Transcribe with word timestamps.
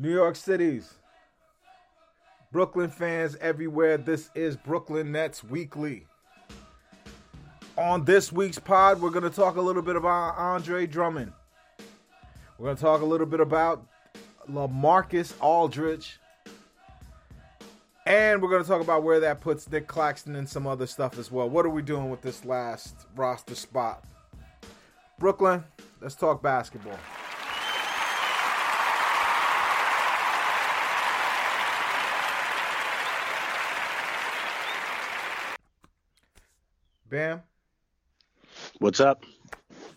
New 0.00 0.10
York 0.10 0.34
City's 0.34 0.94
Brooklyn 2.50 2.88
fans 2.88 3.36
everywhere. 3.38 3.98
This 3.98 4.30
is 4.34 4.56
Brooklyn 4.56 5.12
Nets 5.12 5.44
Weekly. 5.44 6.06
On 7.76 8.06
this 8.06 8.32
week's 8.32 8.58
pod, 8.58 9.02
we're 9.02 9.10
going 9.10 9.24
to 9.24 9.36
talk 9.36 9.56
a 9.56 9.60
little 9.60 9.82
bit 9.82 9.96
about 9.96 10.38
Andre 10.38 10.86
Drummond. 10.86 11.34
We're 12.56 12.68
going 12.68 12.76
to 12.76 12.82
talk 12.82 13.02
a 13.02 13.04
little 13.04 13.26
bit 13.26 13.40
about 13.40 13.86
LaMarcus 14.50 15.34
Aldridge. 15.38 16.18
And 18.06 18.40
we're 18.40 18.48
going 18.48 18.62
to 18.62 18.68
talk 18.68 18.80
about 18.80 19.02
where 19.02 19.20
that 19.20 19.42
puts 19.42 19.70
Nick 19.70 19.86
Claxton 19.86 20.34
and 20.34 20.48
some 20.48 20.66
other 20.66 20.86
stuff 20.86 21.18
as 21.18 21.30
well. 21.30 21.50
What 21.50 21.66
are 21.66 21.70
we 21.70 21.82
doing 21.82 22.08
with 22.08 22.22
this 22.22 22.46
last 22.46 22.94
roster 23.14 23.54
spot? 23.54 24.02
Brooklyn, 25.18 25.62
let's 26.00 26.14
talk 26.14 26.42
basketball. 26.42 26.98
Bam. 37.10 37.42
What's 38.78 39.00
up? 39.00 39.24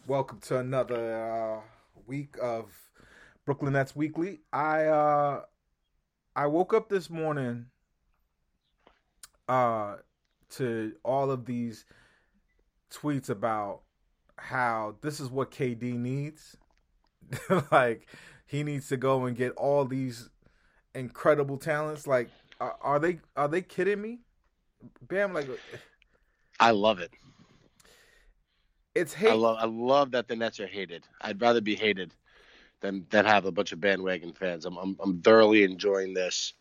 Welcome 0.08 0.40
to 0.48 0.58
another 0.58 1.16
uh, 1.16 1.62
week 2.08 2.38
of 2.42 2.72
Brooklyn 3.46 3.74
Nets 3.74 3.96
Weekly. 3.96 4.40
I 4.52 4.86
uh, 4.86 5.42
I 6.36 6.48
woke 6.48 6.74
up 6.74 6.90
this 6.90 7.12
morning 7.12 7.68
uh, 9.48 9.98
to 10.56 10.94
all 11.06 11.30
of 11.30 11.46
these 11.46 11.86
tweets 12.92 13.30
about 13.30 13.82
how 14.40 14.96
this 15.02 15.20
is 15.20 15.30
what 15.30 15.52
KD 15.52 15.94
needs. 15.94 16.58
like 17.72 18.08
he 18.48 18.64
needs 18.64 18.88
to 18.88 18.98
go 18.98 19.26
and 19.26 19.38
get 19.38 19.52
all 19.52 19.86
these 19.86 20.32
incredible 20.96 21.58
talents. 21.58 22.08
Like, 22.08 22.32
are, 22.60 22.76
are 22.82 22.98
they 22.98 23.20
are 23.36 23.48
they 23.48 23.62
kidding 23.62 24.02
me? 24.02 24.22
Bam, 25.08 25.36
like 25.36 25.48
I 26.64 26.72
love 26.72 27.00
it. 27.00 27.12
It's 28.96 29.14
hate. 29.14 29.32
I 29.32 29.34
love 29.34 29.58
I 29.60 29.66
love 29.66 30.12
that 30.12 30.30
the 30.30 30.36
Nets 30.38 30.62
are 30.62 30.68
hated. 30.68 31.06
I'd 31.20 31.42
rather 31.42 31.60
be 31.60 31.76
hated 31.76 32.14
than 32.80 33.06
than 33.10 33.26
have 33.26 33.46
a 33.46 33.52
bunch 33.52 33.74
of 33.74 33.82
bandwagon 33.82 34.32
fans. 34.32 34.66
I'm 34.66 34.78
I'm, 34.78 34.96
I'm 35.02 35.22
thoroughly 35.22 35.64
enjoying 35.64 36.14
this. 36.14 36.54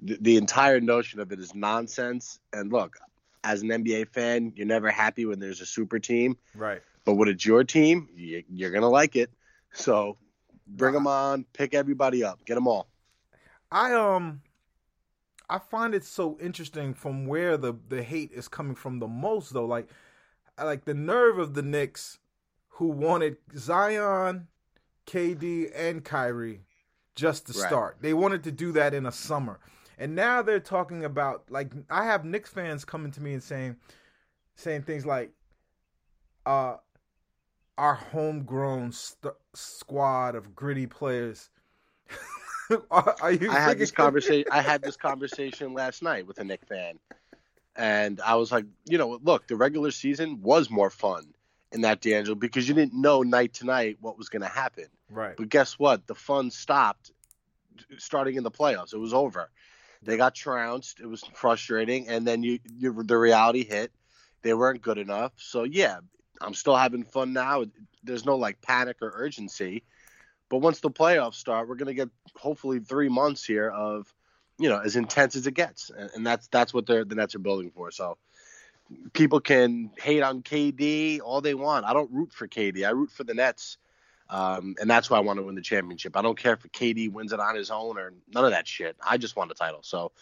The, 0.00 0.16
the 0.20 0.36
entire 0.36 0.80
notion 0.80 1.18
of 1.18 1.32
it 1.32 1.40
is 1.40 1.56
nonsense. 1.56 2.38
And 2.52 2.70
look, 2.70 2.98
as 3.42 3.62
an 3.62 3.70
NBA 3.70 4.10
fan, 4.10 4.52
you're 4.54 4.66
never 4.66 4.90
happy 4.90 5.26
when 5.26 5.40
there's 5.40 5.60
a 5.60 5.66
super 5.66 5.98
team. 5.98 6.36
Right. 6.54 6.82
But 7.04 7.14
when 7.14 7.28
it's 7.28 7.44
your 7.44 7.64
team, 7.64 8.08
you, 8.14 8.44
you're 8.48 8.70
gonna 8.70 8.88
like 8.88 9.16
it. 9.16 9.30
So 9.72 10.18
bring 10.68 10.94
them 10.94 11.08
on, 11.08 11.44
pick 11.52 11.74
everybody 11.74 12.22
up, 12.22 12.44
get 12.44 12.54
them 12.54 12.68
all. 12.68 12.86
I 13.72 13.94
um 13.94 14.40
I 15.50 15.58
find 15.58 15.94
it 15.94 16.04
so 16.04 16.38
interesting 16.40 16.94
from 16.94 17.26
where 17.26 17.56
the 17.56 17.74
the 17.88 18.02
hate 18.02 18.32
is 18.32 18.48
coming 18.48 18.74
from 18.74 18.98
the 18.98 19.08
most 19.08 19.52
though. 19.52 19.64
Like 19.66 19.88
like 20.62 20.84
the 20.84 20.94
nerve 20.94 21.38
of 21.38 21.54
the 21.54 21.62
Knicks 21.62 22.18
who 22.68 22.88
wanted 22.88 23.36
Zion, 23.56 24.48
KD, 25.06 25.70
and 25.74 26.04
Kyrie 26.04 26.60
just 27.14 27.46
to 27.46 27.52
Right. 27.58 27.66
start. 27.68 27.96
They 28.00 28.14
wanted 28.14 28.44
to 28.44 28.52
do 28.52 28.72
that 28.72 28.94
in 28.94 29.06
a 29.06 29.12
summer. 29.12 29.58
And 29.98 30.14
now 30.14 30.42
they're 30.42 30.60
talking 30.60 31.04
about 31.04 31.50
like 31.50 31.72
I 31.90 32.04
have 32.04 32.24
Knicks 32.24 32.50
fans 32.50 32.84
coming 32.84 33.10
to 33.12 33.20
me 33.22 33.32
and 33.32 33.42
saying 33.42 33.76
saying 34.54 34.82
things 34.82 35.06
like 35.06 35.32
uh 36.46 36.76
our 37.76 37.94
homegrown 37.94 38.90
st- 38.92 39.34
squad 39.54 40.34
of 40.34 40.54
gritty 40.54 40.86
players. 40.86 41.50
are, 42.90 43.16
are 43.20 43.32
you 43.32 43.50
I 43.50 43.60
had 43.60 43.78
this 43.78 43.90
conversation. 43.90 44.50
I 44.50 44.62
had 44.62 44.82
this 44.82 44.96
conversation 44.96 45.74
last 45.74 46.02
night 46.02 46.26
with 46.26 46.38
a 46.38 46.44
Knick 46.44 46.66
fan, 46.66 46.98
and 47.76 48.20
I 48.20 48.36
was 48.36 48.52
like, 48.52 48.66
you 48.86 48.98
know, 48.98 49.18
look, 49.22 49.46
the 49.46 49.56
regular 49.56 49.90
season 49.90 50.42
was 50.42 50.70
more 50.70 50.90
fun 50.90 51.26
in 51.72 51.82
that 51.82 52.00
D'Angelo 52.00 52.34
because 52.34 52.68
you 52.68 52.74
didn't 52.74 52.94
know 52.94 53.22
night 53.22 53.54
to 53.54 53.66
night 53.66 53.98
what 54.00 54.16
was 54.16 54.28
going 54.28 54.42
to 54.42 54.48
happen. 54.48 54.86
Right. 55.10 55.36
But 55.36 55.48
guess 55.48 55.78
what? 55.78 56.06
The 56.06 56.14
fun 56.14 56.50
stopped 56.50 57.12
starting 57.98 58.36
in 58.36 58.42
the 58.42 58.50
playoffs. 58.50 58.92
It 58.92 58.98
was 58.98 59.14
over. 59.14 59.50
They 60.02 60.16
got 60.16 60.34
trounced. 60.34 61.00
It 61.00 61.06
was 61.06 61.22
frustrating, 61.34 62.08
and 62.08 62.26
then 62.26 62.42
you, 62.42 62.58
you 62.76 63.02
the 63.02 63.18
reality 63.18 63.64
hit. 63.64 63.92
They 64.42 64.54
weren't 64.54 64.80
good 64.80 64.98
enough. 64.98 65.32
So 65.36 65.64
yeah, 65.64 65.98
I'm 66.40 66.54
still 66.54 66.76
having 66.76 67.04
fun 67.04 67.32
now. 67.32 67.64
There's 68.04 68.24
no 68.24 68.36
like 68.36 68.62
panic 68.62 68.98
or 69.02 69.12
urgency. 69.14 69.82
But 70.48 70.58
once 70.58 70.80
the 70.80 70.90
playoffs 70.90 71.34
start, 71.34 71.68
we're 71.68 71.76
gonna 71.76 71.94
get 71.94 72.08
hopefully 72.36 72.80
three 72.80 73.08
months 73.08 73.44
here 73.44 73.70
of, 73.70 74.12
you 74.58 74.68
know, 74.68 74.78
as 74.78 74.96
intense 74.96 75.36
as 75.36 75.46
it 75.46 75.54
gets, 75.54 75.90
and, 75.90 76.10
and 76.14 76.26
that's 76.26 76.48
that's 76.48 76.72
what 76.72 76.86
the 76.86 77.04
Nets 77.04 77.34
are 77.34 77.40
building 77.40 77.70
for. 77.70 77.90
So 77.90 78.16
people 79.12 79.40
can 79.40 79.90
hate 79.98 80.22
on 80.22 80.42
KD 80.42 81.20
all 81.22 81.40
they 81.40 81.54
want. 81.54 81.84
I 81.84 81.92
don't 81.92 82.10
root 82.10 82.32
for 82.32 82.48
KD. 82.48 82.86
I 82.86 82.90
root 82.90 83.10
for 83.10 83.24
the 83.24 83.34
Nets, 83.34 83.76
um, 84.30 84.74
and 84.80 84.88
that's 84.88 85.10
why 85.10 85.18
I 85.18 85.20
want 85.20 85.38
to 85.38 85.42
win 85.42 85.54
the 85.54 85.60
championship. 85.60 86.16
I 86.16 86.22
don't 86.22 86.38
care 86.38 86.54
if 86.54 86.62
KD 86.72 87.12
wins 87.12 87.32
it 87.32 87.40
on 87.40 87.54
his 87.54 87.70
own 87.70 87.98
or 87.98 88.12
none 88.32 88.44
of 88.44 88.52
that 88.52 88.66
shit. 88.66 88.96
I 89.06 89.18
just 89.18 89.36
want 89.36 89.50
a 89.50 89.54
title. 89.54 89.80
So 89.82 90.12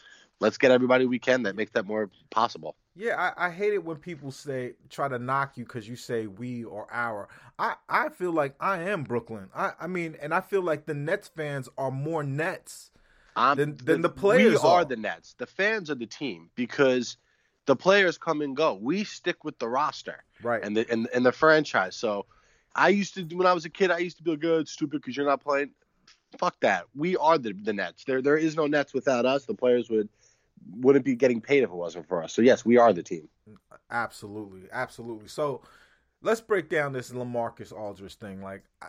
let's 0.40 0.58
get 0.58 0.70
everybody 0.70 1.06
we 1.06 1.18
can 1.18 1.44
that 1.44 1.56
makes 1.56 1.72
that 1.72 1.86
more 1.86 2.10
possible. 2.30 2.76
Yeah, 2.98 3.32
I, 3.36 3.48
I 3.48 3.50
hate 3.50 3.74
it 3.74 3.84
when 3.84 3.96
people 3.98 4.30
say 4.30 4.72
try 4.88 5.06
to 5.08 5.18
knock 5.18 5.58
you 5.58 5.64
because 5.64 5.86
you 5.86 5.96
say 5.96 6.26
we 6.26 6.64
or 6.64 6.86
our. 6.90 7.28
I, 7.58 7.74
I 7.88 8.08
feel 8.08 8.32
like 8.32 8.54
I 8.58 8.82
am 8.84 9.02
Brooklyn. 9.04 9.48
I, 9.54 9.72
I 9.78 9.86
mean, 9.86 10.16
and 10.22 10.32
I 10.32 10.40
feel 10.40 10.62
like 10.62 10.86
the 10.86 10.94
Nets 10.94 11.28
fans 11.28 11.68
are 11.76 11.90
more 11.90 12.22
Nets. 12.22 12.90
Um, 13.36 13.58
Than- 13.58 13.76
than 13.76 14.00
the 14.00 14.08
players 14.08 14.62
We 14.62 14.68
are 14.68 14.80
are. 14.80 14.84
the 14.86 14.96
Nets. 14.96 15.34
The 15.36 15.44
fans 15.46 15.90
are 15.90 15.94
the 15.94 16.06
team 16.06 16.48
because 16.54 17.18
the 17.66 17.76
players 17.76 18.16
come 18.16 18.40
and 18.40 18.56
go. 18.56 18.72
We 18.74 19.04
stick 19.04 19.44
with 19.44 19.58
the 19.58 19.68
roster 19.68 20.24
Right. 20.42 20.62
and 20.64 20.74
the 20.74 20.90
and, 20.90 21.06
and 21.14 21.26
the 21.26 21.32
franchise. 21.32 21.96
So 21.96 22.24
I 22.74 22.88
used 22.88 23.14
to 23.16 23.22
when 23.36 23.46
I 23.46 23.52
was 23.52 23.66
a 23.66 23.70
kid, 23.70 23.90
I 23.90 23.98
used 23.98 24.16
to 24.16 24.22
be 24.22 24.30
like, 24.30 24.40
"Good, 24.40 24.68
stupid, 24.68 25.02
because 25.02 25.16
you're 25.18 25.26
not 25.26 25.42
playing." 25.42 25.70
Fuck 26.38 26.60
that. 26.60 26.84
We 26.94 27.16
are 27.18 27.36
the 27.36 27.52
the 27.52 27.74
Nets. 27.74 28.04
There 28.04 28.22
there 28.22 28.38
is 28.38 28.56
no 28.56 28.66
Nets 28.66 28.94
without 28.94 29.26
us. 29.26 29.44
The 29.44 29.54
players 29.54 29.90
would 29.90 30.08
wouldn't 30.70 31.04
be 31.04 31.14
getting 31.14 31.40
paid 31.40 31.62
if 31.62 31.70
it 31.70 31.74
wasn't 31.74 32.08
for 32.08 32.22
us. 32.22 32.32
So 32.32 32.42
yes, 32.42 32.64
we 32.64 32.76
are 32.76 32.92
the 32.92 33.02
team. 33.02 33.28
Absolutely, 33.90 34.62
absolutely. 34.72 35.28
So 35.28 35.62
let's 36.22 36.40
break 36.40 36.68
down 36.68 36.92
this 36.92 37.10
Lamarcus 37.10 37.72
Aldridge 37.72 38.14
thing. 38.14 38.42
Like 38.42 38.64
I, 38.82 38.88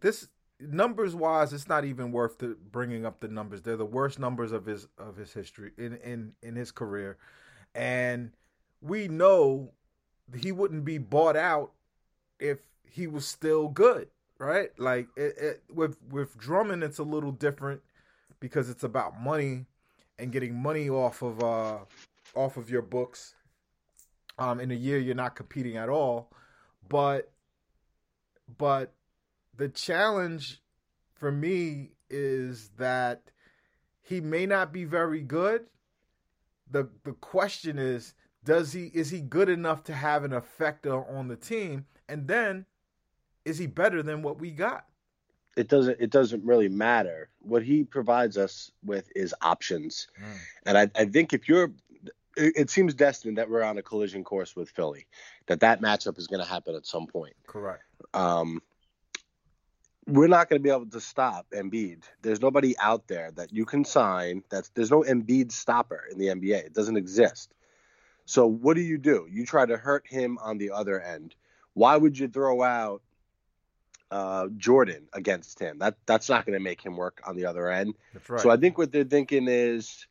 this 0.00 0.28
numbers 0.60 1.14
wise, 1.14 1.52
it's 1.52 1.68
not 1.68 1.84
even 1.84 2.12
worth 2.12 2.38
the, 2.38 2.56
bringing 2.70 3.04
up 3.04 3.20
the 3.20 3.28
numbers. 3.28 3.62
They're 3.62 3.76
the 3.76 3.84
worst 3.84 4.18
numbers 4.18 4.52
of 4.52 4.66
his 4.66 4.86
of 4.98 5.16
his 5.16 5.32
history 5.32 5.72
in 5.76 5.96
in 5.96 6.32
in 6.42 6.56
his 6.56 6.70
career, 6.70 7.18
and 7.74 8.32
we 8.80 9.08
know 9.08 9.72
he 10.34 10.52
wouldn't 10.52 10.84
be 10.84 10.98
bought 10.98 11.36
out 11.36 11.72
if 12.38 12.58
he 12.84 13.06
was 13.06 13.26
still 13.26 13.68
good, 13.68 14.08
right? 14.38 14.70
Like 14.78 15.08
it, 15.16 15.34
it, 15.38 15.62
with 15.72 15.96
with 16.10 16.38
Drummond, 16.38 16.82
it's 16.82 16.98
a 16.98 17.04
little 17.04 17.32
different 17.32 17.82
because 18.40 18.68
it's 18.68 18.84
about 18.84 19.20
money 19.20 19.66
and 20.18 20.32
getting 20.32 20.60
money 20.60 20.88
off 20.88 21.22
of 21.22 21.42
uh 21.42 21.78
off 22.34 22.56
of 22.56 22.70
your 22.70 22.82
books 22.82 23.34
um, 24.38 24.60
in 24.60 24.70
a 24.70 24.74
year 24.74 24.98
you're 24.98 25.14
not 25.14 25.36
competing 25.36 25.76
at 25.76 25.88
all. 25.88 26.30
But 26.88 27.30
but 28.58 28.94
the 29.56 29.68
challenge 29.68 30.60
for 31.14 31.30
me 31.30 31.92
is 32.10 32.70
that 32.78 33.30
he 34.00 34.20
may 34.20 34.46
not 34.46 34.72
be 34.72 34.84
very 34.84 35.22
good. 35.22 35.66
The 36.70 36.88
the 37.04 37.12
question 37.12 37.78
is 37.78 38.14
does 38.44 38.72
he 38.72 38.90
is 38.94 39.10
he 39.10 39.20
good 39.20 39.48
enough 39.48 39.84
to 39.84 39.94
have 39.94 40.24
an 40.24 40.32
effect 40.32 40.86
on 40.86 41.28
the 41.28 41.36
team 41.36 41.86
and 42.08 42.26
then 42.26 42.66
is 43.44 43.58
he 43.58 43.66
better 43.66 44.02
than 44.02 44.22
what 44.22 44.40
we 44.40 44.50
got? 44.50 44.86
It 45.56 45.68
doesn't 45.68 45.98
it 46.00 46.10
doesn't 46.10 46.44
really 46.44 46.68
matter. 46.68 47.28
What 47.40 47.62
he 47.62 47.84
provides 47.84 48.38
us 48.38 48.70
with 48.84 49.10
is 49.14 49.34
options. 49.42 50.08
And 50.66 50.78
I, 50.78 50.90
I 50.94 51.04
think 51.04 51.32
if 51.32 51.48
you're, 51.48 51.72
it, 52.36 52.52
it 52.56 52.70
seems 52.70 52.94
destined 52.94 53.38
that 53.38 53.50
we're 53.50 53.62
on 53.62 53.76
a 53.78 53.82
collision 53.82 54.24
course 54.24 54.56
with 54.56 54.70
Philly, 54.70 55.06
that 55.46 55.60
that 55.60 55.82
matchup 55.82 56.18
is 56.18 56.26
going 56.26 56.40
to 56.40 56.48
happen 56.48 56.74
at 56.74 56.86
some 56.86 57.06
point. 57.06 57.34
Correct. 57.46 57.82
Um, 58.14 58.62
we're 60.06 60.28
not 60.28 60.48
going 60.48 60.60
to 60.60 60.62
be 60.62 60.70
able 60.70 60.86
to 60.86 61.00
stop 61.00 61.46
Embiid. 61.54 62.02
There's 62.22 62.40
nobody 62.40 62.76
out 62.78 63.06
there 63.06 63.30
that 63.32 63.52
you 63.52 63.64
can 63.64 63.84
sign. 63.84 64.42
That's 64.50 64.68
there's 64.70 64.90
no 64.90 65.02
Embiid 65.02 65.52
stopper 65.52 66.02
in 66.10 66.18
the 66.18 66.26
NBA. 66.26 66.66
It 66.66 66.74
doesn't 66.74 66.96
exist. 66.96 67.54
So 68.24 68.46
what 68.46 68.74
do 68.74 68.82
you 68.82 68.98
do? 68.98 69.26
You 69.30 69.44
try 69.44 69.66
to 69.66 69.76
hurt 69.76 70.06
him 70.06 70.38
on 70.42 70.58
the 70.58 70.70
other 70.70 71.00
end. 71.00 71.34
Why 71.74 71.96
would 71.96 72.18
you 72.18 72.28
throw 72.28 72.62
out 72.62 73.02
uh, 74.12 74.48
Jordan 74.56 75.08
against 75.12 75.58
him? 75.58 75.78
That 75.78 75.96
that's 76.06 76.28
not 76.28 76.44
going 76.46 76.58
to 76.58 76.62
make 76.62 76.80
him 76.80 76.96
work 76.96 77.22
on 77.26 77.34
the 77.34 77.46
other 77.46 77.70
end. 77.70 77.94
That's 78.12 78.28
right. 78.28 78.40
So 78.40 78.50
I 78.50 78.56
think 78.58 78.78
what 78.78 78.92
they're 78.92 79.04
thinking 79.04 79.48
is 79.48 80.06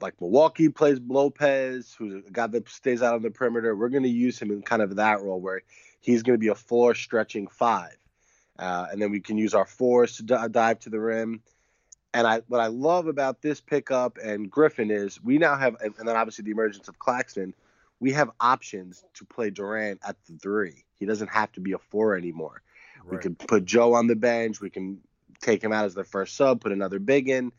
like 0.00 0.20
Milwaukee 0.20 0.68
plays 0.68 1.00
Lopez, 1.06 1.94
who's 1.98 2.24
a 2.24 2.30
guy 2.30 2.46
that 2.46 2.68
stays 2.68 3.02
out 3.02 3.14
on 3.14 3.22
the 3.22 3.30
perimeter. 3.30 3.74
We're 3.74 3.88
going 3.88 4.04
to 4.04 4.08
use 4.08 4.40
him 4.40 4.50
in 4.50 4.62
kind 4.62 4.82
of 4.82 4.96
that 4.96 5.20
role 5.20 5.40
where 5.40 5.62
he's 6.00 6.22
going 6.22 6.34
to 6.34 6.40
be 6.40 6.48
a 6.48 6.54
floor 6.54 6.94
stretching 6.94 7.48
five. 7.48 7.96
Uh, 8.58 8.86
and 8.92 9.02
then 9.02 9.10
we 9.10 9.20
can 9.20 9.36
use 9.36 9.54
our 9.54 9.66
fours 9.66 10.16
to 10.18 10.22
d- 10.22 10.36
dive 10.50 10.78
to 10.80 10.90
the 10.90 11.00
rim. 11.00 11.42
And 12.12 12.26
I, 12.26 12.42
what 12.48 12.60
I 12.60 12.66
love 12.66 13.06
about 13.06 13.40
this 13.40 13.60
pickup 13.60 14.18
and 14.22 14.50
Griffin 14.50 14.90
is 14.90 15.22
we 15.22 15.38
now 15.38 15.56
have, 15.56 15.76
and 15.80 15.94
then 15.96 16.16
obviously 16.16 16.44
the 16.44 16.50
emergence 16.50 16.88
of 16.88 16.98
Claxton, 16.98 17.54
we 18.00 18.12
have 18.12 18.30
options 18.40 19.04
to 19.14 19.24
play 19.24 19.50
Durant 19.50 20.00
at 20.06 20.16
the 20.26 20.36
three. 20.38 20.84
He 20.98 21.06
doesn't 21.06 21.28
have 21.28 21.52
to 21.52 21.60
be 21.60 21.72
a 21.72 21.78
four 21.78 22.16
anymore. 22.16 22.62
Right. 23.04 23.12
We 23.12 23.18
can 23.18 23.34
put 23.34 23.64
Joe 23.64 23.94
on 23.94 24.06
the 24.06 24.16
bench. 24.16 24.60
We 24.60 24.70
can 24.70 25.00
take 25.40 25.62
him 25.62 25.72
out 25.72 25.84
as 25.84 25.94
the 25.94 26.04
first 26.04 26.36
sub, 26.36 26.60
put 26.60 26.72
another 26.72 26.98
big 26.98 27.28
in. 27.28 27.52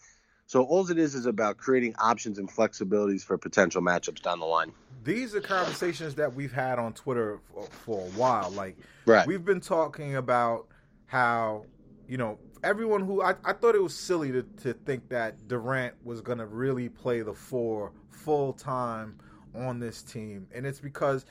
So 0.45 0.63
all 0.63 0.89
it 0.91 0.97
is 0.97 1.15
is 1.15 1.25
about 1.25 1.57
creating 1.57 1.95
options 1.97 2.37
and 2.37 2.49
flexibilities 2.49 3.23
for 3.23 3.37
potential 3.37 3.81
matchups 3.81 4.21
down 4.21 4.39
the 4.39 4.45
line. 4.45 4.73
These 5.03 5.33
are 5.33 5.41
conversations 5.41 6.15
that 6.15 6.35
we've 6.35 6.51
had 6.51 6.77
on 6.77 6.93
Twitter 6.93 7.39
for, 7.53 7.67
for 7.67 8.01
a 8.01 8.09
while. 8.11 8.51
Like, 8.51 8.77
right. 9.05 9.25
we've 9.25 9.45
been 9.45 9.61
talking 9.61 10.17
about 10.17 10.67
how, 11.05 11.65
you 12.07 12.17
know, 12.17 12.37
everyone 12.63 13.01
who 13.05 13.21
I, 13.21 13.35
I 13.45 13.53
thought 13.53 13.75
it 13.75 13.81
was 13.81 13.95
silly 13.95 14.31
to, 14.33 14.43
to 14.63 14.73
think 14.73 15.07
that 15.09 15.47
Durant 15.47 15.95
was 16.03 16.21
going 16.21 16.37
to 16.39 16.45
really 16.45 16.89
play 16.89 17.21
the 17.21 17.33
four 17.33 17.93
full 18.09 18.53
time 18.53 19.17
on 19.55 19.79
this 19.79 20.03
team. 20.03 20.47
And 20.53 20.65
it's 20.65 20.79
because 20.79 21.25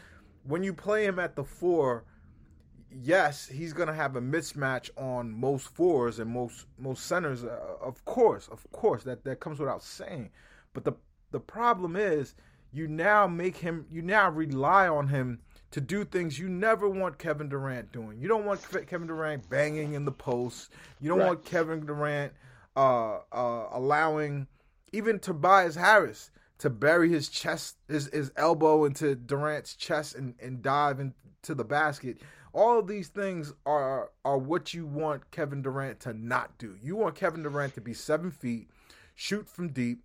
when 0.44 0.62
you 0.62 0.72
play 0.72 1.04
him 1.04 1.18
at 1.18 1.36
the 1.36 1.44
four, 1.44 2.04
yes, 2.92 3.46
he's 3.46 3.72
going 3.72 3.88
to 3.88 3.94
have 3.94 4.16
a 4.16 4.20
mismatch 4.20 4.90
on 4.96 5.30
most 5.32 5.68
fours 5.68 6.18
and 6.18 6.30
most 6.30 6.66
most 6.78 7.06
centers. 7.06 7.44
Uh, 7.44 7.58
of 7.80 8.04
course, 8.04 8.48
of 8.48 8.70
course, 8.72 9.02
that 9.04 9.24
that 9.24 9.40
comes 9.40 9.58
without 9.58 9.82
saying. 9.82 10.30
But 10.72 10.84
the 10.84 10.92
the 11.30 11.40
problem 11.40 11.96
is, 11.96 12.34
you 12.72 12.88
now 12.88 13.26
make 13.26 13.56
him, 13.56 13.86
you 13.90 14.02
now 14.02 14.30
rely 14.30 14.88
on 14.88 15.08
him 15.08 15.40
to 15.70 15.80
do 15.80 16.04
things 16.04 16.38
you 16.38 16.48
never 16.48 16.88
want 16.88 17.18
Kevin 17.18 17.48
Durant 17.48 17.92
doing. 17.92 18.20
You 18.20 18.28
don't 18.28 18.44
want 18.44 18.60
Kevin 18.88 19.06
Durant 19.06 19.48
banging 19.48 19.94
in 19.94 20.04
the 20.04 20.12
post. 20.12 20.70
You 21.00 21.08
don't 21.08 21.20
right. 21.20 21.28
want 21.28 21.44
Kevin 21.44 21.86
Durant 21.86 22.32
uh, 22.76 23.18
uh, 23.32 23.68
allowing 23.72 24.48
even 24.92 25.18
Tobias 25.18 25.76
Harris 25.76 26.30
to 26.58 26.70
bury 26.70 27.08
his 27.08 27.28
chest, 27.28 27.76
his, 27.88 28.06
his 28.12 28.32
elbow 28.36 28.84
into 28.84 29.14
Durant's 29.14 29.74
chest 29.74 30.14
and, 30.14 30.34
and 30.40 30.62
dive 30.62 31.00
into 31.00 31.54
the 31.54 31.64
basket. 31.64 32.18
All 32.52 32.78
of 32.78 32.86
these 32.86 33.08
things 33.08 33.52
are 33.64 34.10
are 34.24 34.38
what 34.38 34.74
you 34.74 34.86
want 34.86 35.30
Kevin 35.30 35.62
Durant 35.62 36.00
to 36.00 36.12
not 36.12 36.58
do. 36.58 36.76
You 36.82 36.96
want 36.96 37.14
Kevin 37.14 37.42
Durant 37.42 37.74
to 37.74 37.80
be 37.80 37.94
seven 37.94 38.30
feet, 38.30 38.68
shoot 39.14 39.48
from 39.48 39.68
deep, 39.68 40.02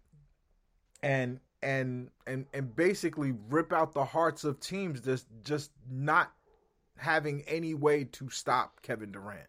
and 1.01 1.39
and 1.63 2.09
and 2.27 2.45
and 2.53 2.75
basically 2.75 3.33
rip 3.49 3.73
out 3.73 3.93
the 3.93 4.05
hearts 4.05 4.43
of 4.43 4.59
teams 4.59 5.01
just 5.01 5.27
just 5.43 5.71
not 5.89 6.31
having 6.97 7.41
any 7.47 7.73
way 7.73 8.03
to 8.05 8.29
stop 8.29 8.81
Kevin 8.81 9.11
Durant. 9.11 9.47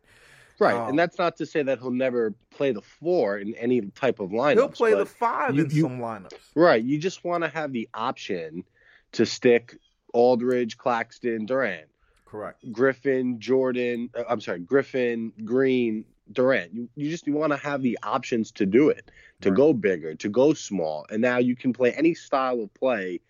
Right, 0.59 0.75
um, 0.75 0.91
and 0.91 0.99
that's 0.99 1.19
not 1.19 1.37
to 1.37 1.47
say 1.47 1.63
that 1.63 1.81
he'll 1.81 1.91
never 1.91 2.35
play 2.51 2.73
the 2.73 2.81
four 2.81 3.37
in 3.37 3.55
any 3.57 3.83
type 3.95 4.21
of 4.21 4.31
lineup. 4.31 4.55
He'll 4.55 4.69
play 4.71 4.95
the 4.95 5.05
five 5.05 5.55
you, 5.55 5.65
in 5.65 5.71
you, 5.71 5.83
some 5.83 5.99
lineups. 5.99 6.33
Right, 6.55 6.83
you 6.83 6.99
just 6.99 7.25
want 7.25 7.45
to 7.45 7.51
have 7.51 7.73
the 7.73 7.89
option 7.93 8.65
to 9.13 9.27
stick 9.27 9.77
Aldridge, 10.15 10.79
Claxton, 10.79 11.45
Durant. 11.45 11.89
Correct. 12.27 12.71
Griffin, 12.73 13.41
Jordan. 13.41 14.11
Uh, 14.15 14.25
I'm 14.29 14.41
sorry, 14.41 14.59
Griffin, 14.59 15.33
Green, 15.45 16.05
Durant. 16.33 16.75
You 16.75 16.89
you 16.97 17.09
just 17.09 17.27
you 17.27 17.33
want 17.33 17.53
to 17.53 17.57
have 17.59 17.83
the 17.83 17.99
options 18.03 18.51
to 18.53 18.67
do 18.67 18.89
it, 18.91 19.11
to 19.41 19.51
right. 19.51 19.57
go 19.57 19.73
bigger, 19.73 20.15
to 20.17 20.29
go 20.29 20.53
small, 20.53 21.07
and 21.09 21.23
now 21.23 21.39
you 21.39 21.57
can 21.57 21.73
play 21.73 21.93
any 21.93 22.15
style 22.15 22.61
of 22.61 22.75
play, 22.75 23.21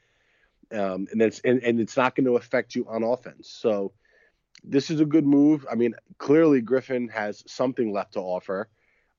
um, 0.73 1.07
and 1.13 1.21
it's 1.21 1.41
and, 1.41 1.63
and 1.63 1.79
it's 1.79 1.97
not 1.97 2.17
going 2.17 2.25
to 2.25 2.37
affect 2.37 2.75
you 2.75 2.87
on 2.89 3.03
offense. 3.03 3.51
So 3.51 3.93
this 4.65 4.91
is 4.91 5.01
a 5.01 5.05
good 5.05 5.27
move. 5.27 5.67
I 5.71 5.75
mean, 5.75 5.95
clearly 6.19 6.63
Griffin 6.63 7.09
has 7.09 7.45
something 7.47 7.93
left 7.93 8.15
to 8.15 8.21
offer. 8.21 8.69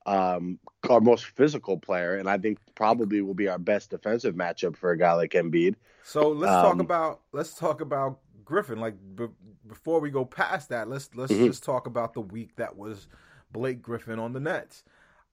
Um, 0.07 0.57
our 0.89 1.01
most 1.01 1.25
physical 1.25 1.77
player, 1.77 2.15
and 2.15 2.29
I 2.29 2.38
think 2.38 2.59
probably 2.75 3.21
will 3.21 3.33
be 3.33 3.50
our 3.50 3.59
best 3.59 3.89
defensive 3.89 4.35
matchup 4.35 4.77
for 4.77 4.91
a 4.91 4.97
guy 4.97 5.12
like 5.13 5.31
Embiid. 5.31 5.75
So 6.03 6.29
let's 6.29 6.53
um, 6.53 6.63
talk 6.63 6.79
about 6.79 7.19
let's 7.33 7.53
talk 7.53 7.81
about 7.81 8.19
Griffin. 8.47 8.79
Like 8.79 8.95
b- 9.15 9.27
before 9.67 9.99
we 9.99 10.09
go 10.09 10.25
past 10.25 10.69
that, 10.69 10.89
let's 10.89 11.09
let's 11.13 11.31
mm-hmm. 11.31 11.45
just 11.45 11.63
talk 11.63 11.85
about 11.85 12.13
the 12.13 12.21
week 12.21 12.55
that 12.55 12.75
was 12.75 13.07
Blake 13.51 13.81
Griffin 13.81 14.19
on 14.19 14.33
the 14.33 14.39
Nets. 14.39 14.83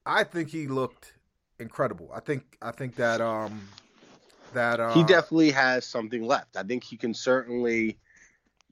I 0.05 0.25
think 0.25 0.50
he 0.50 0.66
looked 0.66 1.14
incredible. 1.58 2.11
I 2.12 2.20
think 2.20 2.58
I 2.61 2.72
think 2.72 2.96
that 2.96 3.20
um 3.20 3.69
that 4.52 4.81
uh, 4.81 4.93
he 4.93 5.05
definitely 5.05 5.52
has 5.52 5.87
something 5.87 6.26
left. 6.26 6.56
I 6.56 6.64
think 6.64 6.84
he 6.84 6.96
can 6.96 7.14
certainly. 7.14 7.99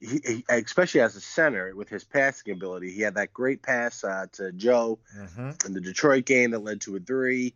He, 0.00 0.20
he, 0.26 0.44
especially 0.48 1.00
as 1.00 1.14
a 1.14 1.20
center 1.20 1.76
with 1.76 1.88
his 1.88 2.02
passing 2.02 2.52
ability, 2.52 2.90
he 2.90 3.02
had 3.02 3.14
that 3.14 3.32
great 3.32 3.62
pass 3.62 4.02
uh, 4.02 4.26
to 4.32 4.50
Joe 4.50 4.98
mm-hmm. 5.16 5.50
in 5.64 5.74
the 5.74 5.80
Detroit 5.80 6.24
game 6.24 6.50
that 6.50 6.58
led 6.58 6.80
to 6.80 6.96
a 6.96 6.98
three. 6.98 7.54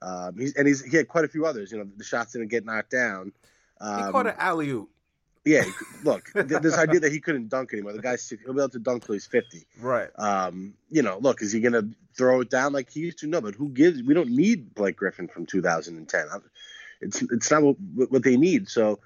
Um, 0.00 0.38
he's 0.38 0.54
and 0.54 0.66
he's 0.66 0.82
he 0.82 0.96
had 0.96 1.08
quite 1.08 1.26
a 1.26 1.28
few 1.28 1.44
others. 1.44 1.70
You 1.70 1.78
know, 1.78 1.86
the 1.94 2.02
shots 2.02 2.32
didn't 2.32 2.48
get 2.48 2.64
knocked 2.64 2.90
down. 2.90 3.32
Um, 3.78 4.06
he 4.06 4.12
caught 4.12 4.26
an 4.26 4.34
alley 4.38 4.70
oop. 4.70 4.88
Yeah, 5.44 5.64
look, 6.04 6.30
this 6.34 6.78
idea 6.78 7.00
that 7.00 7.10
he 7.10 7.20
couldn't 7.20 7.48
dunk 7.48 7.72
anymore. 7.72 7.92
The 7.92 8.02
guy's 8.02 8.28
he'll 8.28 8.54
be 8.54 8.60
able 8.60 8.68
to 8.68 8.78
dunk 8.78 9.06
till 9.06 9.14
he's 9.14 9.26
fifty. 9.26 9.66
Right. 9.80 10.08
Um, 10.16 10.74
you 10.88 11.02
know, 11.02 11.18
look, 11.20 11.42
is 11.42 11.50
he 11.50 11.60
gonna 11.60 11.88
throw 12.16 12.42
it 12.42 12.50
down 12.50 12.72
like 12.72 12.90
he 12.90 13.00
used 13.00 13.18
to? 13.18 13.26
No, 13.26 13.40
but 13.40 13.54
who 13.54 13.68
gives? 13.68 14.02
We 14.02 14.14
don't 14.14 14.30
need 14.30 14.74
Blake 14.74 14.96
Griffin 14.96 15.26
from 15.26 15.46
2010. 15.46 16.26
It's 17.00 17.22
it's 17.22 17.50
not 17.50 17.62
what, 17.62 17.76
what 18.10 18.22
they 18.22 18.36
need. 18.36 18.68
So 18.68 19.00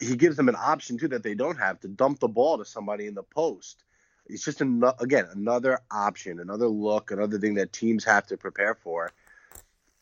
he 0.00 0.16
gives 0.16 0.36
them 0.36 0.48
an 0.48 0.56
option 0.56 0.98
too 0.98 1.08
that 1.08 1.22
they 1.22 1.34
don't 1.34 1.58
have 1.58 1.78
to 1.80 1.88
dump 1.88 2.18
the 2.18 2.28
ball 2.28 2.58
to 2.58 2.64
somebody 2.64 3.06
in 3.06 3.14
the 3.14 3.22
post. 3.22 3.84
It's 4.26 4.44
just 4.44 4.60
an, 4.60 4.82
again 5.00 5.28
another 5.32 5.80
option, 5.90 6.40
another 6.40 6.66
look, 6.66 7.12
another 7.12 7.38
thing 7.38 7.54
that 7.54 7.72
teams 7.72 8.04
have 8.04 8.26
to 8.26 8.36
prepare 8.36 8.74
for 8.74 9.12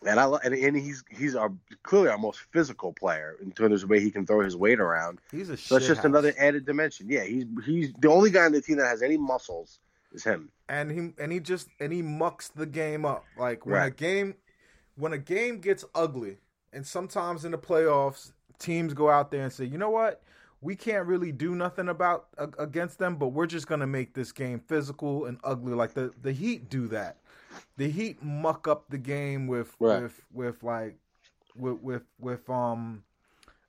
and 0.04 0.20
I 0.20 0.26
and, 0.44 0.54
and 0.54 0.76
he's 0.76 1.04
he's 1.10 1.34
our 1.34 1.52
clearly 1.82 2.08
our 2.08 2.18
most 2.18 2.40
physical 2.52 2.92
player 2.92 3.36
in 3.42 3.52
terms 3.52 3.82
of 3.82 3.88
the 3.88 3.94
way 3.94 4.00
he 4.00 4.10
can 4.10 4.26
throw 4.26 4.40
his 4.40 4.56
weight 4.56 4.80
around. 4.80 5.20
He's 5.30 5.48
a 5.48 5.56
so 5.56 5.76
that's 5.76 5.86
just 5.86 5.98
house. 5.98 6.06
another 6.06 6.34
added 6.38 6.66
dimension. 6.66 7.06
Yeah, 7.08 7.24
he's 7.24 7.44
he's 7.64 7.92
the 7.98 8.10
only 8.10 8.30
guy 8.30 8.44
on 8.44 8.52
the 8.52 8.60
team 8.60 8.76
that 8.76 8.86
has 8.86 9.02
any 9.02 9.16
muscles 9.16 9.78
is 10.12 10.24
him. 10.24 10.50
And 10.68 10.90
he 10.90 11.22
and 11.22 11.32
he 11.32 11.40
just 11.40 11.68
and 11.80 11.92
he 11.92 12.02
mucks 12.02 12.48
the 12.48 12.66
game 12.66 13.04
up. 13.04 13.24
Like 13.38 13.64
when 13.64 13.76
right. 13.76 13.86
a 13.86 13.90
game 13.94 14.34
when 14.96 15.12
a 15.12 15.18
game 15.18 15.60
gets 15.60 15.84
ugly, 15.94 16.38
and 16.72 16.86
sometimes 16.86 17.44
in 17.44 17.52
the 17.52 17.58
playoffs, 17.58 18.32
teams 18.58 18.94
go 18.94 19.08
out 19.08 19.30
there 19.30 19.42
and 19.42 19.52
say, 19.52 19.64
you 19.64 19.78
know 19.78 19.90
what, 19.90 20.22
we 20.60 20.74
can't 20.74 21.06
really 21.06 21.32
do 21.32 21.54
nothing 21.54 21.88
about 21.88 22.26
against 22.58 22.98
them, 22.98 23.16
but 23.16 23.28
we're 23.28 23.46
just 23.46 23.66
gonna 23.66 23.86
make 23.86 24.14
this 24.14 24.32
game 24.32 24.60
physical 24.60 25.24
and 25.26 25.38
ugly. 25.42 25.72
Like 25.72 25.94
the 25.94 26.12
the 26.20 26.32
Heat 26.32 26.68
do 26.68 26.88
that 26.88 27.18
the 27.76 27.90
Heat 27.90 28.22
muck 28.22 28.66
up 28.68 28.88
the 28.88 28.98
game 28.98 29.46
with 29.46 29.74
right. 29.78 30.02
with 30.02 30.22
with 30.32 30.62
like 30.62 30.96
with 31.56 31.80
with 31.80 32.02
with 32.18 32.48
um 32.50 33.02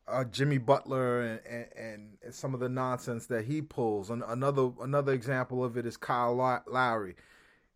uh, 0.08 0.24
Jimmy 0.24 0.58
Butler 0.58 1.22
and, 1.22 1.40
and, 1.76 2.18
and 2.24 2.34
some 2.34 2.54
of 2.54 2.60
the 2.60 2.70
nonsense 2.70 3.26
that 3.28 3.46
he 3.46 3.62
pulls. 3.62 4.10
And 4.10 4.24
another 4.28 4.70
another 4.82 5.14
example 5.14 5.64
of 5.64 5.78
it 5.78 5.86
is 5.86 5.98
Kyle 5.98 6.36
Lowry. 6.68 7.16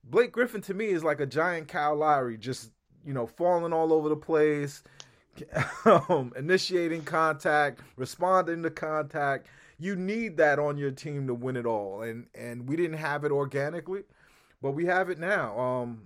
Blake 0.03 0.32
Griffin 0.32 0.62
to 0.62 0.74
me 0.74 0.88
is 0.88 1.03
like 1.03 1.20
a 1.20 1.25
giant 1.25 1.68
Kyle 1.68 1.96
Lowry, 1.96 2.38
just 2.38 2.72
you 3.06 3.13
know 3.13 3.27
falling 3.27 3.74
all 3.74 3.94
over 3.94 4.10
the 4.10 4.15
place, 4.15 4.84
um, 5.86 6.32
initiating 6.36 7.03
contact, 7.03 7.82
responding 7.98 8.63
to 8.63 8.70
contact. 8.70 9.48
You 9.77 9.96
need 9.96 10.38
that 10.38 10.60
on 10.60 10.77
your 10.77 10.91
team 10.91 11.27
to 11.27 11.34
win 11.34 11.58
it 11.58 11.65
all, 11.65 12.01
and 12.01 12.27
and 12.34 12.68
we 12.68 12.75
didn't 12.75 12.98
have 12.98 13.24
it 13.25 13.32
organically 13.32 14.03
but 14.62 14.72
we 14.72 14.86
have 14.86 15.10
it 15.10 15.20
now. 15.20 15.58
Um, 15.60 16.03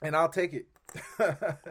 and 0.00 0.16
I'll 0.16 0.28
take 0.28 0.52
it. 0.52 0.66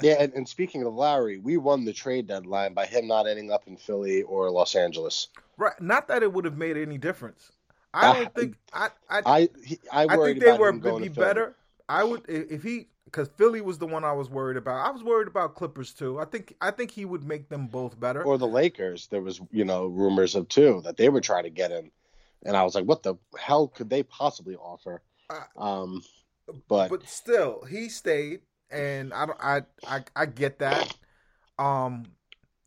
yeah, 0.01 0.15
and, 0.19 0.33
and, 0.33 0.50
speaking 0.50 0.83
of 0.83 0.95
Lowry, 0.95 1.38
we 1.38 1.55
won 1.57 1.86
the 1.86 1.93
trade 1.93 2.25
deadline 2.25 2.74
by 2.74 2.88
him 2.88 3.07
not 3.07 3.27
ending 3.27 3.51
up 3.51 3.67
in 3.67 3.77
Philly 3.77 4.24
or 4.24 4.50
Los 4.50 4.75
Angeles. 4.75 5.27
Right. 5.57 5.79
Not 5.79 6.07
that 6.07 6.24
it 6.24 6.33
would 6.33 6.45
have 6.45 6.57
made 6.57 6.75
any 6.75 6.98
difference. 6.98 7.51
I 7.93 8.13
don't 8.13 8.27
uh, 8.27 8.29
think 8.29 8.55
I 8.74 8.89
I 9.10 9.21
I, 9.25 9.50
I, 9.91 10.05
I 10.05 10.17
think 10.17 10.39
they 10.39 10.57
were 10.57 10.71
to 10.71 11.00
be 11.00 11.10
better. 11.10 11.55
I 11.89 12.03
would 12.03 12.24
if 12.27 12.63
he 12.63 12.88
because 13.05 13.27
Philly 13.36 13.62
was 13.62 13.77
the 13.77 13.86
one 13.86 14.03
I 14.05 14.13
was 14.13 14.29
worried 14.29 14.57
about. 14.57 14.88
I 14.88 14.91
was 14.91 15.03
worried 15.03 15.27
about 15.27 15.55
Clippers 15.55 15.93
too. 15.93 16.19
I 16.19 16.25
think 16.25 16.55
I 16.62 16.71
think 16.71 16.91
he 16.91 17.05
would 17.05 17.24
make 17.24 17.50
them 17.50 17.67
both 17.67 18.00
better. 18.00 18.24
Or 18.24 18.38
the 18.38 18.48
Lakers. 18.48 19.07
There 19.07 19.21
was 19.21 19.41
you 19.51 19.65
know 19.65 19.88
rumors 19.88 20.36
of 20.36 20.48
too 20.48 20.81
that 20.86 20.98
they 20.98 21.10
were 21.10 21.21
trying 21.21 21.43
to 21.43 21.50
get 21.50 21.71
him, 21.71 21.91
and 22.45 22.55
I 22.55 22.63
was 22.63 22.75
like, 22.75 22.86
what 22.86 23.03
the 23.03 23.15
hell 23.38 23.67
could 23.67 23.89
they 23.89 24.03
possibly 24.03 24.55
offer? 24.55 25.01
Um, 25.57 26.03
But 26.67 26.89
but 26.89 27.07
still, 27.07 27.63
he 27.69 27.89
stayed, 27.89 28.41
and 28.69 29.13
I 29.13 29.25
don't, 29.25 29.39
I, 29.41 29.61
I, 29.88 30.03
I 30.15 30.25
get 30.25 30.59
that. 30.59 30.93
Um, 31.57 32.05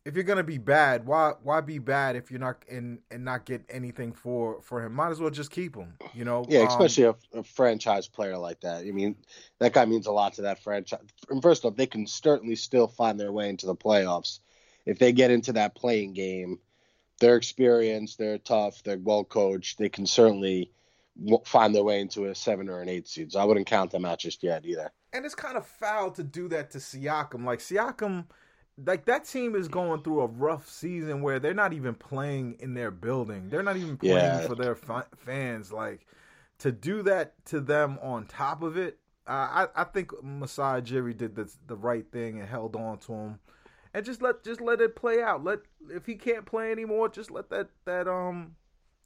if 0.05 0.15
you're 0.15 0.25
gonna 0.25 0.45
be 0.45 0.59
bad, 0.59 1.07
why 1.07 1.33
why 1.43 1.61
be 1.61 1.79
bad 1.79 2.17
if 2.17 2.31
you're 2.31 2.41
not 2.41 2.63
and 2.71 2.99
and 3.11 3.25
not 3.25 3.47
get 3.47 3.65
anything 3.69 4.13
for 4.13 4.61
for 4.63 4.85
him? 4.85 4.93
Might 4.95 5.11
as 5.11 5.21
well 5.21 5.31
just 5.31 5.51
keep 5.51 5.77
him. 5.77 5.95
You 6.15 6.25
know. 6.25 6.45
Yeah, 6.49 6.61
Um, 6.61 6.69
especially 6.69 7.05
a, 7.05 7.15
a 7.39 7.43
franchise 7.43 8.07
player 8.07 8.37
like 8.37 8.61
that. 8.61 8.83
I 8.83 8.91
mean, 8.91 9.17
that 9.61 9.73
guy 9.73 9.85
means 9.87 10.07
a 10.07 10.13
lot 10.13 10.35
to 10.35 10.43
that 10.43 10.63
franchise. 10.63 11.01
And 11.31 11.43
first 11.43 11.65
off, 11.65 11.77
they 11.77 11.87
can 11.87 12.07
certainly 12.07 12.57
still 12.57 12.87
find 12.87 13.19
their 13.19 13.33
way 13.33 13.49
into 13.49 13.67
the 13.67 13.75
playoffs 13.75 14.41
if 14.85 14.99
they 14.99 15.13
get 15.13 15.31
into 15.31 15.55
that 15.55 15.75
playing 15.75 16.13
game. 16.13 16.59
They're 17.21 17.37
experienced, 17.37 18.19
they're 18.19 18.39
tough, 18.39 18.83
they're 18.83 18.99
well 18.99 19.25
coached. 19.25 19.79
They 19.79 19.89
can 19.89 20.07
certainly 20.07 20.71
find 21.45 21.75
their 21.75 21.85
way 21.85 22.01
into 22.01 22.27
a 22.27 22.35
seven 22.35 22.69
or 22.69 22.81
an 22.81 22.89
eight 22.89 23.07
seed. 23.09 23.33
So 23.33 23.41
I 23.41 23.45
wouldn't 23.45 23.67
count 23.67 23.91
them 23.91 24.05
out 24.05 24.19
just 24.19 24.43
yet 24.43 24.65
either. 24.67 24.91
and 25.13 25.25
it's 25.25 25.35
kind 25.35 25.57
of 25.57 25.67
foul 25.67 26.11
to 26.13 26.23
do 26.25 26.49
that 26.49 26.71
to 26.73 26.79
Siakam. 26.79 27.45
Like 27.45 27.61
Siakam, 27.61 28.27
like 28.85 29.05
that 29.05 29.25
team 29.25 29.55
is 29.55 29.69
going 29.69 30.03
through 30.03 30.21
a 30.23 30.27
rough 30.27 30.69
season 30.69 31.23
where 31.23 31.39
they're 31.39 31.55
not 31.55 31.73
even 31.73 31.95
playing 31.95 32.57
in 32.59 32.75
their 32.75 32.91
building. 32.91 33.49
They're 33.49 33.63
not 33.63 33.77
even 33.77 33.97
playing 33.97 34.17
Yeah. 34.17 34.47
for 34.47 34.57
their 34.57 34.75
fa- 34.75 35.07
fans. 35.17 35.73
Like 35.73 36.07
to 36.59 36.73
do 36.73 37.03
that 37.03 37.33
to 37.47 37.61
them 37.61 37.99
on 38.03 38.27
top 38.27 38.63
of 38.63 38.77
it, 38.77 38.99
uh, 39.27 39.67
I 39.77 39.83
I 39.83 39.85
think 39.85 40.11
Masai 40.23 40.81
Ujiri 40.83 41.17
did 41.17 41.37
the 41.37 41.49
the 41.69 41.77
right 41.77 42.05
thing 42.11 42.41
and 42.41 42.49
held 42.49 42.75
on 42.77 42.99
to 42.99 43.13
him. 43.13 43.39
And 43.95 44.05
just 44.05 44.21
let 44.21 44.43
just 44.43 44.61
let 44.61 44.81
it 44.81 44.97
play 44.97 45.23
out. 45.23 45.45
Let 45.45 45.61
if 45.89 46.07
he 46.07 46.17
can't 46.17 46.45
play 46.45 46.73
anymore, 46.73 47.09
just 47.09 47.31
let 47.31 47.51
that 47.51 47.69
that 47.85 48.09
um, 48.09 48.57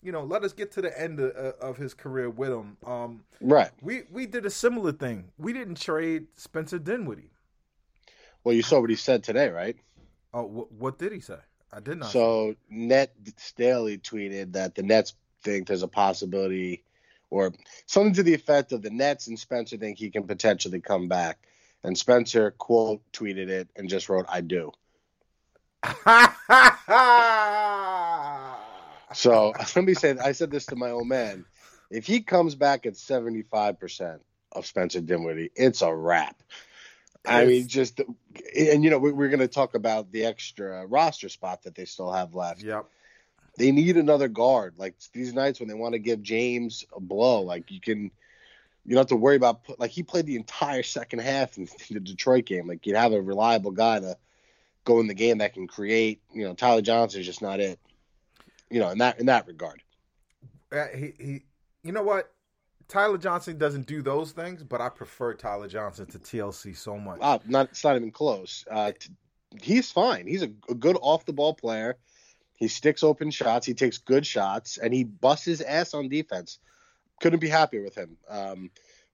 you 0.02 0.12
know, 0.12 0.22
let 0.24 0.44
us 0.44 0.52
get 0.52 0.70
to 0.72 0.82
the 0.82 1.00
end 1.00 1.20
of, 1.20 1.30
of 1.32 1.76
his 1.76 1.94
career 1.94 2.30
with 2.30 2.50
him. 2.50 2.76
Um, 2.86 3.24
Right. 3.40 3.70
we 3.82 4.02
we 4.10 4.26
did 4.26 4.46
a 4.46 4.50
similar 4.50 4.92
thing. 4.92 5.30
We 5.38 5.52
didn't 5.52 5.80
trade 5.80 6.26
Spencer 6.36 6.78
Dinwiddie. 6.78 7.30
Well, 8.44 8.54
you 8.54 8.62
saw 8.62 8.80
what 8.80 8.90
he 8.90 8.96
said 8.96 9.24
today, 9.24 9.48
right? 9.50 9.76
Oh, 10.32 10.44
wh- 10.46 10.72
what 10.80 10.98
did 10.98 11.12
he 11.12 11.20
say? 11.20 11.38
I 11.72 11.80
did 11.80 11.98
not. 11.98 12.10
So 12.10 12.54
Net 12.70 13.12
Staley 13.36 13.98
tweeted 13.98 14.52
that 14.52 14.74
the 14.74 14.82
Nets 14.82 15.14
think 15.42 15.66
there's 15.68 15.82
a 15.82 15.88
possibility, 15.88 16.82
or 17.30 17.52
something 17.86 18.14
to 18.14 18.22
the 18.22 18.34
effect 18.34 18.72
of 18.72 18.82
the 18.82 18.90
Nets 18.90 19.26
and 19.26 19.38
Spencer 19.38 19.76
think 19.76 19.98
he 19.98 20.10
can 20.10 20.26
potentially 20.26 20.80
come 20.80 21.08
back. 21.08 21.38
And 21.84 21.96
Spencer 21.98 22.52
quote 22.52 23.00
tweeted 23.12 23.48
it 23.48 23.68
and 23.76 23.88
just 23.88 24.08
wrote, 24.08 24.26
"I 24.28 24.40
do." 24.40 24.72
So 29.14 29.52
let 29.76 29.84
me 29.84 29.94
say, 29.94 30.16
I 30.18 30.32
said 30.32 30.50
this 30.50 30.66
to 30.66 30.76
my 30.76 30.90
old 30.90 31.08
man: 31.08 31.44
if 31.90 32.06
he 32.06 32.20
comes 32.20 32.54
back 32.54 32.86
at 32.86 32.96
75 32.96 33.78
percent 33.78 34.22
of 34.52 34.66
Spencer 34.66 35.00
Dinwiddie, 35.00 35.50
it's 35.54 35.82
a 35.82 35.94
wrap. 35.94 36.42
I 37.26 37.44
mean, 37.44 37.68
just 37.68 38.00
and 38.56 38.84
you 38.84 38.90
know 38.90 38.98
we, 38.98 39.12
we're 39.12 39.28
going 39.28 39.40
to 39.40 39.48
talk 39.48 39.74
about 39.74 40.10
the 40.12 40.24
extra 40.24 40.86
roster 40.86 41.28
spot 41.28 41.62
that 41.64 41.74
they 41.74 41.84
still 41.84 42.12
have 42.12 42.34
left 42.34 42.62
yep. 42.62 42.86
they 43.56 43.70
need 43.70 43.96
another 43.96 44.28
guard. 44.28 44.74
Like 44.78 44.94
these 45.12 45.34
nights 45.34 45.60
when 45.60 45.68
they 45.68 45.74
want 45.74 45.92
to 45.92 45.98
give 45.98 46.22
James 46.22 46.84
a 46.94 47.00
blow, 47.00 47.42
like 47.42 47.70
you 47.70 47.80
can, 47.80 48.10
you 48.84 48.94
don't 48.94 48.98
have 48.98 49.06
to 49.08 49.16
worry 49.16 49.36
about 49.36 49.60
like 49.78 49.90
he 49.90 50.02
played 50.02 50.26
the 50.26 50.36
entire 50.36 50.82
second 50.82 51.20
half 51.20 51.58
in 51.58 51.68
the 51.90 52.00
Detroit 52.00 52.46
game. 52.46 52.66
Like 52.66 52.86
you'd 52.86 52.96
have 52.96 53.12
a 53.12 53.20
reliable 53.20 53.72
guy 53.72 54.00
to 54.00 54.16
go 54.84 55.00
in 55.00 55.06
the 55.06 55.14
game 55.14 55.38
that 55.38 55.54
can 55.54 55.66
create. 55.66 56.22
You 56.32 56.44
know, 56.44 56.54
Tyler 56.54 56.82
Johnson 56.82 57.20
is 57.20 57.26
just 57.26 57.42
not 57.42 57.60
it. 57.60 57.78
You 58.70 58.80
know, 58.80 58.90
in 58.90 58.98
that 58.98 59.18
in 59.18 59.26
that 59.26 59.46
regard. 59.46 59.82
Uh, 60.72 60.86
he 60.94 61.12
he. 61.18 61.42
You 61.82 61.92
know 61.92 62.02
what? 62.02 62.32
Tyler 62.88 63.18
Johnson 63.18 63.58
doesn't 63.58 63.86
do 63.86 64.02
those 64.02 64.32
things, 64.32 64.62
but 64.62 64.80
I 64.80 64.88
prefer 64.88 65.34
Tyler 65.34 65.68
Johnson 65.68 66.06
to 66.06 66.18
TLC 66.18 66.74
so 66.74 66.96
much. 66.96 67.18
Uh, 67.20 67.38
not 67.46 67.68
it's 67.70 67.84
not 67.84 67.96
even 67.96 68.10
close. 68.10 68.64
Uh, 68.70 68.92
t- 68.98 69.10
he's 69.60 69.90
fine. 69.90 70.26
He's 70.26 70.42
a, 70.42 70.50
a 70.68 70.74
good 70.74 70.96
off 71.00 71.26
the 71.26 71.32
ball 71.32 71.54
player. 71.54 71.98
He 72.56 72.66
sticks 72.66 73.02
open 73.02 73.30
shots. 73.30 73.66
He 73.66 73.74
takes 73.74 73.98
good 73.98 74.26
shots, 74.26 74.78
and 74.78 74.92
he 74.92 75.04
busts 75.04 75.44
his 75.44 75.60
ass 75.60 75.94
on 75.94 76.08
defense. 76.08 76.58
Couldn't 77.20 77.40
be 77.40 77.48
happier 77.48 77.82
with 77.82 77.94
him. 77.94 78.16
Um, 78.28 78.70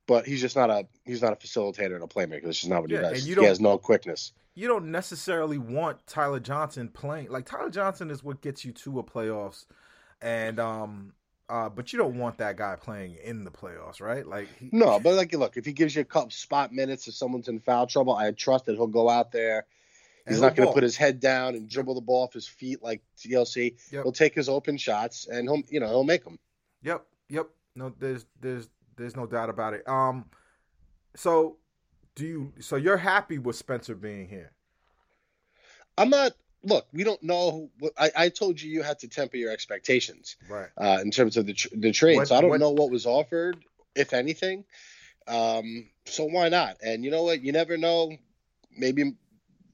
but 0.06 0.26
he's 0.26 0.40
just 0.40 0.56
not 0.56 0.70
a 0.70 0.86
he's 1.04 1.22
not 1.22 1.32
a 1.32 1.36
facilitator 1.36 1.94
and 1.94 2.04
a 2.04 2.06
playmaker. 2.06 2.44
That's 2.44 2.60
just 2.60 2.70
not 2.70 2.82
what 2.82 2.90
Yeah, 2.90 3.08
he 3.14 3.34
does. 3.34 3.42
He 3.42 3.44
has 3.44 3.60
no 3.60 3.78
quickness. 3.78 4.32
you 4.54 4.68
don't 4.68 4.86
necessarily 4.86 5.58
want 5.58 6.06
Tyler 6.06 6.40
Johnson 6.40 6.88
playing. 6.88 7.30
Like 7.30 7.46
Tyler 7.46 7.70
Johnson 7.70 8.10
is 8.10 8.22
what 8.22 8.40
gets 8.40 8.64
you 8.64 8.72
to 8.72 8.98
a 8.98 9.02
playoffs, 9.02 9.66
and 10.20 10.60
um, 10.60 11.12
uh, 11.48 11.68
but 11.68 11.92
you 11.92 11.98
don't 11.98 12.18
want 12.18 12.38
that 12.38 12.56
guy 12.56 12.76
playing 12.76 13.16
in 13.22 13.44
the 13.44 13.50
playoffs, 13.50 14.00
right? 14.00 14.26
Like 14.26 14.48
he, 14.58 14.70
No, 14.72 14.98
but 15.00 15.14
like 15.14 15.32
look, 15.32 15.56
if 15.56 15.64
he 15.64 15.72
gives 15.72 15.94
you 15.94 16.02
a 16.02 16.04
couple 16.04 16.30
spot 16.30 16.72
minutes 16.72 17.08
if 17.08 17.14
someone's 17.14 17.48
in 17.48 17.60
foul 17.60 17.86
trouble, 17.86 18.14
I 18.14 18.30
trust 18.32 18.66
that 18.66 18.76
he'll 18.76 18.86
go 18.86 19.08
out 19.08 19.32
there. 19.32 19.66
He's 20.26 20.40
not 20.40 20.56
going 20.56 20.66
to 20.66 20.72
put 20.72 20.82
his 20.82 20.96
head 20.96 21.20
down 21.20 21.54
and 21.54 21.68
dribble 21.68 21.96
the 21.96 22.00
ball 22.00 22.22
off 22.22 22.32
his 22.32 22.48
feet 22.48 22.82
like 22.82 23.02
TLC. 23.18 23.74
Yep. 23.90 24.04
He'll 24.04 24.12
take 24.12 24.34
his 24.34 24.48
open 24.48 24.78
shots 24.78 25.26
and 25.26 25.46
he'll 25.46 25.62
you 25.68 25.80
know 25.80 25.88
he'll 25.88 26.04
make 26.04 26.24
them. 26.24 26.38
Yep, 26.82 27.04
yep. 27.28 27.48
No, 27.76 27.92
there's 27.98 28.24
there's 28.40 28.68
there's 28.96 29.16
no 29.16 29.26
doubt 29.26 29.50
about 29.50 29.74
it. 29.74 29.86
Um, 29.88 30.26
so 31.16 31.56
do 32.14 32.26
you? 32.26 32.52
So 32.60 32.76
you're 32.76 32.96
happy 32.96 33.38
with 33.38 33.56
Spencer 33.56 33.94
being 33.94 34.28
here? 34.28 34.52
I'm 35.96 36.10
not. 36.10 36.32
Look, 36.62 36.86
we 36.94 37.04
don't 37.04 37.22
know. 37.22 37.70
I, 37.98 38.10
I 38.16 38.28
told 38.30 38.60
you 38.60 38.70
you 38.70 38.82
had 38.82 38.98
to 39.00 39.08
temper 39.08 39.36
your 39.36 39.50
expectations 39.52 40.36
Right. 40.48 40.68
uh, 40.78 40.98
in 41.02 41.10
terms 41.10 41.36
of 41.36 41.44
the 41.46 41.52
tr- 41.52 41.68
the 41.76 41.92
trade. 41.92 42.16
What- 42.16 42.28
so 42.28 42.36
I 42.36 42.40
don't 42.40 42.50
what- 42.50 42.60
know 42.60 42.70
what 42.70 42.90
was 42.90 43.04
offered, 43.06 43.62
if 43.94 44.12
anything. 44.14 44.64
Um, 45.26 45.90
so 46.06 46.24
why 46.24 46.48
not? 46.48 46.76
And 46.82 47.04
you 47.04 47.10
know 47.10 47.22
what? 47.22 47.42
You 47.42 47.52
never 47.52 47.76
know. 47.76 48.16
Maybe 48.76 49.14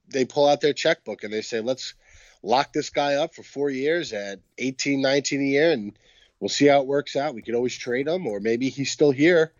they 0.09 0.25
pull 0.25 0.49
out 0.49 0.61
their 0.61 0.73
checkbook 0.73 1.23
and 1.25 1.33
they 1.33 1.43
say, 1.43 1.61
"Let's 1.61 1.95
lock 2.43 2.73
this 2.73 2.91
guy 2.91 3.15
up 3.15 3.35
for 3.35 3.43
four 3.45 3.71
years 3.71 4.13
at 4.13 4.41
18, 4.59 5.01
19 5.01 5.41
a 5.41 5.45
year, 5.45 5.71
and 5.71 5.97
we'll 6.41 6.49
see 6.49 6.67
how 6.67 6.81
it 6.81 6.87
works 6.87 7.15
out. 7.15 7.35
We 7.35 7.43
could 7.43 7.55
always 7.55 7.77
trade 7.77 8.09
him, 8.09 8.27
or 8.27 8.41
maybe 8.41 8.69
he's 8.69 8.91
still 8.91 9.11
here 9.13 9.53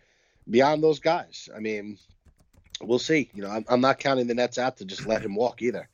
beyond 0.49 0.83
those 0.83 0.99
guys. 0.99 1.47
I 1.55 1.59
mean, 1.59 1.97
we'll 2.81 2.99
see. 2.99 3.29
You 3.33 3.43
know, 3.43 3.49
I'm, 3.49 3.65
I'm 3.69 3.81
not 3.81 3.99
counting 3.99 4.27
the 4.27 4.33
Nets 4.33 4.57
out 4.57 4.77
to 4.77 4.85
just 4.85 5.05
let 5.05 5.21
him 5.21 5.35
walk 5.35 5.61
either. 5.61 5.87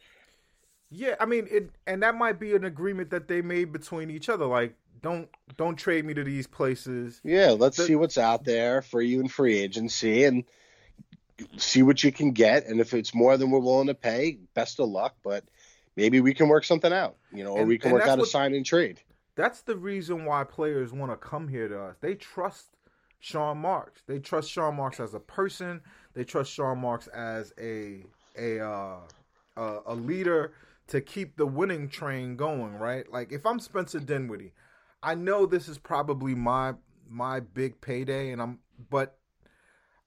Yeah, 0.89 1.15
I 1.19 1.25
mean, 1.25 1.47
it, 1.51 1.69
and 1.85 2.01
that 2.01 2.15
might 2.15 2.39
be 2.39 2.55
an 2.55 2.63
agreement 2.63 3.09
that 3.09 3.27
they 3.27 3.41
made 3.41 3.73
between 3.73 4.09
each 4.09 4.29
other. 4.29 4.45
Like, 4.45 4.73
don't 5.01 5.27
don't 5.57 5.75
trade 5.75 6.05
me 6.05 6.13
to 6.13 6.23
these 6.23 6.47
places. 6.47 7.19
Yeah, 7.23 7.51
let's 7.51 7.77
The- 7.77 7.85
see 7.85 7.95
what's 7.95 8.17
out 8.17 8.45
there 8.45 8.81
for 8.81 9.01
you 9.01 9.19
in 9.19 9.27
free 9.27 9.57
agency 9.57 10.23
and 10.23 10.45
see 11.57 11.83
what 11.83 12.03
you 12.03 12.11
can 12.11 12.31
get. 12.31 12.65
And 12.65 12.79
if 12.79 12.93
it's 12.93 13.13
more 13.13 13.37
than 13.37 13.51
we're 13.51 13.59
willing 13.59 13.87
to 13.87 13.93
pay, 13.93 14.39
best 14.53 14.79
of 14.79 14.89
luck. 14.89 15.15
But 15.23 15.43
maybe 15.97 16.21
we 16.21 16.33
can 16.33 16.47
work 16.47 16.63
something 16.63 16.91
out, 16.91 17.17
you 17.33 17.43
know, 17.43 17.51
or 17.51 17.59
And- 17.59 17.67
we 17.67 17.77
can 17.77 17.91
work 17.91 18.07
out 18.07 18.19
a 18.19 18.25
sign 18.25 18.53
and 18.55 18.65
trade. 18.65 19.01
That's 19.37 19.61
the 19.61 19.77
reason 19.77 20.25
why 20.25 20.43
players 20.43 20.91
want 20.91 21.11
to 21.11 21.15
come 21.15 21.47
here 21.47 21.67
to 21.67 21.79
us. 21.79 21.97
They 22.01 22.15
trust 22.15 22.75
Sean 23.19 23.59
Marks. 23.59 24.01
They 24.07 24.17
trust 24.17 24.49
Sean 24.49 24.75
Marks 24.75 24.99
as 24.99 25.13
a 25.13 25.19
person. 25.19 25.81
They 26.15 26.23
trust 26.23 26.51
Sean 26.51 26.79
Marks 26.79 27.05
as 27.07 27.53
a 27.61 28.03
a 28.35 28.59
uh, 28.59 28.97
a, 29.55 29.79
a 29.85 29.95
leader 29.95 30.53
to 30.87 31.01
keep 31.01 31.37
the 31.37 31.45
winning 31.45 31.87
train 31.87 32.35
going. 32.35 32.73
Right? 32.73 33.09
Like 33.11 33.31
if 33.31 33.45
I'm 33.45 33.59
Spencer 33.59 33.99
Dinwiddie, 33.99 34.53
I 35.03 35.13
know 35.13 35.45
this 35.45 35.69
is 35.69 35.77
probably 35.77 36.33
my 36.33 36.73
my 37.07 37.39
big 37.39 37.79
payday, 37.79 38.31
and 38.31 38.41
I'm 38.41 38.57
but 38.89 39.19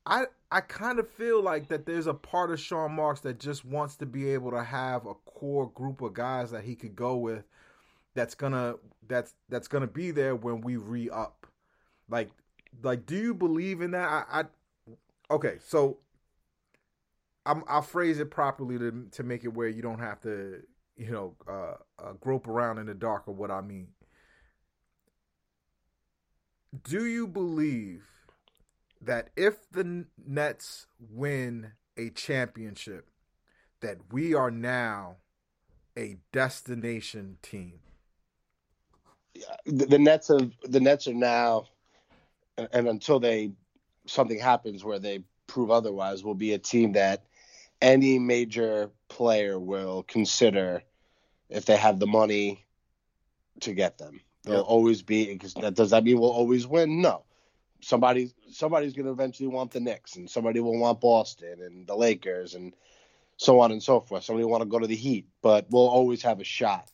I 0.05 0.25
I 0.51 0.61
kind 0.61 0.99
of 0.99 1.09
feel 1.09 1.41
like 1.41 1.69
that 1.69 1.87
there's 1.87 2.09
a 2.09 2.15
part 2.15 2.51
of 2.51 2.59
Sean 2.59 2.97
Marks 2.97 3.21
that 3.21 3.39
just 3.39 3.65
wants 3.65 3.97
to 3.99 4.07
be 4.07 4.31
able 4.31 4.51
to 4.51 4.65
have 4.65 5.07
a 5.07 5.15
core 5.15 5.71
group 5.71 6.03
of 6.03 6.15
guys 6.15 6.51
that 6.51 6.65
he 6.65 6.75
could 6.75 6.97
go 6.97 7.17
with 7.17 7.45
that's 8.15 8.35
gonna 8.35 8.75
that's 9.07 9.35
that's 9.49 9.69
gonna 9.69 9.87
be 9.87 10.11
there 10.11 10.35
when 10.35 10.61
we 10.61 10.77
re 10.77 11.11
up. 11.11 11.47
Like 12.09 12.31
like 12.83 13.07
do 13.07 13.17
you 13.17 13.35
believe 13.35 13.81
in 13.81 13.93
that? 13.93 14.09
I, 14.09 14.41
I 14.41 14.95
okay, 15.35 15.59
so 15.67 15.99
I'm 17.47 17.65
I'll 17.69 17.83
phrase 17.83 18.19
it 18.19 18.31
properly 18.31 18.79
to 18.79 19.07
to 19.13 19.23
make 19.23 19.45
it 19.45 19.55
where 19.55 19.69
you 19.69 19.83
don't 19.83 20.01
have 20.01 20.21
to, 20.23 20.63
you 20.97 21.11
know, 21.11 21.35
uh, 21.49 21.75
uh 22.03 22.13
grope 22.21 22.49
around 22.49 22.79
in 22.79 22.87
the 22.87 22.95
dark 22.95 23.29
of 23.29 23.37
what 23.37 23.51
I 23.51 23.61
mean. 23.61 23.89
Do 26.85 27.05
you 27.05 27.27
believe 27.27 28.07
that 29.01 29.31
if 29.37 29.69
the 29.71 30.07
Nets 30.25 30.87
win 30.99 31.73
a 31.97 32.11
championship, 32.11 33.11
that 33.81 34.13
we 34.13 34.35
are 34.35 34.51
now 34.51 35.17
a 35.97 36.19
destination 36.33 37.39
team? 37.43 37.81
The, 39.67 39.87
the 39.87 39.99
Nets 39.99 40.29
have 40.29 40.53
the 40.63 40.81
Nets 40.81 41.09
are 41.09 41.15
now, 41.15 41.67
and 42.57 42.89
until 42.89 43.21
they 43.21 43.53
something 44.07 44.39
happens 44.39 44.85
where 44.85 44.99
they 44.99 45.25
prove 45.47 45.71
otherwise, 45.71 46.25
will 46.25 46.35
be 46.35 46.53
a 46.53 46.59
team 46.59 46.93
that 46.93 47.25
any 47.83 48.19
major 48.19 48.91
player 49.09 49.59
will 49.59 50.03
consider 50.05 50.83
if 51.49 51.65
they 51.65 51.77
have 51.77 51.99
the 51.99 52.07
money 52.07 52.65
to 53.61 53.73
get 53.73 53.99
them. 53.99 54.21
They'll 54.45 54.61
always 54.61 55.03
be 55.03 55.27
because 55.27 55.55
that 55.55 55.75
does 55.75 55.91
that 55.91 56.05
mean 56.05 56.19
we'll 56.19 56.31
always 56.31 56.67
win? 56.67 57.03
No. 57.03 57.25
somebody 57.83 58.33
somebody's 58.51 58.95
going 58.95 59.07
to 59.07 59.13
eventually 59.13 59.49
want 59.49 59.71
the 59.73 59.81
Knicks, 59.81 60.17
and 60.17 60.31
somebody 60.31 60.61
will 60.61 60.79
want 60.79 61.01
Boston 61.01 61.61
and 61.61 61.87
the 61.87 61.95
Lakers, 61.95 62.55
and 62.55 62.75
so 63.37 63.61
on 63.61 63.73
and 63.73 63.83
so 63.83 64.01
forth. 64.01 64.25
Somebody 64.25 64.45
will 64.45 64.53
want 64.53 64.63
to 64.63 64.69
go 64.69 64.79
to 64.79 64.87
the 64.87 64.97
Heat, 64.97 65.27
but 65.43 65.67
we'll 65.71 65.89
always 65.89 66.23
have 66.23 66.41
a 66.41 66.45
shot 66.45 66.91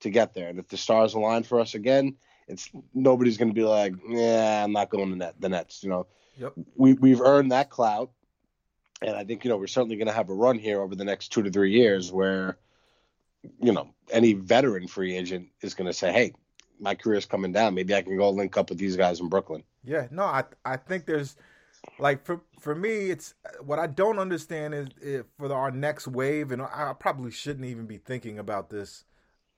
to 0.00 0.10
get 0.10 0.34
there. 0.34 0.48
And 0.48 0.58
if 0.58 0.68
the 0.68 0.76
stars 0.76 1.14
align 1.14 1.42
for 1.42 1.60
us 1.60 1.74
again, 1.74 2.16
it's 2.48 2.70
nobody's 2.94 3.36
going 3.36 3.48
to 3.50 3.54
be 3.54 3.64
like, 3.64 3.94
yeah, 4.08 4.64
I'm 4.64 4.72
not 4.72 4.90
going 4.90 5.10
to 5.10 5.16
net, 5.16 5.34
the 5.38 5.48
Nets. 5.48 5.82
You 5.82 5.90
know, 5.90 6.06
Yep. 6.38 6.54
we 6.74 6.94
we've 6.94 7.20
earned 7.20 7.52
that 7.52 7.70
clout, 7.70 8.10
and 9.02 9.14
I 9.16 9.24
think 9.24 9.44
you 9.44 9.50
know 9.50 9.56
we're 9.56 9.66
certainly 9.66 9.96
going 9.96 10.08
to 10.08 10.12
have 10.14 10.30
a 10.30 10.34
run 10.34 10.58
here 10.58 10.80
over 10.80 10.94
the 10.94 11.04
next 11.04 11.28
two 11.28 11.42
to 11.42 11.50
three 11.50 11.72
years 11.72 12.10
where, 12.10 12.58
you 13.62 13.72
know, 13.72 13.90
any 14.10 14.32
veteran 14.32 14.88
free 14.88 15.16
agent 15.16 15.48
is 15.60 15.74
going 15.74 15.86
to 15.86 15.92
say, 15.92 16.12
hey, 16.12 16.32
my 16.80 16.94
career's 16.94 17.26
coming 17.26 17.52
down. 17.52 17.74
Maybe 17.74 17.94
I 17.94 18.02
can 18.02 18.16
go 18.16 18.30
link 18.30 18.56
up 18.56 18.70
with 18.70 18.78
these 18.78 18.96
guys 18.96 19.20
in 19.20 19.28
Brooklyn. 19.28 19.62
Yeah, 19.84 20.08
no, 20.10 20.24
I 20.24 20.44
I 20.64 20.76
think 20.76 21.06
there's 21.06 21.36
like 21.98 22.24
for 22.24 22.40
for 22.58 22.74
me, 22.74 23.10
it's 23.10 23.34
what 23.62 23.78
I 23.78 23.86
don't 23.86 24.18
understand 24.18 24.74
is 24.74 24.88
if 25.00 25.26
for 25.38 25.48
the, 25.48 25.54
our 25.54 25.70
next 25.70 26.08
wave, 26.08 26.52
and 26.52 26.62
I 26.62 26.94
probably 26.98 27.30
shouldn't 27.30 27.66
even 27.66 27.86
be 27.86 27.98
thinking 27.98 28.38
about 28.38 28.70
this. 28.70 29.04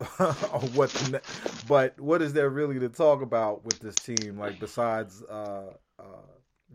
what, 0.75 1.23
but 1.68 2.00
what 2.00 2.23
is 2.23 2.32
there 2.32 2.50
really 2.50 2.78
to 2.80 2.88
talk 2.88 3.23
about 3.23 3.64
with 3.64 3.80
this 3.80 3.94
team? 3.97 4.38
Like 4.38 4.59
besides, 4.59 5.23
uh, 5.25 5.75
uh, 5.99 6.04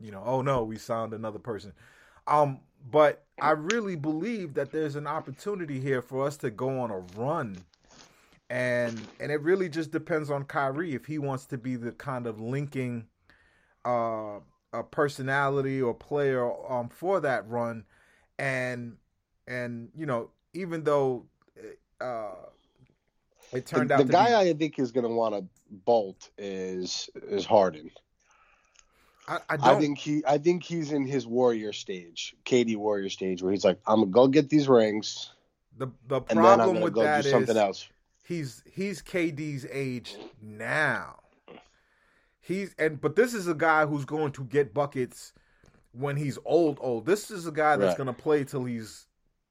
you 0.02 0.12
know, 0.12 0.24
oh 0.26 0.42
no, 0.42 0.64
we 0.64 0.78
signed 0.78 1.14
another 1.14 1.40
person. 1.40 1.74
Um, 2.28 2.60
but 2.92 3.26
I 3.42 3.52
really 3.52 3.96
believe 3.96 4.54
that 4.56 4.72
there's 4.72 4.96
an 4.96 5.08
opportunity 5.08 5.80
here 5.80 6.02
for 6.02 6.26
us 6.26 6.38
to 6.38 6.50
go 6.52 6.80
on 6.80 6.92
a 6.92 7.00
run 7.20 7.58
and 8.50 9.08
and 9.20 9.32
it 9.32 9.42
really 9.42 9.70
just 9.70 9.92
depends 9.92 10.30
on 10.30 10.44
Kyrie 10.46 10.94
if 10.94 11.06
he 11.06 11.18
wants 11.18 11.46
to 11.48 11.58
be 11.58 11.76
the 11.76 11.92
kind 11.92 12.28
of 12.28 12.40
linking 12.40 13.08
uh 13.86 14.40
a 14.74 14.84
personality 14.84 15.82
or 15.82 15.94
player 15.94 16.50
um 16.72 16.90
for 16.90 17.20
that 17.20 17.48
run 17.50 17.84
and 18.40 18.98
and 19.48 19.90
you 19.96 20.06
know 20.06 20.30
even 20.54 20.84
though 20.84 21.26
uh 22.00 22.36
it 23.54 23.66
turned 23.66 23.90
the, 23.90 23.96
out 23.96 24.00
the 24.00 24.12
guy 24.12 24.30
be, 24.30 24.50
I 24.50 24.54
think 24.54 24.80
is 24.80 24.92
going 24.92 25.06
to 25.08 25.14
want 25.14 25.36
to 25.36 25.46
bolt 25.70 26.30
is 26.38 27.10
is 27.16 27.46
Harden. 27.46 27.92
I, 29.28 29.40
I, 29.50 29.58
I 29.62 29.76
think 29.76 29.98
he 29.98 30.24
I 30.26 30.38
think 30.38 30.64
he's 30.64 30.92
in 30.92 31.06
his 31.06 31.28
warrior 31.28 31.74
stage, 31.74 32.36
KD 32.46 32.78
warrior 32.78 33.10
stage, 33.10 33.42
where 33.44 33.52
he's 33.52 33.66
like, 33.66 33.80
I'm 33.86 34.02
gonna 34.02 34.12
go 34.12 34.28
get 34.28 34.50
these 34.50 34.68
rings, 34.70 35.34
the 35.78 35.88
the 36.08 36.22
and 36.30 36.44
then 36.44 36.60
I'm 36.60 36.72
problem 36.72 36.82
with 36.82 36.96
that 36.96 37.14
do 37.14 37.22
something 37.24 37.56
is 37.56 37.58
else. 37.58 37.90
he's 38.24 38.64
he's 38.72 39.02
KD's 39.02 39.66
age 39.72 40.20
now. 40.42 41.20
He's 42.40 42.74
and 42.80 43.00
but 43.02 43.16
this 43.16 43.34
is 43.34 43.48
a 43.48 43.54
guy 43.54 43.86
who's 43.86 44.06
going 44.06 44.32
to 44.34 44.44
get 44.46 44.74
buckets 44.74 45.34
when 45.92 46.16
he's 46.18 46.38
old 46.46 46.80
old. 46.82 47.06
This 47.06 47.32
is 47.32 47.48
a 47.48 47.52
guy 47.52 47.78
that's 47.78 47.94
Right. 47.94 47.98
going 47.98 48.08
to 48.08 48.14
play 48.14 48.44
till 48.44 48.66
he's 48.66 49.08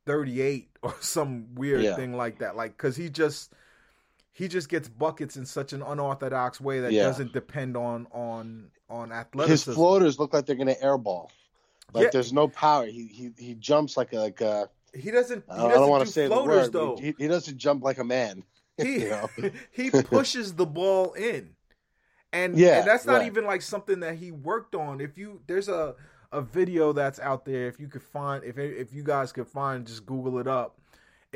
38 0.07 0.71
or 0.83 0.95
some 1.00 1.55
weird 1.55 1.83
Yeah. 1.83 1.95
thing 1.95 2.17
like 2.17 2.38
that. 2.38 2.57
Like 2.57 2.76
cuz 2.79 2.97
he 2.97 3.11
just 3.11 3.53
he 4.37 4.49
just 4.49 4.69
gets 4.69 4.87
buckets 4.87 5.38
in 5.38 5.47
such 5.47 5.73
an 5.73 5.81
unorthodox 5.83 6.61
way 6.61 6.81
that 6.81 6.93
Yeah. 6.93 7.05
doesn't 7.05 7.33
depend 7.33 7.75
on 7.75 8.07
on 8.12 8.71
on 8.90 9.11
athleticism. 9.11 9.71
His 9.71 9.75
floaters 9.76 10.19
look 10.19 10.35
like 10.35 10.45
they're 10.45 10.57
gonna 10.57 10.75
airball. 10.75 11.31
Like 11.95 12.05
Yeah. 12.05 12.11
there's 12.12 12.35
no 12.35 12.47
power. 12.49 12.85
He 12.85 13.07
he 13.07 13.31
he 13.38 13.55
jumps 13.55 13.97
like 13.97 14.12
a 14.12 14.19
like 14.19 14.40
a. 14.43 14.69
he 14.93 15.11
doesn't 15.11 15.43
he 15.49 15.52
I 15.55 15.57
doesn't 15.57 15.81
don't 15.81 15.88
want 15.88 16.02
do 16.02 16.07
to 16.07 16.12
say 16.12 16.28
the 16.28 16.43
word. 16.43 16.71
though. 16.73 16.97
He, 16.99 17.14
he 17.16 17.28
doesn't 17.28 17.57
jump 17.57 17.83
like 17.83 17.97
a 17.99 18.05
man. 18.05 18.45
he 18.76 19.05
you 19.05 19.09
know? 19.09 19.31
he 19.71 19.90
pushes 20.02 20.55
the 20.55 20.66
ball 20.66 21.14
in 21.14 21.57
and 22.33 22.59
Yeah, 22.59 22.81
and 22.81 22.87
that's 22.87 23.07
not 23.07 23.21
right. 23.21 23.26
even 23.26 23.47
like 23.47 23.62
something 23.62 24.00
that 24.00 24.16
he 24.16 24.33
worked 24.33 24.75
on 24.75 25.00
if 25.00 25.16
you 25.16 25.40
there's 25.47 25.69
a 25.69 25.95
a 26.33 26.43
video 26.43 26.93
that's 26.93 27.19
out 27.21 27.47
there 27.47 27.69
if 27.69 27.81
you 27.81 27.88
could 27.88 28.02
find 28.02 28.45
if 28.45 28.59
if 28.59 28.93
you 28.93 29.02
guys 29.02 29.33
could 29.33 29.47
find 29.47 29.87
just 29.87 30.05
google 30.05 30.38
it 30.38 30.46
up 30.46 30.79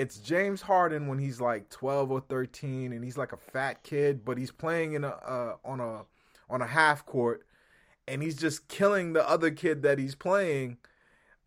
it's 0.00 0.18
James 0.18 0.62
Harden 0.62 1.08
when 1.08 1.18
he's 1.18 1.40
like 1.40 1.68
12 1.68 2.10
or 2.10 2.20
13 2.20 2.92
and 2.92 3.04
he's 3.04 3.18
like 3.18 3.32
a 3.32 3.36
fat 3.36 3.82
kid 3.82 4.24
but 4.24 4.38
he's 4.38 4.50
playing 4.50 4.94
in 4.94 5.04
a 5.04 5.08
uh, 5.08 5.56
on 5.64 5.80
a 5.80 6.04
on 6.48 6.62
a 6.62 6.66
half 6.66 7.04
court 7.04 7.46
and 8.08 8.22
he's 8.22 8.36
just 8.36 8.66
killing 8.68 9.12
the 9.12 9.28
other 9.28 9.50
kid 9.50 9.82
that 9.82 9.98
he's 9.98 10.14
playing 10.14 10.78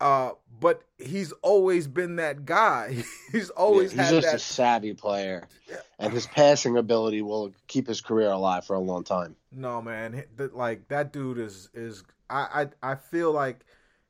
uh 0.00 0.30
but 0.60 0.82
he's 0.98 1.32
always 1.42 1.86
been 1.86 2.16
that 2.16 2.44
guy. 2.44 3.04
He's 3.32 3.50
always 3.50 3.92
Yeah, 3.92 4.02
he's 4.02 4.10
had 4.10 4.22
just 4.22 4.26
that 4.28 4.36
a 4.36 4.38
savvy 4.38 4.94
player, 4.94 5.48
and 5.98 6.12
his 6.12 6.26
passing 6.26 6.76
ability 6.76 7.22
will 7.22 7.52
keep 7.66 7.88
his 7.88 8.00
career 8.00 8.30
alive 8.30 8.64
for 8.64 8.74
a 8.74 8.80
long 8.80 9.02
time. 9.04 9.34
No 9.50 9.82
man, 9.82 10.22
like 10.52 10.86
that 10.88 11.12
dude 11.12 11.38
is 11.38 11.68
is 11.74 12.04
I 12.30 12.68
I 12.82 12.92
I 12.92 12.94
feel 12.94 13.32
like 13.32 13.64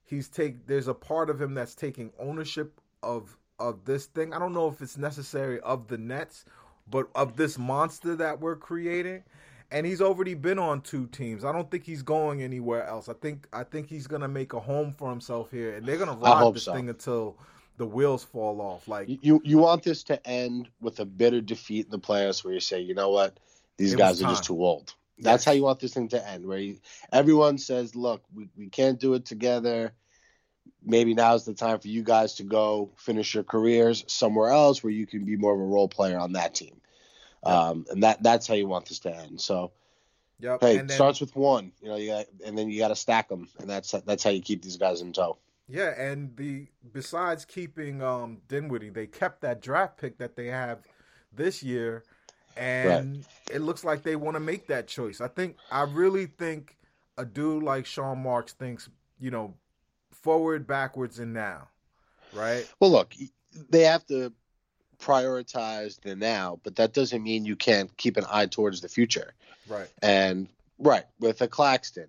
he's 0.04 0.28
take 0.28 0.66
there's 0.66 0.88
a 0.88 0.94
part 0.94 1.30
of 1.30 1.40
him 1.40 1.54
that's 1.54 1.74
taking 1.74 2.12
ownership 2.18 2.80
of 3.02 3.36
of 3.58 3.84
this 3.84 4.06
thing. 4.06 4.32
I 4.32 4.38
don't 4.38 4.52
know 4.52 4.68
if 4.68 4.80
it's 4.80 4.96
necessary 4.96 5.60
of 5.60 5.88
the 5.88 5.98
Nets, 5.98 6.44
but 6.90 7.08
of 7.14 7.36
this 7.36 7.58
monster 7.58 8.16
that 8.16 8.40
we're 8.40 8.56
creating. 8.56 9.22
And 9.70 9.86
he's 9.86 10.00
already 10.00 10.34
been 10.34 10.58
on 10.58 10.82
two 10.82 11.06
teams. 11.08 11.44
I 11.44 11.50
don't 11.50 11.68
think 11.70 11.84
he's 11.84 12.02
going 12.02 12.42
anywhere 12.42 12.86
else. 12.86 13.08
I 13.08 13.14
think 13.14 13.48
I 13.52 13.64
think 13.64 13.88
he's 13.88 14.06
gonna 14.06 14.28
make 14.28 14.52
a 14.52 14.60
home 14.60 14.94
for 14.96 15.10
himself 15.10 15.50
here, 15.50 15.74
and 15.74 15.84
they're 15.86 15.96
gonna 15.96 16.12
ride 16.12 16.54
this 16.54 16.64
so. 16.64 16.74
thing 16.74 16.88
until 16.88 17.36
the 17.78 17.86
wheels 17.86 18.22
fall 18.22 18.60
off. 18.60 18.86
Like 18.86 19.08
You- 19.08 19.18
You 19.22 19.40
you 19.44 19.58
want 19.58 19.82
this 19.82 20.04
to 20.04 20.24
end 20.28 20.68
with 20.80 21.00
a 21.00 21.04
bitter 21.04 21.40
defeat 21.40 21.86
in 21.86 21.90
the 21.90 21.98
playoffs, 21.98 22.44
where 22.44 22.54
you 22.54 22.60
say, 22.60 22.80
you 22.80 22.94
know 22.94 23.10
what, 23.10 23.40
these 23.76 23.94
guys 23.96 24.22
are 24.22 24.28
just 24.28 24.44
too 24.44 24.62
old. 24.64 24.94
That's 25.18 25.42
Yes. 25.42 25.44
how 25.44 25.52
you 25.52 25.62
want 25.62 25.80
this 25.80 25.94
thing 25.94 26.08
to 26.08 26.28
end, 26.28 26.46
where 26.46 26.58
you, 26.58 26.78
everyone 27.12 27.58
says, 27.58 27.96
look, 27.96 28.22
we, 28.32 28.48
we 28.56 28.68
can't 28.68 29.00
do 29.00 29.14
it 29.14 29.24
together. 29.24 29.92
Maybe 30.84 31.14
now's 31.14 31.44
the 31.44 31.54
time 31.54 31.78
for 31.78 31.88
you 31.88 32.02
guys 32.02 32.34
to 32.34 32.42
go 32.42 32.90
finish 32.96 33.34
your 33.34 33.44
careers 33.44 34.04
somewhere 34.06 34.50
else 34.50 34.82
where 34.82 34.92
you 34.92 35.06
can 35.06 35.24
be 35.24 35.36
more 35.36 35.54
of 35.54 35.60
a 35.60 35.64
role 35.64 35.88
player 35.88 36.18
on 36.18 36.32
that 36.32 36.54
team. 36.54 36.80
Um, 37.42 37.84
and 37.90 38.02
that 38.02 38.22
that's 38.22 38.46
how 38.46 38.54
you 38.54 38.66
want 38.66 38.86
this 38.86 39.00
to 39.00 39.14
end. 39.14 39.40
So 39.40 39.72
yep. 40.40 40.60
hey, 40.60 40.78
and 40.78 40.88
then, 40.88 40.94
starts 40.94 41.20
with 41.20 41.34
one, 41.36 41.72
you 41.82 41.88
know, 41.88 41.96
you 41.96 42.08
got, 42.10 42.26
and 42.44 42.56
then 42.56 42.70
you 42.70 42.78
got 42.78 42.88
to 42.88 42.96
stack 42.96 43.28
them, 43.28 43.48
and 43.58 43.68
that's 43.68 43.92
that's 44.06 44.22
how 44.22 44.30
you 44.30 44.40
keep 44.40 44.62
these 44.62 44.76
guys 44.76 45.00
in 45.00 45.12
tow. 45.12 45.38
Yeah, 45.68 45.98
and 45.98 46.36
the 46.36 46.66
besides 46.92 47.44
keeping 47.44 48.02
um 48.02 48.38
Dinwiddie, 48.48 48.90
they 48.90 49.06
kept 49.06 49.40
that 49.42 49.60
draft 49.60 49.98
pick 49.98 50.18
that 50.18 50.36
they 50.36 50.46
have 50.46 50.80
this 51.34 51.62
year, 51.62 52.04
and 52.56 53.26
it 53.50 53.60
looks 53.60 53.84
like 53.84 54.02
they 54.02 54.16
want 54.16 54.36
to 54.36 54.40
make 54.40 54.66
that 54.68 54.86
choice. 54.86 55.20
I 55.20 55.28
think 55.28 55.56
I 55.70 55.82
really 55.82 56.26
think 56.26 56.76
a 57.16 57.24
dude 57.24 57.62
like 57.62 57.86
Sean 57.86 58.22
Marks 58.22 58.52
thinks, 58.52 58.88
you 59.18 59.30
know, 59.30 59.54
forward, 60.24 60.66
backwards, 60.66 61.18
and 61.18 61.34
now, 61.34 61.68
right? 62.32 62.66
Well, 62.80 62.90
look, 62.90 63.14
they 63.68 63.82
have 63.82 64.04
to 64.06 64.32
prioritize 64.98 66.00
the 66.00 66.16
now, 66.16 66.58
but 66.64 66.76
that 66.76 66.94
doesn't 66.94 67.22
mean 67.22 67.44
you 67.44 67.56
can't 67.56 67.94
keep 67.98 68.16
an 68.16 68.24
eye 68.30 68.46
towards 68.46 68.80
the 68.80 68.88
future. 68.88 69.34
Right. 69.68 69.88
And 70.02 70.48
right 70.78 71.04
with 71.20 71.42
a 71.42 71.48
Claxton, 71.48 72.08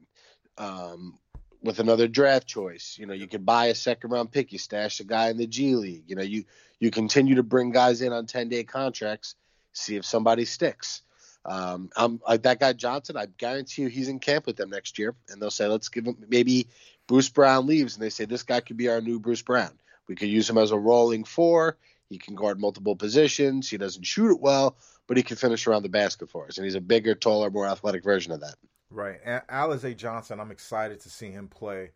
um, 0.57 1.19
with 1.61 1.79
another 1.79 2.07
draft 2.07 2.47
choice, 2.47 2.95
you 2.97 3.05
know, 3.05 3.13
you 3.13 3.27
could 3.27 3.45
buy 3.45 3.65
a 3.65 3.75
second 3.75 4.11
round 4.11 4.31
pick, 4.31 4.53
you 4.53 4.59
stash 4.59 5.01
a 5.01 5.03
guy 5.03 5.29
in 5.29 5.37
the 5.37 5.47
G 5.47 5.75
League. 5.75 6.05
You 6.07 6.15
know, 6.15 6.23
you 6.23 6.45
you 6.79 6.91
continue 6.91 7.35
to 7.35 7.43
bring 7.43 7.71
guys 7.71 8.01
in 8.01 8.13
on 8.13 8.27
ten 8.27 8.47
day 8.47 8.63
contracts, 8.63 9.35
see 9.73 9.97
if 9.97 10.05
somebody 10.05 10.45
sticks. 10.45 11.01
Um, 11.43 11.91
I'm 11.95 12.21
like 12.27 12.43
that 12.43 12.59
guy 12.59 12.73
Johnson. 12.73 13.17
I 13.17 13.27
guarantee 13.27 13.83
you, 13.83 13.87
he's 13.87 14.09
in 14.09 14.19
camp 14.19 14.47
with 14.47 14.55
them 14.55 14.69
next 14.69 14.97
year, 14.97 15.15
and 15.29 15.41
they'll 15.41 15.51
say, 15.51 15.67
"Let's 15.67 15.89
give 15.89 16.05
him." 16.05 16.17
Maybe 16.27 16.67
Bruce 17.07 17.29
Brown 17.29 17.67
leaves, 17.67 17.95
and 17.95 18.03
they 18.03 18.09
say, 18.09 18.25
"This 18.25 18.43
guy 18.43 18.59
could 18.59 18.77
be 18.77 18.89
our 18.89 19.01
new 19.01 19.19
Bruce 19.19 19.41
Brown." 19.41 19.77
We 20.07 20.15
could 20.15 20.29
use 20.29 20.49
him 20.49 20.57
as 20.57 20.71
a 20.71 20.77
rolling 20.77 21.23
four. 21.23 21.77
He 22.09 22.17
can 22.17 22.35
guard 22.35 22.59
multiple 22.59 22.95
positions. 22.95 23.69
He 23.69 23.77
doesn't 23.77 24.03
shoot 24.03 24.31
it 24.31 24.39
well, 24.39 24.77
but 25.07 25.17
he 25.17 25.23
can 25.23 25.37
finish 25.37 25.65
around 25.65 25.83
the 25.83 25.89
basket 25.89 26.29
for 26.29 26.45
us. 26.47 26.57
And 26.57 26.65
he's 26.65 26.75
a 26.75 26.81
bigger, 26.81 27.15
taller, 27.15 27.49
more 27.49 27.65
athletic 27.65 28.03
version 28.03 28.31
of 28.31 28.41
that. 28.41 28.55
Right. 28.91 29.19
And 29.25 29.41
Alize 29.49 29.97
Johnson, 29.97 30.39
I'm 30.39 30.51
excited 30.51 30.99
to 31.01 31.09
see 31.09 31.31
him 31.31 31.47
play. 31.47 31.91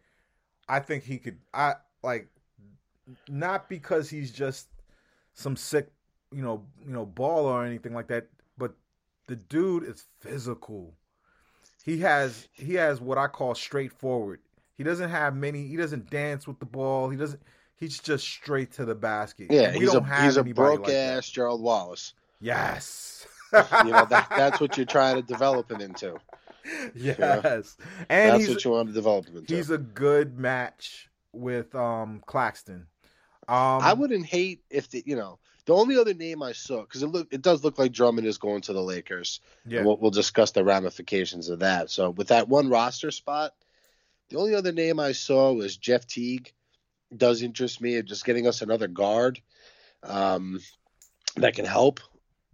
I 0.67 0.79
think 0.79 1.03
he 1.03 1.17
could 1.17 1.37
I 1.53 1.75
like 2.03 2.29
not 3.27 3.69
because 3.69 4.09
he's 4.09 4.31
just 4.31 4.67
some 5.33 5.55
sick, 5.55 5.91
you 6.31 6.43
know, 6.43 6.65
you 6.85 6.93
know, 6.93 7.05
baller 7.05 7.53
or 7.53 7.65
anything 7.65 7.93
like 7.93 8.07
that, 8.07 8.27
but 8.57 8.73
the 9.27 9.35
dude 9.35 9.83
is 9.83 10.05
physical. 10.19 10.93
He 11.83 11.99
has 11.99 12.47
he 12.51 12.75
has 12.75 12.99
what 12.99 13.17
I 13.17 13.27
call 13.27 13.55
straightforward. 13.55 14.41
He 14.79 14.85
doesn't 14.85 15.09
have 15.09 15.35
many 15.35 15.67
he 15.67 15.75
doesn't 15.75 16.09
dance 16.09 16.47
with 16.47 16.57
the 16.59 16.65
ball. 16.65 17.09
He 17.09 17.17
doesn't 17.17 17.41
he's 17.75 17.99
just 17.99 18.23
straight 18.23 18.71
to 18.71 18.85
the 18.85 18.95
basket. 18.95 19.47
Yeah, 19.51 19.73
we 19.73 19.79
he's 19.79 19.91
don't 19.91 20.07
a 20.07 20.23
he's 20.23 20.37
a 20.37 20.43
broke 20.45 20.79
like 20.79 20.87
that. 20.87 21.17
ass 21.17 21.29
Gerald 21.29 21.61
Wallace. 21.61 22.13
Yes. 22.39 23.27
You 23.51 23.91
know 23.91 24.05
that 24.09 24.27
that's 24.29 24.61
what 24.61 24.77
you're 24.77 24.85
trying 24.85 25.17
to 25.17 25.21
develop 25.21 25.69
him 25.69 25.81
into. 25.81 26.15
yes. 26.95 27.75
And 28.07 28.41
that's 28.41 28.47
what 28.47 28.63
you 28.63 28.71
want 28.71 28.87
to 28.87 28.93
develop 28.93 29.27
him 29.27 29.35
into. 29.35 29.53
he's 29.53 29.69
a 29.69 29.77
good 29.77 30.39
match 30.39 31.09
with 31.33 31.75
um 31.75 32.23
Claxton. 32.25 32.87
Um 33.49 33.81
I 33.81 33.91
wouldn't 33.91 34.27
hate 34.27 34.61
if 34.69 34.89
the 34.89 35.03
you 35.05 35.17
know 35.17 35.39
The 35.65 35.73
only 35.75 35.97
other 35.97 36.13
name 36.13 36.41
I 36.41 36.53
saw, 36.53 36.83
because 36.83 37.03
it 37.03 37.07
look 37.07 37.27
it 37.33 37.41
does 37.41 37.65
look 37.65 37.77
like 37.77 37.91
Drummond 37.91 38.27
is 38.27 38.37
going 38.37 38.61
to 38.61 38.71
the 38.71 38.81
Lakers. 38.81 39.41
Yeah. 39.65 39.83
We'll, 39.83 39.97
we'll 39.97 40.11
discuss 40.11 40.51
the 40.51 40.63
ramifications 40.63 41.49
of 41.49 41.59
that. 41.59 41.89
So 41.89 42.11
with 42.11 42.29
that 42.29 42.47
one 42.47 42.69
roster 42.69 43.11
spot, 43.11 43.53
the 44.29 44.37
only 44.37 44.55
other 44.55 44.71
name 44.71 44.99
I 44.99 45.11
saw 45.11 45.51
was 45.53 45.77
Jeff 45.77 46.05
Teague. 46.05 46.53
Does 47.15 47.41
interest 47.41 47.81
me. 47.81 47.99
Just 48.03 48.25
getting 48.25 48.47
us 48.47 48.61
another 48.61 48.87
guard 48.87 49.41
um, 50.03 50.59
that 51.37 51.55
can 51.55 51.65
help. 51.65 51.99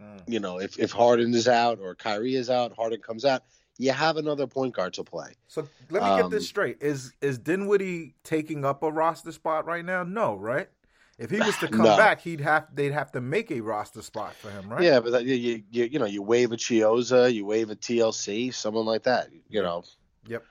Mm. 0.02 0.24
You 0.28 0.40
know, 0.40 0.60
if 0.60 0.80
if 0.80 0.92
Harden 0.92 1.34
is 1.34 1.48
out 1.48 1.80
or 1.80 1.96
Kyrie 1.96 2.36
is 2.36 2.50
out, 2.50 2.74
Harden 2.74 3.02
comes 3.02 3.26
out, 3.26 3.44
you 3.78 3.92
have 3.92 4.18
another 4.18 4.48
point 4.48 4.74
guard 4.74 4.94
to 4.94 5.04
play. 5.04 5.34
So 5.48 5.68
let 5.90 6.04
me 6.04 6.10
get 6.16 6.26
Um, 6.26 6.32
this 6.32 6.48
straight: 6.48 6.78
is 6.82 7.14
is 7.22 7.38
Dinwiddie 7.38 8.16
taking 8.24 8.64
up 8.64 8.84
a 8.84 8.92
roster 8.92 9.32
spot 9.32 9.66
right 9.66 9.84
now? 9.84 10.04
No, 10.04 10.36
right? 10.36 10.70
If 11.18 11.30
he 11.30 11.40
was 11.42 11.58
to 11.60 11.68
come 11.68 11.78
No. 11.84 11.98
back, 11.98 12.22
he'd 12.22 12.42
have 12.42 12.68
they'd 12.74 12.92
have 12.92 13.12
to 13.14 13.22
make 13.22 13.52
a 13.52 13.62
roster 13.62 14.02
spot 14.02 14.34
for 14.36 14.52
him, 14.52 14.70
right? 14.70 14.84
Yeah, 14.84 15.00
but 15.00 15.12
that, 15.12 15.26
you, 15.26 15.36
you 15.36 15.64
you 15.70 15.84
you 15.86 16.00
know 16.00 16.06
you 16.06 16.22
waive 16.22 16.52
a 16.52 16.58
Chiozza, 16.58 17.34
you 17.34 17.46
waive 17.46 17.70
a 17.70 17.76
TLC, 17.76 18.54
someone 18.54 18.86
like 18.86 19.04
that. 19.04 19.30
You 19.50 19.62
know, 19.62 19.84
Yep. 20.28 20.44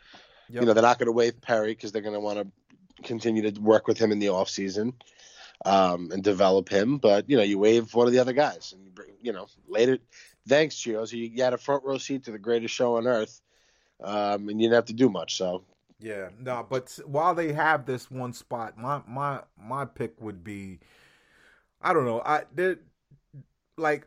You 0.48 0.60
know 0.60 0.72
they're 0.72 0.82
not 0.82 0.98
going 0.98 1.06
to 1.06 1.12
waive 1.12 1.40
Perry 1.40 1.72
because 1.72 1.92
they're 1.92 2.02
going 2.02 2.14
to 2.14 2.20
want 2.20 2.38
to 2.38 3.02
continue 3.02 3.50
to 3.50 3.60
work 3.60 3.86
with 3.86 3.98
him 3.98 4.12
in 4.12 4.18
the 4.18 4.28
off 4.28 4.48
season 4.48 4.94
um, 5.64 6.10
and 6.12 6.22
develop 6.22 6.68
him. 6.68 6.98
But 6.98 7.28
you 7.28 7.36
know, 7.36 7.42
you 7.42 7.58
waive 7.58 7.94
one 7.94 8.06
of 8.06 8.12
the 8.12 8.18
other 8.18 8.32
guys, 8.32 8.74
and 8.76 8.98
you 9.22 9.32
know 9.32 9.46
later. 9.68 9.98
Thanks, 10.46 10.74
Chiozza. 10.74 11.12
You, 11.12 11.24
you 11.24 11.42
had 11.42 11.54
a 11.54 11.58
front 11.58 11.84
row 11.84 11.96
seat 11.96 12.24
to 12.24 12.30
the 12.30 12.38
greatest 12.38 12.74
show 12.74 12.96
on 12.96 13.06
earth, 13.06 13.40
um, 14.02 14.48
and 14.50 14.60
you 14.60 14.66
didn't 14.68 14.74
have 14.74 14.84
to 14.86 14.92
do 14.92 15.08
much. 15.08 15.36
So 15.38 15.64
Yeah, 15.98 16.28
no, 16.38 16.66
but 16.68 16.98
while 17.06 17.34
they 17.34 17.52
have 17.52 17.86
this 17.86 18.10
one 18.10 18.32
spot, 18.32 18.76
my 18.76 19.00
my 19.06 19.40
my 19.58 19.86
pick 19.86 20.20
would 20.20 20.44
be, 20.44 20.80
I 21.80 21.94
don't 21.94 22.04
know, 22.04 22.20
I 22.24 22.42
did 22.54 22.80
like 23.78 24.06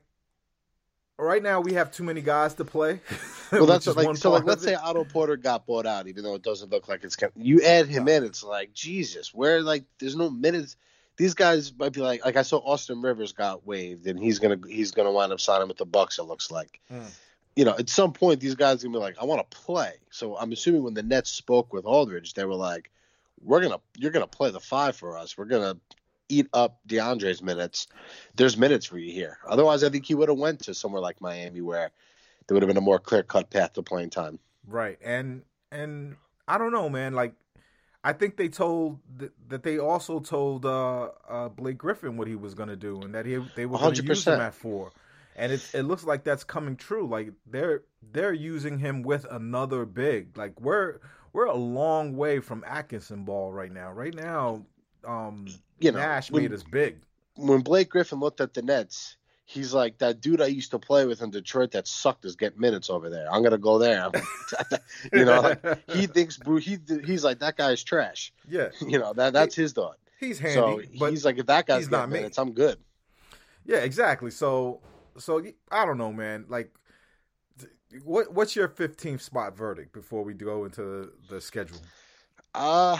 right 1.17 1.41
now 1.41 1.61
we 1.61 1.73
have 1.73 1.91
too 1.91 2.03
many 2.03 2.21
guys 2.21 2.53
to 2.55 2.65
play. 2.65 2.99
well, 3.51 3.65
that's 3.65 3.87
what, 3.87 3.97
like 3.97 4.17
so. 4.17 4.31
Like, 4.31 4.45
let's 4.45 4.63
say. 4.63 4.75
Otto 4.75 5.03
Porter 5.03 5.37
got 5.37 5.65
bought 5.65 5.85
out, 5.85 6.07
even 6.07 6.23
though 6.23 6.35
it 6.35 6.43
doesn't 6.43 6.71
look 6.71 6.87
like 6.87 7.03
it's. 7.03 7.15
com- 7.15 7.31
You 7.35 7.61
add 7.63 7.87
him 7.87 8.07
in, 8.07 8.23
it's 8.23 8.43
like 8.43 8.73
Jesus. 8.73 9.33
Where 9.33 9.61
like 9.61 9.83
there's 9.99 10.15
no 10.15 10.29
minutes. 10.29 10.75
These 11.17 11.33
guys 11.33 11.73
might 11.77 11.93
be 11.93 12.01
like 12.01 12.23
like 12.23 12.35
I 12.35 12.43
saw 12.43 12.57
Austin 12.57 13.01
Rivers 13.01 13.33
got 13.33 13.65
waived, 13.65 14.05
and 14.07 14.19
he's 14.19 14.39
gonna 14.39 14.59
he's 14.67 14.91
gonna 14.91 15.11
wind 15.11 15.31
up 15.33 15.39
signing 15.39 15.67
with 15.67 15.77
the 15.77 15.85
Bucks. 15.85 16.19
It 16.19 16.23
looks 16.23 16.51
like. 16.51 16.79
Mm. 16.91 17.05
You 17.55 17.65
know, 17.65 17.75
at 17.75 17.89
some 17.89 18.13
point, 18.13 18.39
these 18.39 18.53
guys 18.53 18.83
are 18.83 18.87
gonna 18.87 18.99
be 18.99 19.01
like, 19.01 19.17
I 19.19 19.25
want 19.25 19.49
to 19.49 19.57
play. 19.57 19.93
So 20.11 20.37
I'm 20.37 20.51
assuming 20.51 20.83
when 20.83 20.93
the 20.93 21.01
Nets 21.01 21.31
spoke 21.31 21.73
with 21.73 21.85
Aldridge, 21.85 22.35
they 22.35 22.45
were 22.45 22.53
like, 22.53 22.91
"We're 23.41 23.61
gonna, 23.61 23.79
you're 23.97 24.11
gonna 24.11 24.27
play 24.27 24.51
the 24.51 24.59
five 24.59 24.95
for 24.95 25.17
us. 25.17 25.35
We're 25.35 25.45
gonna 25.45 25.77
eat 26.29 26.47
up 26.53 26.79
DeAndre's 26.87 27.41
minutes. 27.41 27.87
There's 28.35 28.57
minutes 28.57 28.85
for 28.85 28.97
you 28.97 29.11
here. 29.11 29.37
Otherwise, 29.47 29.83
I 29.83 29.89
think 29.89 30.05
he 30.05 30.15
would 30.15 30.29
have 30.29 30.37
went 30.37 30.61
to 30.63 30.73
somewhere 30.73 31.01
like 31.01 31.21
Miami 31.21 31.61
where 31.61 31.91
there 32.47 32.55
would 32.55 32.63
have 32.63 32.67
been 32.67 32.77
a 32.77 32.81
more 32.81 32.99
clear 32.99 33.23
cut 33.23 33.49
path 33.49 33.73
to 33.73 33.83
playing 33.83 34.09
time. 34.09 34.39
Right, 34.67 34.97
and 35.03 35.43
and 35.71 36.15
I 36.47 36.57
don't 36.57 36.71
know, 36.71 36.89
man. 36.89 37.13
Like, 37.13 37.33
I 38.03 38.13
think 38.13 38.37
they 38.37 38.49
told 38.49 38.99
th- 39.19 39.31
that 39.49 39.63
they 39.63 39.79
also 39.79 40.19
told 40.19 40.65
uh, 40.65 41.09
uh, 41.27 41.49
Blake 41.49 41.77
Griffin 41.77 42.17
what 42.17 42.27
he 42.27 42.35
was 42.35 42.53
going 42.53 42.69
to 42.69 42.75
do, 42.75 43.01
and 43.01 43.13
that 43.15 43.25
he 43.25 43.37
they 43.55 43.65
were 43.65 43.77
going 43.77 43.93
to 43.95 44.03
use 44.03 44.27
him 44.27 44.39
100%. 44.39 44.47
at 44.47 44.55
four. 44.55 44.91
And 45.35 45.51
it 45.51 45.69
it 45.73 45.83
looks 45.83 46.03
like 46.03 46.23
that's 46.23 46.43
coming 46.43 46.75
true. 46.75 47.07
Like 47.07 47.31
they're 47.45 47.83
they're 48.11 48.33
using 48.33 48.79
him 48.79 49.03
with 49.03 49.25
another 49.29 49.85
big. 49.85 50.35
Like 50.35 50.59
we're 50.59 50.99
we're 51.31 51.45
a 51.45 51.55
long 51.55 52.15
way 52.15 52.39
from 52.39 52.63
Atkinson 52.65 53.23
ball 53.23 53.53
right 53.53 53.71
now. 53.71 53.91
Right 53.91 54.15
now, 54.15 54.65
um, 55.05 55.45
You 55.79 55.91
know, 55.91 55.99
Nash 55.99 56.31
when- 56.31 56.43
made 56.43 56.53
us 56.53 56.63
big. 56.63 56.97
When 57.35 57.61
Blake 57.61 57.89
Griffin 57.89 58.19
looked 58.19 58.41
at 58.41 58.55
the 58.55 58.63
Nets, 58.63 59.15
he's 59.45 59.71
like, 59.71 59.99
that 59.99 60.21
dude 60.21 60.41
I 60.41 60.47
used 60.47 60.71
to 60.71 60.79
play 60.79 61.05
with 61.05 61.21
in 61.21 61.29
Detroit 61.29 61.69
that 61.71 61.87
sucked 61.87 62.25
is 62.25 62.35
getting 62.35 62.59
minutes 62.59 62.89
over 62.89 63.09
there. 63.11 63.31
I'm 63.31 63.43
gonna 63.43 63.59
go 63.59 63.77
there. 63.77 64.09
you 65.13 65.23
know, 65.23 65.41
like, 65.41 65.89
he 65.91 66.07
thinks 66.15 66.39
he 66.61 66.79
he's 67.05 67.23
like 67.23 67.37
that 67.39 67.55
guy's 67.57 67.83
trash. 67.83 68.33
yeah, 68.49 68.69
You 68.81 68.97
know 68.97 69.13
that 69.13 69.33
that's 69.33 69.53
his 69.53 69.73
thought. 69.73 69.97
he's 70.19 70.39
handy, 70.39 70.55
So 70.55 70.81
but 70.99 71.11
he's 71.11 71.23
like, 71.25 71.37
if 71.37 71.45
that 71.45 71.67
guy's 71.67 71.91
not 71.91 71.97
getting 71.99 72.13
me. 72.13 72.19
minutes, 72.19 72.39
I'm 72.39 72.53
good. 72.53 72.79
Yeah, 73.65 73.77
exactly. 73.79 74.31
So, 74.31 74.81
so 75.19 75.43
I 75.71 75.85
don't 75.85 75.99
know, 75.99 76.11
man. 76.11 76.45
Like, 76.49 76.73
what 78.03 78.33
what's 78.33 78.55
your 78.55 78.67
15th 78.67 79.21
spot 79.21 79.55
verdict 79.55 79.93
before 79.93 80.23
we 80.23 80.33
go 80.33 80.65
into 80.65 80.81
the, 80.81 81.11
the 81.29 81.39
schedule? 81.41 81.77
Uh 82.55 82.97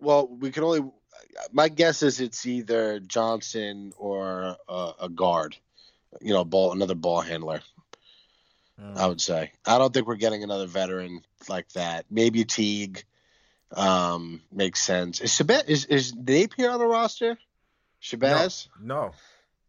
well, 0.00 0.26
we 0.28 0.50
can 0.50 0.64
only. 0.64 0.80
My 1.52 1.68
guess 1.68 2.02
is 2.02 2.20
it's 2.20 2.46
either 2.46 2.98
Johnson 3.00 3.92
or 3.98 4.56
uh, 4.68 4.92
a 5.00 5.08
guard. 5.08 5.56
You 6.20 6.32
know, 6.32 6.44
ball 6.44 6.72
another 6.72 6.94
ball 6.94 7.20
handler. 7.20 7.60
I 8.94 9.06
would 9.06 9.20
say. 9.22 9.52
I 9.64 9.78
don't 9.78 9.92
think 9.94 10.06
we're 10.06 10.16
getting 10.16 10.42
another 10.44 10.66
veteran 10.66 11.22
like 11.48 11.68
that. 11.70 12.04
Maybe 12.10 12.44
Teague 12.44 13.04
um, 13.74 14.42
makes 14.52 14.82
sense. 14.82 15.20
Is 15.20 15.30
Shabazz, 15.32 15.68
is 15.68 15.84
is 15.86 16.14
Napier 16.14 16.70
on 16.70 16.78
the 16.78 16.86
roster? 16.86 17.38
Shabazz, 18.02 18.68
No, 18.80 19.12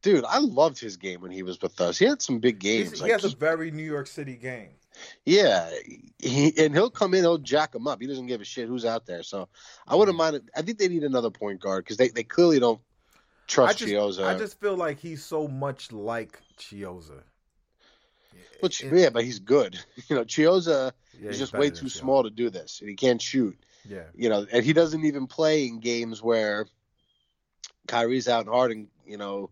dude, 0.01 0.25
I 0.25 0.39
loved 0.39 0.77
his 0.79 0.97
game 0.97 1.21
when 1.21 1.31
he 1.31 1.41
was 1.41 1.59
with 1.61 1.79
us. 1.81 1.97
He 1.97 2.05
had 2.05 2.21
some 2.21 2.39
big 2.39 2.61
He's- 2.61 2.89
games. 2.89 2.97
he 2.99 3.03
Like, 3.03 3.21
has 3.21 3.33
a 3.33 3.35
very 3.35 3.71
New 3.71 3.83
York 3.85 4.07
City 4.07 4.35
game. 4.35 4.69
Yeah, 5.25 5.69
he 6.19 6.53
and 6.57 6.73
he'll 6.73 6.89
come 6.89 7.13
in, 7.13 7.21
he'll 7.21 7.37
jack 7.37 7.75
him 7.75 7.87
up. 7.87 8.01
He 8.01 8.07
doesn't 8.07 8.27
give 8.27 8.41
a 8.41 8.45
shit 8.45 8.67
who's 8.67 8.85
out 8.85 9.05
there. 9.05 9.23
So 9.23 9.49
I 9.87 9.95
wouldn't 9.95 10.17
mm-hmm. 10.17 10.35
mind. 10.35 10.35
It. 10.37 10.43
I 10.55 10.61
think 10.61 10.77
they 10.77 10.87
need 10.87 11.03
another 11.03 11.29
point 11.29 11.59
guard 11.59 11.83
because 11.83 11.97
they, 11.97 12.09
they 12.09 12.23
clearly 12.23 12.59
don't 12.59 12.79
I 12.79 13.47
trust 13.47 13.79
just, 13.79 13.91
Chiozza. 13.91 14.25
I 14.25 14.37
just 14.37 14.59
feel 14.59 14.75
like 14.75 14.99
he's 14.99 15.23
so 15.23 15.47
much 15.47 15.91
like 15.91 16.39
Chiozza. 16.57 17.21
Which, 18.59 18.83
It- 18.83 18.93
yeah, 18.93 19.09
but 19.09 19.23
he's 19.23 19.39
good. 19.39 19.79
You 20.09 20.15
know, 20.15 20.23
Chiozza 20.23 20.91
yeah, 21.19 21.29
is 21.29 21.37
just 21.37 21.53
way 21.53 21.69
too 21.69 21.89
small 21.89 22.23
to 22.23 22.29
do 22.29 22.49
this, 22.49 22.79
and 22.79 22.89
he 22.89 22.95
can't 22.95 23.21
shoot. 23.21 23.57
Yeah, 23.87 24.03
you 24.15 24.29
know, 24.29 24.45
and 24.51 24.65
he 24.65 24.73
doesn't 24.73 25.05
even 25.05 25.27
play 25.27 25.65
in 25.65 25.79
games 25.79 26.21
where 26.21 26.67
Kyrie's 27.87 28.27
out 28.27 28.45
and 28.45 28.53
Harden, 28.53 28.87
you 29.05 29.17
know, 29.17 29.49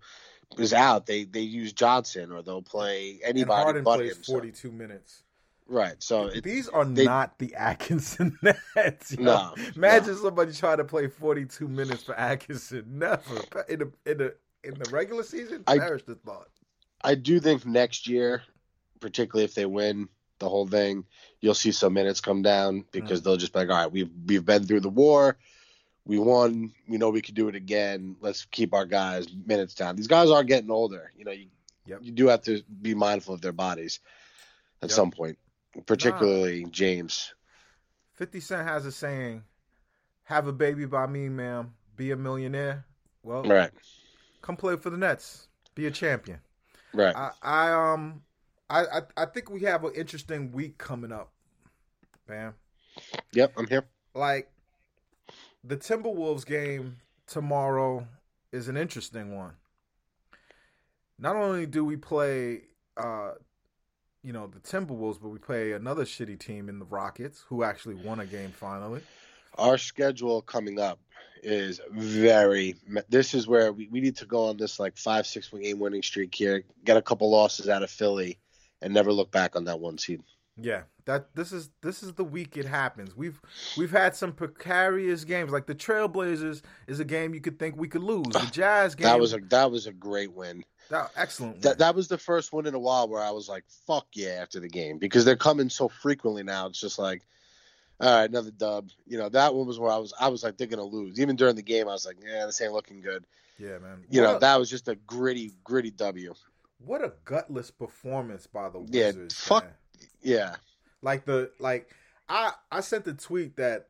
is 0.57 0.73
out. 0.73 1.05
They 1.05 1.23
they 1.23 1.41
use 1.41 1.73
Johnson 1.73 2.31
or 2.31 2.41
they'll 2.41 2.61
play 2.61 3.19
and 3.25 3.37
anybody 3.37 3.63
Harden 3.63 3.83
but 3.83 3.97
plays 3.97 4.17
so- 4.21 4.33
42 4.33 4.71
minutes. 4.71 5.23
Right. 5.67 5.95
So 6.01 6.27
it, 6.27 6.43
These 6.43 6.67
are 6.69 6.85
they- 6.85 7.05
not 7.05 7.37
the 7.39 7.55
Atkinson 7.55 8.37
Nets. 8.75 9.17
No, 9.17 9.53
Imagine 9.75 10.15
somebody 10.15 10.53
trying 10.53 10.77
to 10.77 10.83
play 10.83 11.07
42 11.07 11.67
minutes 11.67 12.03
for 12.03 12.15
Atkinson. 12.17 12.83
Never 12.99 13.65
in 13.69 13.79
the 13.79 13.91
in 14.05 14.17
the 14.17 14.35
in 14.63 14.73
the 14.75 14.89
regular 14.89 15.23
season. 15.23 15.63
I- 15.67 15.79
perish 15.79 16.03
the 16.03 16.15
thought. 16.15 16.47
I 17.03 17.15
do 17.15 17.39
think 17.39 17.65
next 17.65 18.07
year, 18.07 18.41
particularly 18.99 19.45
if 19.45 19.53
they 19.53 19.65
win 19.67 20.09
the 20.39 20.49
whole 20.49 20.67
thing, 20.67 21.05
you'll 21.39 21.53
see 21.53 21.71
some 21.71 21.93
minutes 21.93 22.19
come 22.19 22.41
down 22.41 22.83
because 22.91 23.21
mm. 23.21 23.25
they'll 23.25 23.37
just 23.37 23.53
be 23.53 23.59
like, 23.59 23.69
all 23.69 23.75
right, 23.75 23.91
we've 23.91 24.09
we've 24.25 24.45
been 24.45 24.63
through 24.65 24.81
the 24.81 24.89
war. 24.89 25.37
We 26.05 26.19
won. 26.19 26.71
We 26.87 26.97
know 26.97 27.09
we 27.09 27.21
could 27.21 27.35
do 27.35 27.47
it 27.47 27.55
again. 27.55 28.15
Let's 28.21 28.45
keep 28.45 28.73
our 28.73 28.85
guys 28.85 29.27
minutes 29.45 29.73
down. 29.75 29.95
These 29.95 30.07
guys 30.07 30.29
are 30.29 30.43
getting 30.43 30.71
older. 30.71 31.11
You 31.17 31.25
know, 31.25 31.31
you, 31.31 31.47
Yep. 31.87 31.99
you 32.01 32.11
do 32.11 32.27
have 32.27 32.41
to 32.43 32.63
be 32.81 32.95
mindful 32.95 33.35
of 33.35 33.41
their 33.41 33.51
bodies 33.51 33.99
at 34.81 34.89
Yep. 34.89 34.95
some 34.95 35.11
point, 35.11 35.37
particularly 35.85 36.65
James. 36.71 37.33
50 38.13 38.39
Cent 38.39 38.67
has 38.67 38.85
a 38.85 38.91
saying, 38.91 39.43
"Have 40.23 40.47
a 40.47 40.53
baby 40.53 40.85
by 40.85 41.05
me, 41.07 41.29
ma'am. 41.29 41.73
Be 41.95 42.11
a 42.11 42.15
millionaire." 42.15 42.85
Well, 43.23 43.43
Right, 43.43 43.71
come 44.41 44.55
play 44.55 44.75
for 44.77 44.89
the 44.89 44.97
Nets. 44.97 45.47
Be 45.73 45.87
a 45.87 45.91
champion. 45.91 46.39
right. 46.93 47.15
I, 47.15 47.31
I 47.41 47.93
um, 47.93 48.21
I, 48.69 48.85
I 48.85 49.01
I 49.17 49.25
think 49.25 49.49
we 49.49 49.61
have 49.61 49.83
an 49.83 49.93
interesting 49.95 50.51
week 50.51 50.77
coming 50.77 51.11
up, 51.11 51.31
man. 52.29 52.53
yep, 53.33 53.53
I'm 53.57 53.67
here. 53.67 53.83
Like 54.13 54.49
the 55.63 55.75
Timberwolves 55.75 56.45
game 56.45 56.97
tomorrow 57.27 58.07
is 58.51 58.67
an 58.69 58.77
interesting 58.77 59.35
one. 59.35 59.53
Not 61.17 61.35
only 61.35 61.65
do 61.65 61.83
we 61.83 61.95
play, 61.97 62.61
uh, 62.97 63.31
you 64.25 64.33
know, 64.33 64.47
the 64.47 64.59
Timberwolves, 64.59 65.21
but 65.21 65.29
we 65.29 65.37
play 65.37 65.73
another 65.73 66.03
shitty 66.03 66.39
team 66.39 66.67
in 66.67 66.79
the 66.79 66.85
Rockets, 66.85 67.45
who 67.47 67.63
actually 67.63 67.93
won 67.93 68.19
a 68.19 68.25
game 68.25 68.49
finally. 68.49 69.01
Our 69.59 69.77
schedule 69.77 70.41
coming 70.41 70.79
up 70.79 70.99
is 71.43 71.79
very. 71.91 72.75
This 73.07 73.35
is 73.35 73.47
where 73.47 73.71
we, 73.71 73.87
we 73.89 74.01
need 74.01 74.17
to 74.17 74.25
go 74.25 74.45
on 74.45 74.57
this 74.57 74.79
like 74.79 74.97
five 74.97 75.27
six 75.27 75.49
game 75.49 75.79
winning 75.79 76.01
streak 76.01 76.33
here, 76.33 76.63
get 76.83 76.97
a 76.97 77.01
couple 77.03 77.29
losses 77.29 77.69
out 77.69 77.83
of 77.83 77.91
Philly, 77.91 78.39
and 78.81 78.93
never 78.93 79.13
look 79.13 79.31
back 79.31 79.55
on 79.55 79.65
that 79.65 79.79
one 79.79 79.99
seed. 79.99 80.21
Yeah, 80.57 80.83
that 81.05 81.35
this 81.35 81.51
is 81.51 81.69
this 81.81 82.01
is 82.01 82.13
the 82.13 82.23
week 82.23 82.57
it 82.57 82.65
happens. 82.65 83.15
We've 83.15 83.39
we've 83.77 83.91
had 83.91 84.15
some 84.15 84.31
precarious 84.31 85.23
games. 85.23 85.51
Like 85.51 85.67
the 85.67 85.75
Trailblazers 85.75 86.61
is 86.87 86.99
a 86.99 87.05
game 87.05 87.33
you 87.33 87.41
could 87.41 87.59
think 87.59 87.75
we 87.77 87.89
could 87.89 88.03
lose. 88.03 88.27
The 88.31 88.49
Jazz 88.51 88.95
game 88.95 89.05
That 89.05 89.19
was 89.19 89.33
a 89.33 89.39
that 89.49 89.69
was 89.69 89.85
a 89.85 89.93
great 89.93 90.33
win. 90.33 90.63
That- 90.89 91.11
excellent. 91.15 91.61
That 91.61 91.77
that 91.79 91.95
was 91.95 92.07
the 92.07 92.17
first 92.17 92.53
one 92.53 92.65
in 92.65 92.73
a 92.75 92.79
while 92.79 93.07
where 93.07 93.21
I 93.21 93.31
was 93.31 93.47
like, 93.49 93.63
"Fuck 93.87 94.07
yeah!" 94.13 94.39
After 94.41 94.59
the 94.59 94.67
game 94.69 94.97
because 94.97 95.25
they're 95.25 95.35
coming 95.35 95.69
so 95.69 95.87
frequently 95.89 96.43
now. 96.43 96.67
It's 96.67 96.79
just 96.79 96.99
like, 96.99 97.25
All 98.01 98.13
right, 98.13 98.29
another 98.29 98.51
dub. 98.51 98.89
You 99.07 99.17
know 99.17 99.29
that 99.29 99.53
one 99.55 99.67
was 99.67 99.79
where 99.79 99.91
I 99.91 99.97
was. 99.97 100.13
I 100.19 100.27
was 100.27 100.43
like, 100.43 100.57
they're 100.57 100.67
gonna 100.67 100.83
lose. 100.83 101.19
Even 101.19 101.35
during 101.37 101.55
the 101.55 101.61
game, 101.61 101.87
I 101.87 101.91
was 101.93 102.05
like, 102.05 102.17
yeah, 102.21 102.45
this 102.45 102.59
ain't 102.61 102.73
looking 102.73 102.99
good. 103.01 103.25
Yeah, 103.57 103.77
man. 103.77 104.03
You 104.09 104.21
What 104.21 104.27
know 104.27 104.35
a- 104.35 104.39
that 104.39 104.59
was 104.59 104.69
just 104.69 104.87
a 104.89 104.95
gritty, 104.95 105.53
gritty 105.63 105.91
W. 105.91 106.33
what 106.79 107.01
a 107.03 107.13
gutless 107.23 107.71
performance 107.71 108.47
by 108.47 108.67
the 108.69 108.79
Wizards. 108.79 109.35
Yeah, 109.41 109.47
fuck- 109.47 109.63
man. 109.63 109.73
Yeah, 110.21 110.55
Like 111.01 111.23
the 111.25 111.51
like, 111.59 111.89
I 112.27 112.51
I 112.71 112.81
sent 112.81 113.05
the 113.05 113.13
tweet 113.13 113.55
that 113.55 113.87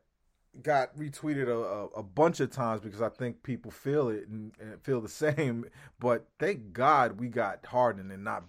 got 0.62 0.96
retweeted 0.96 1.48
a, 1.48 1.98
a, 1.98 2.02
bunch 2.02 2.40
of 2.40 2.50
times 2.50 2.80
because 2.80 3.02
I 3.02 3.08
think 3.08 3.42
people 3.42 3.70
feel 3.70 4.08
it 4.08 4.26
and, 4.28 4.52
and 4.60 4.80
feel 4.82 5.00
the 5.00 5.08
same. 5.34 5.66
But 6.00 6.26
thank 6.38 6.72
God 6.72 7.20
we 7.20 7.28
got 7.28 7.64
Harden 7.66 8.10
and 8.10 8.24
not 8.24 8.44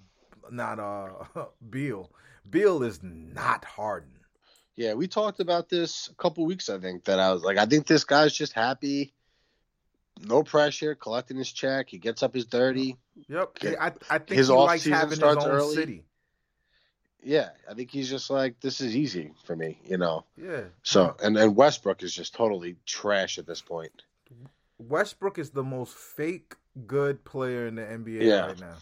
not 0.52 0.80
uh 0.80 1.46
Beal. 1.70 2.12
Beal 2.50 2.84
is 2.84 3.00
not 3.04 3.66
Harden. 3.66 4.20
yeah. 4.76 4.94
We 4.94 5.08
talked 5.08 5.40
about 5.40 5.70
this 5.70 6.08
a 6.10 6.16
couple 6.16 6.46
weeks. 6.46 6.70
I 6.70 6.78
think 6.80 7.04
that 7.06 7.20
I 7.20 7.34
was 7.34 7.44
like, 7.44 7.58
I 7.58 7.66
think 7.66 7.88
this 7.88 8.06
guy's 8.06 8.34
just 8.34 8.54
happy, 8.54 9.14
no 10.22 10.44
pressure, 10.44 10.96
collecting 10.96 11.38
his 11.38 11.52
check. 11.52 11.90
He 11.90 11.98
gets 11.98 12.24
up 12.24 12.34
his 12.34 12.46
thirty. 12.46 12.96
Yep. 13.28 13.42
Okay. 13.64 13.76
I 13.78 13.88
I 14.10 14.18
think 14.20 14.38
His 14.38 14.48
he 14.48 14.54
likes 14.54 14.86
having 14.86 15.10
his 15.10 15.20
starts 15.20 15.44
own 15.44 15.52
early. 15.52 15.76
city. 15.76 16.04
Yeah, 17.24 17.50
I 17.70 17.74
think 17.74 17.92
he's 17.92 18.10
just 18.10 18.30
like, 18.30 18.60
this 18.62 18.80
is 18.80 18.96
easy 18.96 19.32
for 19.44 19.56
me. 19.56 19.80
You 19.86 19.98
know. 19.98 20.26
Yeah. 20.42 20.64
So 20.84 21.16
and 21.22 21.38
and 21.38 21.56
Westbrook 21.56 22.04
is 22.04 22.14
just 22.14 22.34
totally 22.34 22.76
trash 22.86 23.38
at 23.38 23.48
this 23.48 23.62
point. 23.62 24.04
Westbrook 24.80 25.40
is 25.40 25.50
the 25.52 25.64
most 25.64 25.96
fake 25.96 26.56
good 26.86 27.24
player 27.26 27.66
in 27.68 27.76
the 27.76 27.82
NBA 27.82 28.22
Yeah. 28.22 28.46
right 28.48 28.60
now. 28.60 28.76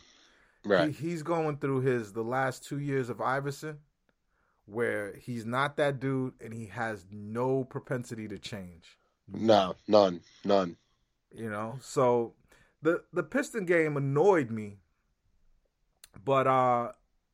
Right. 0.66 0.90
He, 0.94 1.10
he's 1.10 1.24
going 1.24 1.58
through 1.58 1.82
his 1.82 2.12
the 2.14 2.24
last 2.24 2.66
two 2.66 2.80
years 2.80 3.10
of 3.10 3.22
Iverson, 3.22 3.78
where 4.66 5.16
he's 5.16 5.46
not 5.46 5.78
that 5.78 6.00
dude 6.00 6.34
and 6.42 6.54
he 6.54 6.66
has 6.68 7.06
no 7.12 7.64
propensity 7.64 8.28
to 8.28 8.38
change. 8.38 8.98
No, 9.32 9.76
none, 9.88 10.22
none. 10.44 10.76
You 11.34 11.50
know, 11.50 11.78
so 11.82 12.34
the 12.82 13.04
the 13.14 13.24
Piston 13.24 13.66
game 13.66 13.96
annoyed 13.98 14.52
me, 14.52 14.78
but 16.24 16.48
uh, 16.48 16.92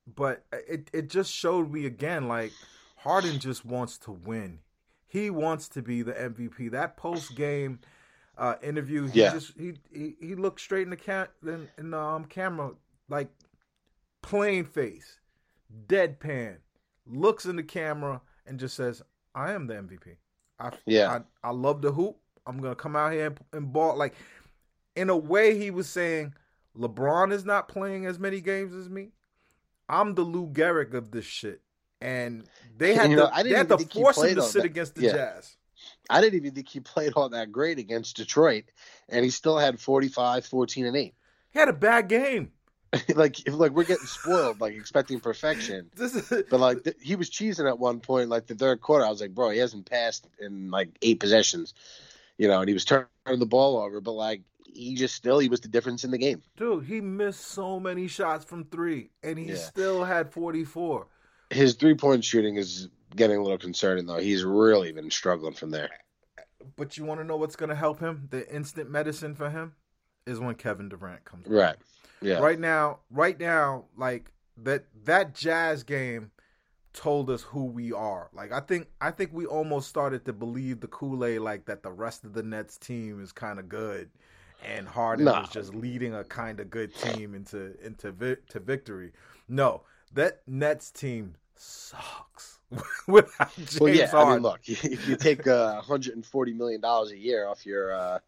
but 0.08 0.44
it 0.52 0.90
it 0.94 1.10
just 1.10 1.32
showed 1.32 1.72
me 1.72 1.86
again 1.86 2.28
like 2.28 2.54
Harden 2.98 3.40
just 3.40 3.66
wants 3.66 3.98
to 4.00 4.12
win. 4.12 4.60
He 5.08 5.30
wants 5.30 5.68
to 5.70 5.82
be 5.82 6.02
the 6.02 6.14
MVP. 6.14 6.72
That 6.72 6.96
post 6.98 7.36
game 7.36 7.80
uh, 8.38 8.56
interview, 8.64 9.08
he 9.08 9.20
Yeah. 9.20 9.32
just 9.32 9.58
he, 9.58 9.74
he 9.92 10.16
he 10.20 10.36
looked 10.36 10.62
straight 10.62 10.84
in 10.84 10.90
the 10.90 10.98
cam 10.98 11.28
in, 11.44 11.68
in 11.78 11.92
the 11.92 12.00
um, 12.00 12.26
camera 12.26 12.72
like 13.10 13.30
plain 14.22 14.66
face, 14.66 15.20
deadpan, 15.88 16.58
looks 17.06 17.46
in 17.46 17.56
the 17.56 17.64
camera 17.64 18.22
and 18.46 18.60
just 18.60 18.76
says, 18.76 19.02
"I 19.36 19.52
am 19.52 19.68
the 19.68 19.76
MVP. 19.76 20.18
I 20.60 20.72
Yeah. 20.86 21.20
I, 21.44 21.48
I 21.48 21.52
love 21.52 21.82
the 21.82 21.92
hoop. 21.92 22.18
I'm 22.46 22.60
gonna 22.62 22.76
come 22.76 22.96
out 22.96 23.12
here 23.14 23.28
and, 23.28 23.40
and 23.54 23.74
ball." 23.74 23.98
Like 23.98 24.16
in 24.96 25.10
a 25.10 25.18
way, 25.18 25.58
he 25.58 25.72
was 25.72 25.90
saying, 25.90 26.34
"LeBron 26.78 27.32
is 27.32 27.46
not 27.46 27.68
playing 27.68 28.06
as 28.06 28.20
many 28.20 28.42
games 28.42 28.74
as 28.74 28.90
me. 28.90 29.12
I'm 29.92 30.16
the 30.16 30.24
Lou 30.24 30.48
Gehrig 30.48 30.94
of 30.96 31.12
this 31.12 31.26
shit." 31.26 31.62
And 32.00 32.46
they 32.78 32.96
had 32.96 33.12
You 33.12 33.18
know, 33.18 33.30
to, 33.36 33.44
they 33.44 33.52
had 33.52 33.70
to 33.70 33.78
force 33.78 34.24
him 34.24 34.36
to 34.36 34.42
sit 34.42 34.64
that- 34.64 34.66
against 34.66 34.96
the 34.96 35.04
yeah. 35.04 35.12
Jazz. 35.14 35.56
I 36.10 36.20
didn't 36.22 36.36
even 36.36 36.54
think 36.56 36.68
he 36.70 36.80
played 36.80 37.14
all 37.14 37.30
that 37.30 37.52
great 37.52 37.78
against 37.80 38.18
Detroit, 38.18 38.66
and 39.10 39.24
he 39.24 39.30
still 39.32 39.58
had 39.58 39.80
45, 39.80 40.46
14, 40.46 40.86
and 40.88 40.96
8. 40.98 41.14
He 41.52 41.60
had 41.60 41.70
a 41.70 41.74
bad 41.74 42.08
game. 42.08 42.52
like, 43.16 43.38
like 43.48 43.72
we're 43.72 43.84
getting 43.86 44.06
spoiled, 44.06 44.60
like 44.60 44.74
expecting 44.74 45.20
perfection. 45.20 45.90
Is 45.98 46.34
But 46.50 46.60
like 46.60 46.84
th- 46.84 46.98
he 47.02 47.16
was 47.16 47.30
cheesing 47.30 47.68
at 47.68 47.80
one 47.80 48.00
point, 48.02 48.30
like 48.30 48.48
the 48.48 48.56
third 48.56 48.82
quarter. 48.82 49.06
I 49.06 49.10
was 49.10 49.22
like, 49.22 49.34
bro, 49.34 49.50
he 49.52 49.60
hasn't 49.60 49.90
passed 49.90 50.28
in 50.40 50.70
like 50.72 50.90
eight 51.02 51.20
possessions, 51.20 51.74
you 52.38 52.48
know, 52.50 52.60
and 52.60 52.68
he 52.68 52.74
was 52.74 52.84
turning 52.84 53.08
the 53.26 53.46
ball 53.46 53.78
over. 53.78 54.02
But 54.02 54.12
like 54.14 54.42
he 54.74 54.96
just 54.96 55.16
still 55.16 55.40
he 55.40 55.50
was 55.50 55.60
the 55.62 55.68
difference 55.68 56.04
in 56.04 56.12
the 56.12 56.18
game. 56.18 56.42
dude. 56.58 56.86
He 56.86 57.02
missed 57.02 57.42
so 57.42 57.80
many 57.80 58.08
shots 58.08 58.46
from 58.46 58.66
three, 58.66 59.10
and 59.24 59.38
he 59.38 59.46
Yeah. 59.46 59.56
still 59.56 60.04
had 60.04 60.32
44. 60.32 61.08
His 61.50 61.74
three 61.76 61.96
point 61.96 62.24
shooting 62.24 62.56
is 62.56 62.90
getting 63.16 63.38
a 63.38 63.42
little 63.44 63.58
concerning 63.58 64.06
though. 64.06 64.18
He's 64.20 64.44
really 64.44 64.92
been 64.92 65.12
struggling 65.12 65.54
from 65.54 65.72
there. 65.72 65.90
But 66.78 66.98
you 66.98 67.04
want 67.06 67.20
to 67.20 67.26
know 67.26 67.38
what's 67.38 67.56
going 67.56 67.70
to 67.70 67.76
help 67.76 68.00
him? 68.00 68.28
The 68.30 68.48
instant 68.54 68.90
medicine 68.90 69.36
for 69.36 69.50
him 69.50 69.74
is 70.26 70.40
when 70.40 70.56
Kevin 70.56 70.90
Durant 70.90 71.26
comes. 71.26 71.44
back. 71.48 71.52
Right. 71.54 71.76
Yeah. 72.22 72.38
Right 72.40 72.60
now, 72.60 73.00
right 73.10 73.38
now, 73.40 73.86
like 73.98 74.32
that 74.58 74.86
that 75.06 75.34
Jazz 75.34 75.84
game 75.84 76.32
told 76.94 77.30
us 77.30 77.42
who 77.42 77.66
we 77.66 77.92
are. 77.92 78.30
Like 78.34 78.52
I 78.52 78.60
think 78.60 78.88
I 79.02 79.12
think 79.12 79.32
we 79.34 79.46
almost 79.46 79.90
started 79.90 80.24
to 80.26 80.34
believe 80.34 80.82
the 80.82 80.88
Kool-Aid 80.88 81.40
like 81.40 81.66
that 81.66 81.84
the 81.84 81.92
rest 81.92 82.24
of 82.26 82.34
the 82.34 82.44
Nets 82.44 82.78
team 82.78 83.22
is 83.24 83.32
kind 83.32 83.60
of 83.60 83.68
good 83.70 84.10
and 84.62 84.88
Harden 84.88 85.26
Nah. 85.26 85.42
was 85.42 85.50
just 85.50 85.74
leading 85.76 86.14
a 86.14 86.24
kind 86.24 86.60
of 86.60 86.70
good 86.70 86.94
team 86.96 87.34
into 87.36 87.74
into 87.86 88.12
vi- 88.12 88.38
to 88.50 88.60
victory. 88.60 89.12
No, 89.48 89.84
that 90.14 90.42
Nets 90.48 90.92
team 90.92 91.36
sucks 91.56 92.60
without 93.08 93.56
James 93.56 93.80
Well, 93.80 93.94
yeah. 93.94 94.08
Harden. 94.08 94.32
I 94.32 94.34
mean, 94.34 94.42
look, 94.44 94.62
if 94.68 95.08
you 95.08 95.16
take 95.16 95.48
uh, 95.48 95.74
140 95.76 96.54
million 96.54 96.82
dollars 96.82 97.12
a 97.12 97.18
year 97.18 97.48
off 97.48 97.66
your 97.66 97.94
uh, 97.94 98.20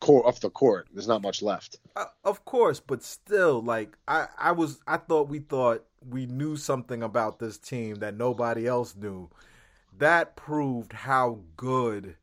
court 0.00 0.26
off 0.26 0.40
the 0.40 0.50
court, 0.50 0.88
there's 0.92 1.08
not 1.08 1.22
much 1.22 1.42
left. 1.42 1.78
Uh, 1.96 2.06
of 2.24 2.44
course, 2.44 2.80
but 2.80 3.02
still, 3.02 3.62
like 3.62 3.96
I, 4.06 4.28
I 4.38 4.52
was, 4.52 4.80
I 4.86 4.98
thought 4.98 5.28
we 5.28 5.40
thought 5.40 5.84
we 6.08 6.26
knew 6.26 6.56
something 6.56 7.02
about 7.02 7.38
this 7.40 7.58
team 7.58 7.96
that 7.96 8.16
nobody 8.16 8.66
else 8.66 8.94
knew. 8.96 9.30
That 9.98 10.36
proved 10.36 10.92
how 10.92 11.40
good 11.56 12.16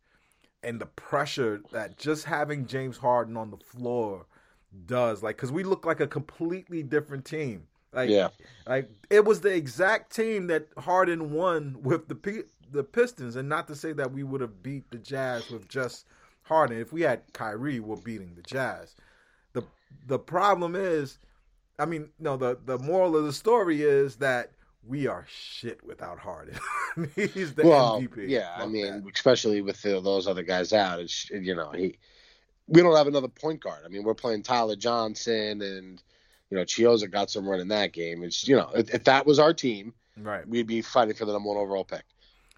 and 0.65 0.81
the 0.81 0.85
pressure 0.87 1.61
that 1.71 1.97
just 1.97 2.25
having 2.25 2.65
James 2.65 2.97
Harden 2.97 3.37
on 3.37 3.51
the 3.51 3.57
floor 3.57 4.25
does. 4.87 5.23
Like, 5.23 5.37
because 5.37 5.51
we 5.51 5.63
look 5.63 5.85
like 5.85 5.99
a 6.01 6.07
completely 6.07 6.83
different 6.83 7.23
team. 7.25 7.67
Like, 7.93 8.09
Yeah. 8.09 8.29
like 8.67 8.89
it 9.09 9.23
was 9.23 9.39
the 9.41 9.53
exact 9.55 10.13
team 10.13 10.47
that 10.47 10.67
Harden 10.77 11.31
won 11.31 11.77
with 11.81 12.07
the 12.09 12.15
P- 12.15 12.43
the 12.71 12.83
Pistons, 12.83 13.35
and 13.37 13.47
not 13.47 13.67
to 13.67 13.75
say 13.75 13.93
that 13.93 14.11
we 14.11 14.23
would 14.23 14.41
have 14.41 14.61
beat 14.63 14.89
the 14.91 14.97
Jazz 14.97 15.49
with 15.49 15.69
just 15.69 16.07
Harden. 16.43 16.77
If 16.79 16.91
we 16.91 17.01
had 17.03 17.21
Kyrie, 17.31 17.79
we're 17.79 17.95
beating 17.95 18.33
the 18.35 18.41
Jazz. 18.41 18.95
the 19.53 19.63
The 20.07 20.19
problem 20.19 20.75
is, 20.75 21.19
I 21.79 21.85
mean, 21.85 22.09
no. 22.19 22.35
the 22.37 22.57
The 22.65 22.77
moral 22.79 23.15
of 23.15 23.23
the 23.23 23.31
story 23.33 23.83
is 23.83 24.17
that 24.17 24.51
we 24.87 25.07
are 25.07 25.25
shit 25.29 25.83
without 25.85 26.19
Harden. 26.19 26.55
He's 27.15 27.53
the 27.53 27.65
well, 27.67 28.01
MVP. 28.01 28.29
yeah. 28.29 28.53
I 28.57 28.65
mean, 28.67 29.03
that. 29.03 29.11
especially 29.13 29.61
with 29.61 29.81
the, 29.81 29.99
those 30.01 30.27
other 30.27 30.43
guys 30.43 30.73
out, 30.73 30.99
it's 30.99 31.29
you 31.29 31.55
know 31.55 31.71
he. 31.71 31.97
We 32.67 32.81
don't 32.81 32.95
have 32.95 33.07
another 33.07 33.27
point 33.27 33.61
guard. 33.61 33.81
I 33.85 33.89
mean, 33.89 34.03
we're 34.03 34.15
playing 34.15 34.41
Tyler 34.43 34.75
Johnson 34.75 35.61
and 35.61 36.01
you 36.49 36.57
know 36.57 36.63
Chiozza 36.63 37.09
got 37.09 37.29
some 37.29 37.47
run 37.47 37.59
in 37.59 37.67
that 37.69 37.93
game. 37.93 38.23
It's 38.23 38.47
you 38.47 38.55
know 38.55 38.69
if, 38.75 38.93
if 38.93 39.03
that 39.05 39.25
was 39.25 39.39
our 39.39 39.53
team, 39.53 39.93
right? 40.17 40.47
we'd 40.47 40.67
be 40.67 40.81
fighting 40.81 41.15
for 41.15 41.25
the 41.25 41.33
number 41.33 41.49
one 41.49 41.57
overall 41.57 41.83
pick. 41.83 42.03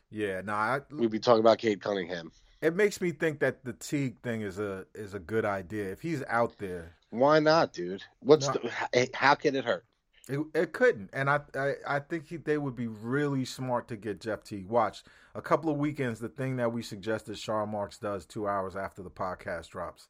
Yeah. 0.10 0.42
No, 0.44 0.54
I, 0.54 0.82
We'd 0.92 1.12
be 1.12 1.20
talking 1.20 1.42
about 1.42 1.58
Cade 1.58 1.82
Cunningham. 1.82 2.32
it 2.62 2.76
makes 2.76 3.02
me 3.02 3.12
think 3.12 3.40
that 3.40 3.66
the 3.66 3.74
Teague 3.74 4.18
thing 4.22 4.42
is 4.42 4.60
a 4.60 4.86
is 4.96 5.13
a 5.13 5.20
good 5.20 5.44
idea. 5.46 5.92
If 5.92 6.02
he's 6.02 6.24
out 6.30 6.58
there, 6.58 6.94
Why 7.10 7.40
not, 7.40 7.74
dude? 7.74 8.04
What's 8.22 8.48
No. 8.48 8.54
the, 8.94 9.10
how 9.13 9.36
can 9.36 9.56
it 9.56 9.66
hurt? 9.66 9.84
It, 10.30 10.40
it 10.54 10.74
couldn't, 10.74 11.10
and 11.13 11.30
I 11.30 11.40
I, 11.56 11.74
I 11.88 12.00
think 12.00 12.28
he, 12.28 12.38
they 12.38 12.58
would 12.58 12.76
be 12.76 12.88
really 12.88 13.46
smart 13.46 13.88
to 13.88 13.96
get 13.96 14.20
Jeff 14.20 14.44
T. 14.44 14.66
Watch 14.68 15.04
a 15.34 15.42
couple 15.42 15.70
of 15.72 15.78
weekends. 15.78 16.20
The 16.20 16.30
thing 16.30 16.58
that 16.58 16.74
we 16.74 16.82
suggested 16.82 17.38
Sean 17.38 17.70
Marks 17.70 17.98
does 17.98 18.26
two 18.26 18.48
hours 18.48 18.76
after 18.76 19.02
the 19.02 19.10
podcast 19.10 19.70
drops. 19.70 20.08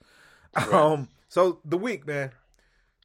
Um, 0.71 1.09
so 1.27 1.59
the 1.63 1.77
week, 1.77 2.07
man, 2.07 2.31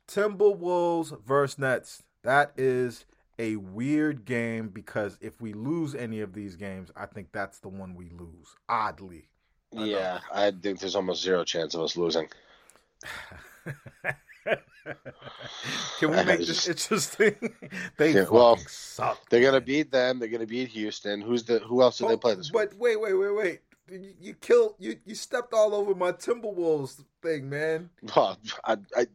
Timberwolves 0.09 1.23
versus 1.25 1.59
Nets. 1.59 2.03
That 2.23 2.53
is 2.57 3.05
a 3.39 3.57
weird 3.57 4.25
game 4.25 4.69
because 4.69 5.19
if 5.21 5.41
we 5.41 5.53
lose 5.53 5.95
any 5.95 6.21
of 6.21 6.33
these 6.33 6.57
games, 6.57 6.91
I 6.97 7.07
think 7.07 7.33
that's 7.33 7.59
the 7.59 7.69
one 7.69 7.95
we 7.95 8.11
lose. 8.11 8.55
Oddly, 8.69 9.29
I 9.75 9.77
know. 9.77 9.85
Yeah, 9.85 10.21
I 10.33 10.51
think 10.51 10.79
there's 10.81 10.95
almost 10.95 11.23
zero 11.23 11.45
chance 11.45 11.75
of 11.75 11.83
us 11.83 11.97
losing. 11.97 12.29
Can 15.99 16.11
we 16.11 16.17
make 16.25 16.39
this 16.41 16.69
interesting? 16.69 17.37
they 17.97 18.09
Yeah, 18.13 18.23
fucking 18.25 18.35
well, 18.37 18.57
suck. 18.57 19.29
They're 19.31 19.43
gonna 19.43 19.61
beat 19.61 19.91
them. 19.91 20.19
They're 20.19 20.29
gonna 20.29 20.47
beat 20.47 20.69
Houston. 20.69 21.21
Who's 21.21 21.45
the? 21.45 21.59
Who 21.61 21.83
else 21.83 21.99
did 21.99 22.09
they 22.09 22.15
Oh, 22.15 22.19
play 22.19 22.35
this 22.35 22.53
week? 22.53 22.71
But 22.71 22.79
wait, 22.79 23.01
wait, 23.01 23.15
wait, 23.15 23.35
wait. 23.35 23.61
You, 23.91 24.15
you 24.21 24.35
killed 24.35 24.75
you 24.79 24.97
you 25.05 25.15
stepped 25.15 25.53
all 25.53 25.75
over 25.75 25.95
my 25.95 26.13
Timberwolves 26.13 27.03
thing, 27.23 27.49
man. 27.49 27.91
Well, 28.17 28.39
I, 28.65 28.77
I, 28.97 29.07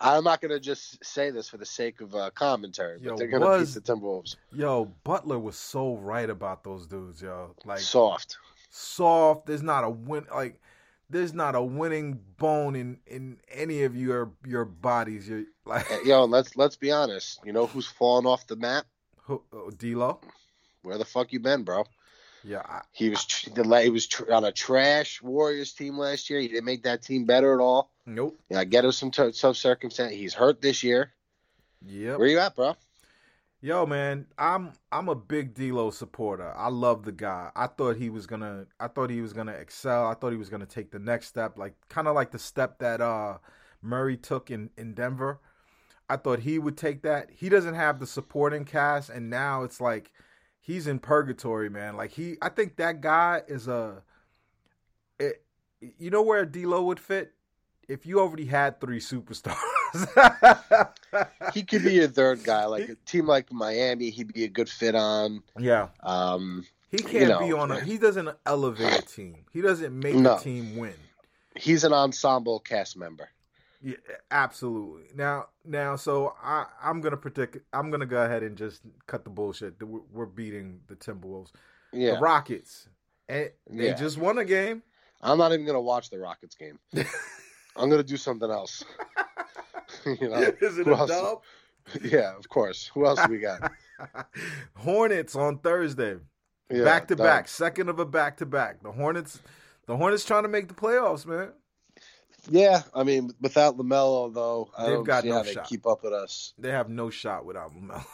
I'm 0.00 0.24
not 0.24 0.40
gonna 0.40 0.60
just 0.60 1.02
say 1.04 1.30
this 1.30 1.48
for 1.48 1.56
the 1.58 1.66
sake 1.66 2.00
of 2.00 2.14
uh, 2.14 2.30
commentary, 2.34 2.98
but 3.02 3.16
they're 3.16 3.28
gonna 3.28 3.46
was- 3.46 3.74
beat 3.74 3.84
the 3.84 3.92
Timberwolves. 3.92 4.36
Yo, 4.52 4.90
Butler 5.04 5.38
was 5.38 5.56
so 5.56 5.96
right 5.96 6.28
about 6.28 6.64
those 6.64 6.86
dudes, 6.86 7.22
yo. 7.22 7.54
Like 7.64 7.78
Soft. 7.78 8.36
soft. 8.70 9.46
There's 9.46 9.62
not 9.62 9.84
a 9.84 9.90
win 9.90 10.26
like 10.34 10.60
there's 11.10 11.32
not 11.32 11.54
a 11.54 11.62
winning 11.62 12.20
bone 12.38 12.74
in 12.76 12.98
in 13.06 13.38
any 13.50 13.84
of 13.84 13.96
your 13.96 14.32
your 14.46 14.64
bodies. 14.64 15.28
You're 15.28 15.44
like 15.64 15.86
Yo, 16.04 16.24
let's 16.24 16.56
let's 16.56 16.76
be 16.76 16.90
honest. 16.90 17.40
You 17.44 17.52
know 17.52 17.66
who's 17.66 17.86
fallen 17.86 18.26
off 18.26 18.46
the 18.46 18.56
map? 18.56 18.86
who- 19.22 19.42
oh, 19.52 19.70
D'Lo. 19.70 20.20
Where 20.82 20.98
the 20.98 21.04
fuck 21.04 21.32
you 21.32 21.40
been, 21.40 21.64
bro? 21.64 21.84
Yeah, 22.44 22.62
I, 22.64 22.82
He 22.92 23.10
was 23.10 23.24
tr- 23.24 23.50
he 23.80 23.90
was 23.90 24.06
tr- 24.06 24.32
on 24.32 24.44
a 24.44 24.52
trash 24.52 25.20
Warriors 25.20 25.72
team 25.72 25.98
last 25.98 26.30
year. 26.30 26.38
He 26.38 26.46
didn't 26.46 26.64
make 26.64 26.84
that 26.84 27.02
team 27.02 27.24
better 27.24 27.52
at 27.54 27.60
all. 27.60 27.90
nope. 28.06 28.38
Yeah, 28.48 28.60
I 28.60 28.64
get 28.64 28.84
him 28.84 28.92
some 28.92 29.10
t- 29.10 29.32
tough 29.32 29.56
circumstance. 29.56 30.12
He's 30.12 30.32
hurt 30.34 30.60
this 30.62 30.84
year. 30.84 31.10
Yeah. 31.84 32.14
Where 32.16 32.28
you 32.28 32.38
at, 32.38 32.54
bro? 32.54 32.76
Yo, 33.62 33.86
man, 33.86 34.26
I'm 34.38 34.72
I'm 34.92 35.08
a 35.08 35.14
big 35.14 35.54
D'Lo 35.54 35.90
supporter. 35.90 36.52
I 36.56 36.68
love 36.68 37.04
the 37.04 37.12
guy. 37.12 37.50
I 37.56 37.66
thought 37.66 37.96
he 37.96 38.10
was 38.10 38.26
gonna. 38.26 38.66
I 38.78 38.88
thought 38.88 39.08
he 39.10 39.22
was 39.22 39.32
gonna 39.32 39.52
excel. 39.52 40.06
I 40.06 40.14
thought 40.14 40.30
he 40.30 40.36
was 40.36 40.50
gonna 40.50 40.66
take 40.66 40.90
the 40.90 40.98
next 40.98 41.28
step, 41.28 41.56
like 41.56 41.74
kind 41.88 42.06
of 42.06 42.14
like 42.14 42.32
the 42.32 42.38
step 42.38 42.78
that 42.80 43.00
uh 43.00 43.38
Murray 43.80 44.16
took 44.18 44.50
in 44.50 44.70
in 44.76 44.92
Denver. 44.94 45.40
I 46.08 46.16
thought 46.16 46.40
he 46.40 46.58
would 46.58 46.76
take 46.76 47.02
that. 47.02 47.30
He 47.30 47.48
doesn't 47.48 47.74
have 47.74 47.98
the 47.98 48.06
supporting 48.06 48.64
cast, 48.64 49.08
and 49.10 49.30
now 49.30 49.64
it's 49.64 49.80
like 49.80 50.12
he's 50.60 50.86
in 50.86 50.98
purgatory, 50.98 51.70
man. 51.70 51.96
Like 51.96 52.12
he, 52.12 52.36
I 52.42 52.50
think 52.50 52.76
that 52.76 53.00
guy 53.00 53.42
is 53.48 53.68
a. 53.68 54.02
It, 55.18 55.42
you 55.80 56.10
know 56.10 56.22
where 56.22 56.44
D'Lo 56.44 56.84
would 56.84 57.00
fit 57.00 57.32
if 57.88 58.04
you 58.04 58.20
already 58.20 58.46
had 58.46 58.80
three 58.80 59.00
superstars. 59.00 59.56
He 61.54 61.62
could 61.62 61.82
be 61.82 62.00
a 62.02 62.08
third 62.08 62.44
guy, 62.44 62.66
like 62.66 62.88
a 62.90 62.94
team 63.06 63.26
like 63.26 63.50
Miami. 63.50 64.10
He'd 64.10 64.32
be 64.34 64.44
a 64.44 64.48
good 64.48 64.68
fit 64.68 64.94
on. 64.94 65.42
yeah. 65.58 65.88
Um, 66.02 66.66
He 66.90 66.98
can't 66.98 67.12
you 67.14 67.28
know, 67.28 67.38
be 67.38 67.52
on 67.52 67.70
a. 67.70 67.80
He 67.80 67.96
doesn't 67.96 68.28
elevate 68.44 68.92
a 68.92 69.02
team. 69.02 69.36
He 69.52 69.60
doesn't 69.62 69.98
make 69.98 70.14
No. 70.14 70.36
a 70.36 70.40
team 70.40 70.76
win. 70.76 70.94
he's 71.56 71.84
an 71.84 71.92
ensemble 71.94 72.60
cast 72.60 72.96
member. 72.98 73.28
Yeah, 73.82 73.94
absolutely. 74.30 75.04
Now, 75.14 75.46
now, 75.64 75.96
so 75.96 76.34
I, 76.42 76.66
I'm 76.82 77.00
gonna 77.00 77.16
predict. 77.16 77.58
I'm 77.72 77.90
gonna 77.90 78.04
go 78.06 78.22
ahead 78.22 78.42
and 78.42 78.56
just 78.56 78.82
cut 79.06 79.24
the 79.24 79.30
bullshit. 79.30 79.80
We're, 79.82 80.00
we're 80.12 80.26
beating 80.26 80.80
the 80.88 80.96
Timberwolves, 80.96 81.50
Yeah, 81.92 82.14
the 82.14 82.20
Rockets, 82.20 82.88
and 83.28 83.50
they 83.70 83.86
Yeah. 83.88 83.94
just 83.94 84.18
won 84.18 84.38
a 84.38 84.44
game. 84.44 84.82
I'm 85.22 85.38
not 85.38 85.52
even 85.52 85.64
gonna 85.64 85.80
watch 85.80 86.10
the 86.10 86.18
Rockets 86.18 86.56
game. 86.56 86.78
I'm 87.76 87.88
gonna 87.90 88.02
do 88.02 88.16
something 88.16 88.50
else. 88.50 88.84
you 90.20 90.28
know, 90.28 90.36
Is 90.60 90.78
it 90.78 90.86
a 90.86 90.90
else- 90.96 91.10
dub? 91.10 91.42
Yeah, 92.02 92.36
of 92.36 92.48
course. 92.48 92.90
Who 92.94 93.06
else 93.06 93.20
we 93.28 93.38
got? 93.38 93.70
Hornets 94.76 95.36
on 95.36 95.58
Thursday, 95.58 96.16
Yeah, 96.70 96.82
back 96.84 97.08
to 97.08 97.16
back, 97.16 97.46
second 97.48 97.88
of 97.88 97.98
a 98.00 98.04
back 98.04 98.38
to 98.38 98.46
back. 98.46 98.82
The 98.82 98.90
Hornets, 98.92 99.40
the 99.86 99.96
Hornets 99.96 100.24
trying 100.24 100.42
to 100.42 100.48
make 100.48 100.66
the 100.68 100.74
playoffs, 100.74 101.24
man. 101.26 101.52
Yeah, 102.50 102.82
I 102.94 103.02
mean, 103.04 103.30
without 103.40 103.76
LaMelo 103.76 104.32
though, 104.34 104.68
I 104.76 104.90
They've 104.90 105.04
got 105.04 105.24
no 105.24 105.42
shot. 105.44 105.68
keep 105.68 105.86
up 105.86 106.02
with 106.02 106.12
us. 106.12 106.54
They 106.58 106.70
have 106.70 106.88
no 106.88 107.10
shot 107.10 107.44
without 107.46 107.72
LaMelo. 107.72 108.04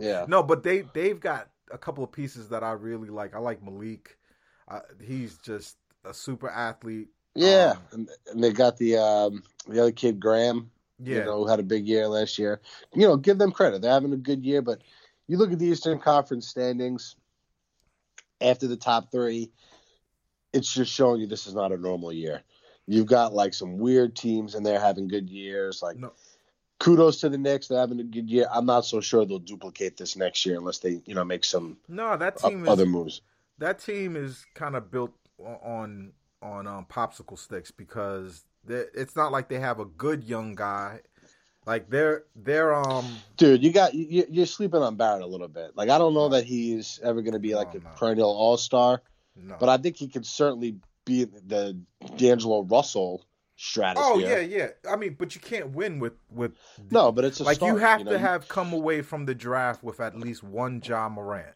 Yeah. 0.00 0.24
no, 0.28 0.42
but 0.42 0.62
they 0.62 0.84
they've 0.94 1.20
got 1.20 1.48
a 1.70 1.76
couple 1.78 2.04
of 2.04 2.12
pieces 2.12 2.48
that 2.50 2.62
I 2.62 2.72
really 2.72 3.08
like. 3.10 3.34
I 3.34 3.38
like 3.38 3.62
Malik. 3.62 4.16
Uh, 4.68 4.80
he's 5.02 5.36
just 5.38 5.76
a 6.06 6.14
super 6.14 6.48
athlete. 6.48 7.08
Yeah, 7.34 7.72
Um, 7.72 7.78
and, 7.92 8.08
and 8.32 8.44
they 8.44 8.52
got 8.52 8.76
the 8.78 8.96
um, 8.98 9.42
the 9.68 9.80
other 9.80 9.92
kid 9.92 10.20
Graham, 10.20 10.70
Yeah, 11.02 11.18
you 11.18 11.24
know, 11.24 11.38
who 11.38 11.48
had 11.48 11.60
a 11.60 11.64
big 11.64 11.86
year 11.86 12.06
last 12.08 12.38
year. 12.38 12.60
You 12.94 13.08
know, 13.08 13.16
give 13.16 13.38
them 13.38 13.52
credit; 13.52 13.82
they're 13.82 13.92
having 13.92 14.12
a 14.12 14.16
good 14.18 14.44
year. 14.44 14.62
But 14.62 14.82
you 15.26 15.36
look 15.38 15.52
at 15.52 15.58
the 15.58 15.66
Eastern 15.66 15.98
Conference 15.98 16.46
standings 16.46 17.16
after 18.40 18.66
the 18.66 18.76
top 18.76 19.10
three, 19.10 19.50
it's 20.52 20.72
just 20.72 20.92
showing 20.92 21.20
you 21.20 21.26
this 21.26 21.46
is 21.46 21.54
not 21.54 21.72
a 21.72 21.76
normal 21.76 22.12
year. 22.12 22.42
You've 22.86 23.06
got 23.06 23.32
like 23.32 23.54
some 23.54 23.78
weird 23.78 24.14
teams, 24.14 24.54
and 24.54 24.64
they're 24.64 24.80
having 24.80 25.08
good 25.08 25.28
years. 25.30 25.82
Like, 25.82 25.96
No. 25.96 26.12
kudos 26.78 27.20
to 27.20 27.28
the 27.28 27.38
Knicks; 27.38 27.68
they're 27.68 27.78
having 27.78 28.00
a 28.00 28.04
good 28.04 28.28
year. 28.30 28.46
I'm 28.52 28.66
not 28.66 28.84
so 28.84 29.00
sure 29.00 29.24
they'll 29.24 29.38
duplicate 29.38 29.96
this 29.96 30.16
next 30.16 30.44
year 30.46 30.58
unless 30.58 30.78
they, 30.78 31.02
you 31.06 31.14
know, 31.14 31.24
make 31.24 31.44
some 31.44 31.78
no, 31.88 32.16
that 32.16 32.36
team 32.36 32.64
is 32.64 32.68
other 32.68 32.86
moves. 32.86 33.22
that 33.58 33.78
team 33.78 34.16
is 34.16 34.44
kind 34.54 34.76
of 34.76 34.90
built 34.90 35.12
on 35.38 36.12
on 36.42 36.66
um, 36.66 36.86
popsicle 36.88 37.38
sticks 37.38 37.70
because 37.70 38.44
it's 38.68 39.16
not 39.16 39.32
like 39.32 39.48
they 39.48 39.58
have 39.58 39.80
a 39.80 39.84
good 39.84 40.24
young 40.24 40.54
guy. 40.54 41.00
Like 41.66 41.88
they're 41.88 42.24
they're 42.36 42.74
um 42.74 43.06
Dude, 43.36 43.62
you 43.62 43.72
got 43.72 43.94
you, 43.94 44.26
you're 44.30 44.46
sleeping 44.46 44.82
on 44.82 44.96
Barrett 44.96 45.22
a 45.22 45.26
little 45.26 45.48
bit. 45.48 45.72
Like 45.76 45.88
I 45.88 45.98
don't 45.98 46.14
know 46.14 46.28
that 46.30 46.44
he's 46.44 47.00
ever 47.02 47.22
going 47.22 47.32
to 47.32 47.38
be 47.38 47.54
like 47.54 47.74
a 47.74 47.78
no. 47.78 47.90
perennial 47.96 48.28
All 48.28 48.56
Star, 48.56 49.02
no. 49.34 49.56
but 49.58 49.68
I 49.68 49.78
think 49.78 49.96
he 49.96 50.08
could 50.08 50.26
certainly 50.26 50.76
be 51.06 51.24
the 51.24 51.78
D'Angelo 52.16 52.62
Russell 52.64 53.24
strategy. 53.56 54.00
oh 54.04 54.18
yeah 54.18 54.40
yeah. 54.40 54.68
I 54.90 54.96
mean, 54.96 55.16
but 55.18 55.34
you 55.34 55.40
can't 55.40 55.70
win 55.70 56.00
with 56.00 56.14
with 56.30 56.52
No, 56.90 57.12
but 57.12 57.24
it's 57.24 57.40
a 57.40 57.44
like 57.44 57.60
you 57.62 57.78
start, 57.78 57.80
have 57.80 58.04
know? 58.04 58.12
to 58.12 58.18
have 58.18 58.46
come 58.48 58.72
away 58.74 59.00
from 59.00 59.24
the 59.24 59.34
draft 59.34 59.82
with 59.82 60.00
at 60.00 60.18
least 60.18 60.42
one 60.42 60.82
Ja 60.84 61.08
Morant. 61.08 61.54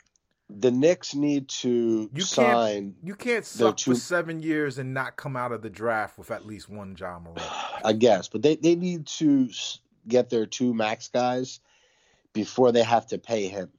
The 0.51 0.71
Knicks 0.71 1.15
need 1.15 1.49
to 1.49 2.09
You 2.13 2.23
sign. 2.23 2.95
You 3.03 3.15
can't 3.15 3.45
suck 3.45 3.77
too- 3.77 3.93
for 3.93 4.01
seven 4.01 4.41
years 4.41 4.79
and 4.79 4.95
not 4.95 5.17
come 5.17 5.37
out 5.37 5.53
of 5.53 5.61
the 5.63 5.69
draft 5.71 6.17
with 6.19 6.31
at 6.31 6.47
least 6.47 6.69
one 6.69 6.97
Ja 6.99 7.19
Morant. 7.19 7.43
I 7.85 7.93
guess, 7.93 8.29
but 8.29 8.43
they 8.43 8.57
they 8.57 8.75
need 8.75 9.07
to 9.19 9.51
get 10.07 10.31
their 10.31 10.47
two 10.47 10.73
max 10.73 11.09
guys 11.09 11.61
before 12.33 12.73
they 12.73 12.83
have 12.83 13.07
to 13.09 13.19
pay 13.19 13.49
him. 13.49 13.71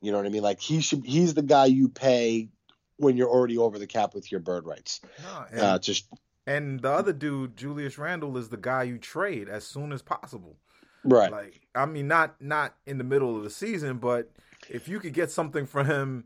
You 0.00 0.10
know 0.10 0.18
what 0.18 0.26
I 0.26 0.30
mean? 0.30 0.42
Like 0.42 0.60
he 0.60 0.80
should. 0.80 1.04
He's 1.04 1.34
the 1.34 1.42
guy 1.42 1.66
you 1.66 1.88
pay 1.88 2.48
when 2.96 3.16
you're 3.16 3.30
already 3.30 3.56
over 3.58 3.78
the 3.78 3.86
cap 3.86 4.14
with 4.14 4.32
your 4.32 4.40
bird 4.40 4.66
rights. 4.66 5.00
No, 5.22 5.44
and, 5.52 5.60
Uh, 5.60 5.78
just 5.78 6.08
and 6.46 6.80
the 6.80 6.90
other 6.90 7.12
dude, 7.12 7.56
Julius 7.56 7.98
Randle, 7.98 8.36
is 8.36 8.48
the 8.48 8.56
guy 8.56 8.82
you 8.82 8.98
trade 8.98 9.48
as 9.48 9.64
soon 9.64 9.92
as 9.92 10.02
possible. 10.02 10.56
right. 11.04 11.30
Like, 11.30 11.68
I 11.76 11.86
mean, 11.86 12.08
not 12.08 12.40
not 12.42 12.74
in 12.84 12.98
the 12.98 13.04
middle 13.04 13.36
of 13.36 13.44
the 13.44 13.50
season, 13.50 13.98
but 13.98 14.32
if 14.70 14.88
you 14.88 15.00
could 15.00 15.12
get 15.12 15.30
something 15.30 15.66
for 15.66 15.84
him, 15.84 16.24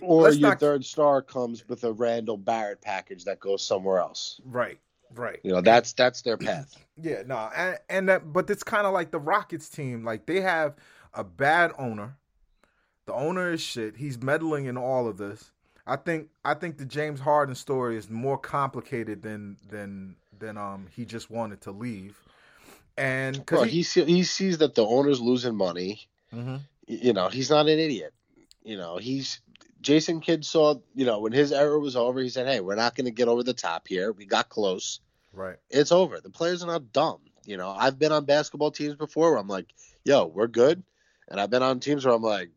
Or 0.00 0.30
your 0.30 0.50
not- 0.50 0.60
third 0.60 0.84
star 0.84 1.22
comes 1.22 1.68
with 1.68 1.84
a 1.84 1.92
Randle 1.92 2.36
Barrett 2.36 2.80
package 2.80 3.24
that 3.24 3.40
goes 3.40 3.62
somewhere 3.64 3.98
else. 3.98 4.40
right, 4.44 4.78
right, 5.14 5.40
You 5.44 5.52
know, 5.52 5.60
that's 5.60 5.92
that's 5.92 6.22
their 6.22 6.36
path. 6.36 6.76
yeah, 7.00 7.22
no, 7.26 7.50
and, 7.54 7.78
and 7.88 8.08
that, 8.08 8.32
but 8.32 8.48
it's 8.50 8.62
kind 8.64 8.86
of 8.86 8.92
like 8.92 9.10
the 9.10 9.20
Rockets 9.20 9.68
team. 9.68 10.04
Like 10.04 10.26
they 10.26 10.40
have 10.40 10.74
a 11.12 11.22
bad 11.24 11.72
owner. 11.78 12.16
The 13.06 13.12
owner 13.14 13.52
is 13.52 13.60
shit. 13.60 13.96
He's 13.96 14.20
meddling 14.22 14.64
in 14.64 14.76
all 14.78 15.06
of 15.06 15.18
this. 15.18 15.50
I 15.86 15.96
think 15.96 16.28
I 16.44 16.54
think 16.54 16.78
the 16.78 16.86
James 16.86 17.20
Harden 17.20 17.54
story 17.54 17.96
is 17.98 18.08
more 18.08 18.38
complicated 18.38 19.20
than 19.22 19.58
than 19.68 20.16
than 20.38 20.56
um 20.56 20.86
he 20.90 21.04
just 21.04 21.30
wanted 21.30 21.60
to 21.62 21.70
leave, 21.70 22.18
and 22.96 23.44
Bro, 23.44 23.64
he 23.64 23.82
see, 23.82 24.04
he 24.04 24.24
sees 24.24 24.58
that 24.58 24.74
the 24.74 24.84
owner's 24.86 25.20
losing 25.20 25.54
money. 25.54 26.08
Mhm. 26.32 26.60
You 26.86 27.12
know, 27.12 27.28
he's 27.28 27.50
not 27.50 27.68
an 27.68 27.78
idiot. 27.78 28.12
You 28.62 28.76
know, 28.76 28.96
he's 28.96 29.40
Jason 29.80 30.20
Kidd 30.20 30.44
saw. 30.44 30.76
You 30.94 31.06
know, 31.06 31.20
when 31.20 31.32
his 31.32 31.52
era 31.52 31.78
was 31.78 31.96
over, 31.96 32.20
he 32.20 32.28
said, 32.28 32.46
"Hey, 32.46 32.60
we're 32.60 32.74
not 32.74 32.94
going 32.94 33.06
to 33.06 33.10
get 33.10 33.28
over 33.28 33.42
the 33.42 33.54
top 33.54 33.88
here. 33.88 34.12
We 34.12 34.26
got 34.26 34.48
close. 34.48 35.00
right, 35.32 35.56
It's 35.70 35.92
over. 35.92 36.20
The 36.20 36.30
players 36.30 36.62
are 36.62 36.66
not 36.66 36.92
dumb. 36.92 37.20
You 37.44 37.56
know, 37.56 37.70
I've 37.70 37.98
been 37.98 38.12
on 38.12 38.24
basketball 38.24 38.70
teams 38.70 38.94
before 38.94 39.30
where 39.30 39.40
I'm 39.40 39.48
like, 39.48 39.66
yo, 40.04 40.26
we're 40.26 40.46
good, 40.46 40.82
and 41.28 41.40
I've 41.40 41.50
been 41.50 41.62
on 41.62 41.80
teams 41.80 42.04
where 42.04 42.14
I'm 42.14 42.22
like, 42.22 42.50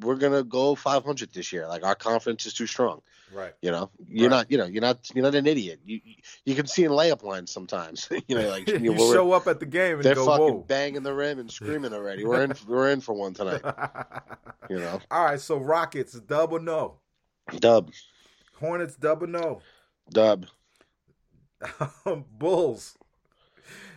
we're 0.00 0.16
gonna 0.16 0.42
go 0.44 0.74
500 0.74 1.32
this 1.32 1.52
year. 1.52 1.66
Like 1.68 1.84
our 1.84 1.94
conference 1.94 2.46
is 2.46 2.54
too 2.54 2.66
strong. 2.66 3.00
right. 3.32 3.52
You 3.62 3.70
know, 3.70 3.90
you're 4.08 4.28
Right. 4.30 4.36
not, 4.36 4.50
you 4.50 4.58
know, 4.58 4.66
you're 4.66 4.80
not, 4.82 5.10
you're 5.14 5.24
not 5.24 5.34
an 5.34 5.46
idiot. 5.46 5.80
You, 5.84 6.00
you 6.44 6.54
can 6.54 6.66
see 6.66 6.84
in 6.84 6.90
layup 6.92 7.22
lines 7.22 7.50
sometimes. 7.50 8.08
you 8.28 8.36
know, 8.36 8.48
like 8.48 8.68
you 8.68 8.78
you 8.78 8.94
know, 8.94 9.12
show 9.12 9.32
up 9.32 9.46
at 9.46 9.58
the 9.60 9.66
game 9.66 9.94
and 9.96 10.04
they're 10.04 10.14
go, 10.14 10.26
fucking 10.26 10.44
whoa. 10.54 10.64
banging 10.68 11.02
the 11.02 11.12
rim 11.14 11.38
and 11.38 11.50
screaming 11.50 11.92
already. 11.92 12.24
We're 12.24 12.44
in, 12.44 12.52
we're 12.68 12.90
in 12.90 13.00
for 13.00 13.14
one 13.14 13.34
tonight. 13.34 13.62
You 14.70 14.78
know, 14.78 15.00
All 15.10 15.24
right, 15.24 15.40
so 15.40 15.56
Rockets 15.58 16.12
double 16.12 16.60
no, 16.60 16.98
dub, 17.58 17.90
Hornets 18.60 18.96
double 18.96 19.26
no, 19.26 19.60
dub. 20.10 20.46
Bulls. 22.38 22.96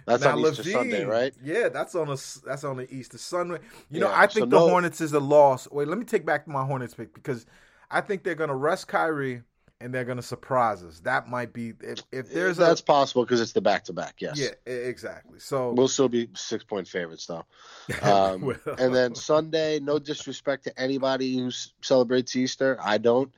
That's 0.06 0.24
Now, 0.24 0.34
on 0.34 0.40
Easter 0.40 0.64
Sunday, 0.64 1.04
right? 1.04 1.34
Yeah, 1.44 1.70
that's 1.70 1.96
on 1.96 2.10
a 2.10 2.18
that's 2.46 2.64
on 2.64 2.78
the 2.78 2.88
Easter 2.94 3.18
Sunday. 3.18 3.60
You 3.90 4.00
know, 4.00 4.12
I 4.12 4.28
think 4.28 4.46
so 4.46 4.46
the 4.46 4.60
no- 4.60 4.70
Hornets 4.70 5.02
is 5.02 5.14
a 5.14 5.20
loss. 5.20 5.70
Wait, 5.72 5.88
let 5.88 5.98
me 5.98 6.06
take 6.06 6.26
back 6.26 6.48
my 6.48 6.64
Hornets 6.66 6.94
pick 6.94 7.14
because 7.14 7.46
I 7.90 8.02
think 8.02 8.24
they're 8.24 8.36
going 8.36 8.50
to 8.50 8.56
rest 8.56 8.88
Kyrie 8.88 9.42
and 9.82 9.94
they're 9.94 10.06
going 10.06 10.18
to 10.18 10.24
surprise 10.24 10.84
us. 10.84 11.00
That 11.02 11.28
might 11.28 11.54
be 11.54 11.74
if 11.82 12.02
if 12.12 12.32
there's 12.32 12.58
That's 12.58 12.82
a 12.82 12.84
possible 12.84 13.24
because 13.26 13.42
it's 13.42 13.52
the 13.52 13.62
back 13.62 13.84
to 13.86 13.94
back. 13.94 14.16
Yes. 14.20 14.40
yeah, 14.40 14.72
exactly. 14.72 15.40
So 15.40 15.74
We'll 15.74 15.88
still 15.88 16.10
be 16.10 16.30
six 16.36 16.64
point 16.64 16.88
favorites 16.88 17.26
though. 17.26 17.46
Um, 18.02 18.42
Well. 18.42 18.58
and 18.78 18.94
then 18.96 19.16
Sunday, 19.16 19.80
no 19.80 20.00
disrespect 20.00 20.64
to 20.66 20.80
anybody 20.80 21.38
who 21.38 21.52
celebrates 21.82 22.36
Easter. 22.36 22.78
I 22.82 22.98
don't. 22.98 23.32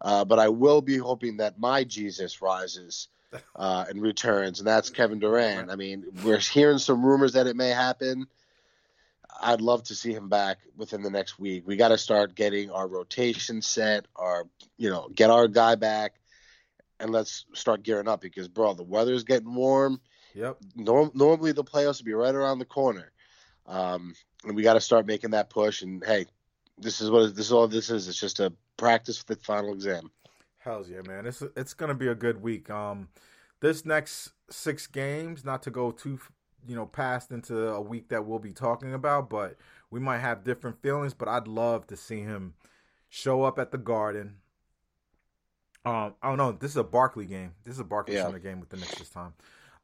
Uh, 0.00 0.24
but 0.24 0.38
I 0.38 0.48
will 0.48 0.80
be 0.82 0.98
hoping 0.98 1.36
that 1.36 1.60
my 1.60 1.84
Jesus 1.84 2.42
rises 2.42 3.08
uh, 3.56 3.84
and 3.88 4.00
returns, 4.00 4.60
and 4.60 4.66
that's 4.66 4.90
Kevin 4.90 5.18
Durant. 5.18 5.70
I 5.70 5.76
mean, 5.76 6.04
we're 6.24 6.38
hearing 6.38 6.78
some 6.78 7.04
rumors 7.04 7.32
that 7.34 7.46
it 7.46 7.56
may 7.56 7.70
happen. 7.70 8.26
I'd 9.40 9.60
love 9.60 9.82
to 9.84 9.94
see 9.94 10.12
him 10.12 10.28
back 10.28 10.58
within 10.76 11.02
the 11.02 11.10
next 11.10 11.38
week. 11.38 11.66
We 11.66 11.76
got 11.76 11.88
to 11.88 11.98
start 11.98 12.34
getting 12.34 12.70
our 12.70 12.86
rotation 12.86 13.62
set, 13.62 14.06
our 14.14 14.46
you 14.76 14.90
know, 14.90 15.08
get 15.14 15.30
our 15.30 15.48
guy 15.48 15.74
back, 15.74 16.14
and 17.00 17.10
let's 17.10 17.46
start 17.54 17.82
gearing 17.82 18.08
up 18.08 18.20
because, 18.20 18.48
bro, 18.48 18.74
the 18.74 18.82
weather's 18.82 19.24
getting 19.24 19.54
warm 19.54 20.00
yep. 20.34 20.58
norm- 20.74 21.10
normally 21.14 21.52
the 21.52 21.64
playoffs 21.64 22.00
will 22.00 22.06
be 22.06 22.14
right 22.14 22.34
around 22.34 22.58
the 22.58 22.64
corner, 22.64 23.12
um, 23.66 24.14
and 24.44 24.56
we 24.56 24.62
got 24.62 24.74
to 24.74 24.80
start 24.80 25.06
making 25.06 25.30
that 25.30 25.50
push. 25.50 25.82
And 25.82 26.04
hey, 26.04 26.26
this 26.78 27.00
is 27.00 27.10
what 27.10 27.34
this 27.34 27.46
is 27.46 27.52
all 27.52 27.68
this 27.68 27.90
is. 27.90 28.08
It's 28.08 28.20
just 28.20 28.40
a 28.40 28.52
practice 28.76 29.18
for 29.18 29.34
the 29.34 29.40
final 29.40 29.72
exam. 29.72 30.10
Hell's 30.64 30.88
yeah, 30.88 31.00
man! 31.06 31.26
It's 31.26 31.42
it's 31.56 31.74
gonna 31.74 31.94
be 31.94 32.08
a 32.08 32.14
good 32.14 32.42
week. 32.42 32.70
Um, 32.70 33.08
this 33.60 33.84
next 33.84 34.32
six 34.50 34.86
games, 34.86 35.44
not 35.44 35.62
to 35.64 35.70
go 35.70 35.90
too 35.90 36.18
you 36.66 36.76
know 36.76 36.86
past 36.86 37.30
into 37.32 37.68
a 37.68 37.80
week 37.80 38.08
that 38.10 38.24
we'll 38.24 38.38
be 38.38 38.52
talking 38.52 38.94
about, 38.94 39.28
but 39.28 39.56
we 39.90 39.98
might 40.00 40.18
have 40.18 40.44
different 40.44 40.80
feelings. 40.82 41.14
But 41.14 41.28
I'd 41.28 41.48
love 41.48 41.86
to 41.88 41.96
see 41.96 42.20
him 42.20 42.54
show 43.08 43.42
up 43.42 43.58
at 43.58 43.72
the 43.72 43.78
Garden. 43.78 44.36
Um, 45.84 46.14
I 46.22 46.28
don't 46.28 46.38
know. 46.38 46.52
This 46.52 46.70
is 46.70 46.76
a 46.76 46.84
Barclays 46.84 47.28
game. 47.28 47.54
This 47.64 47.74
is 47.74 47.80
a 47.80 47.84
Barclays 47.84 48.16
Yeah. 48.16 48.26
Center 48.26 48.38
game 48.38 48.60
with 48.60 48.68
the 48.68 48.76
Knicks 48.76 48.94
this 48.94 49.08
time. 49.10 49.32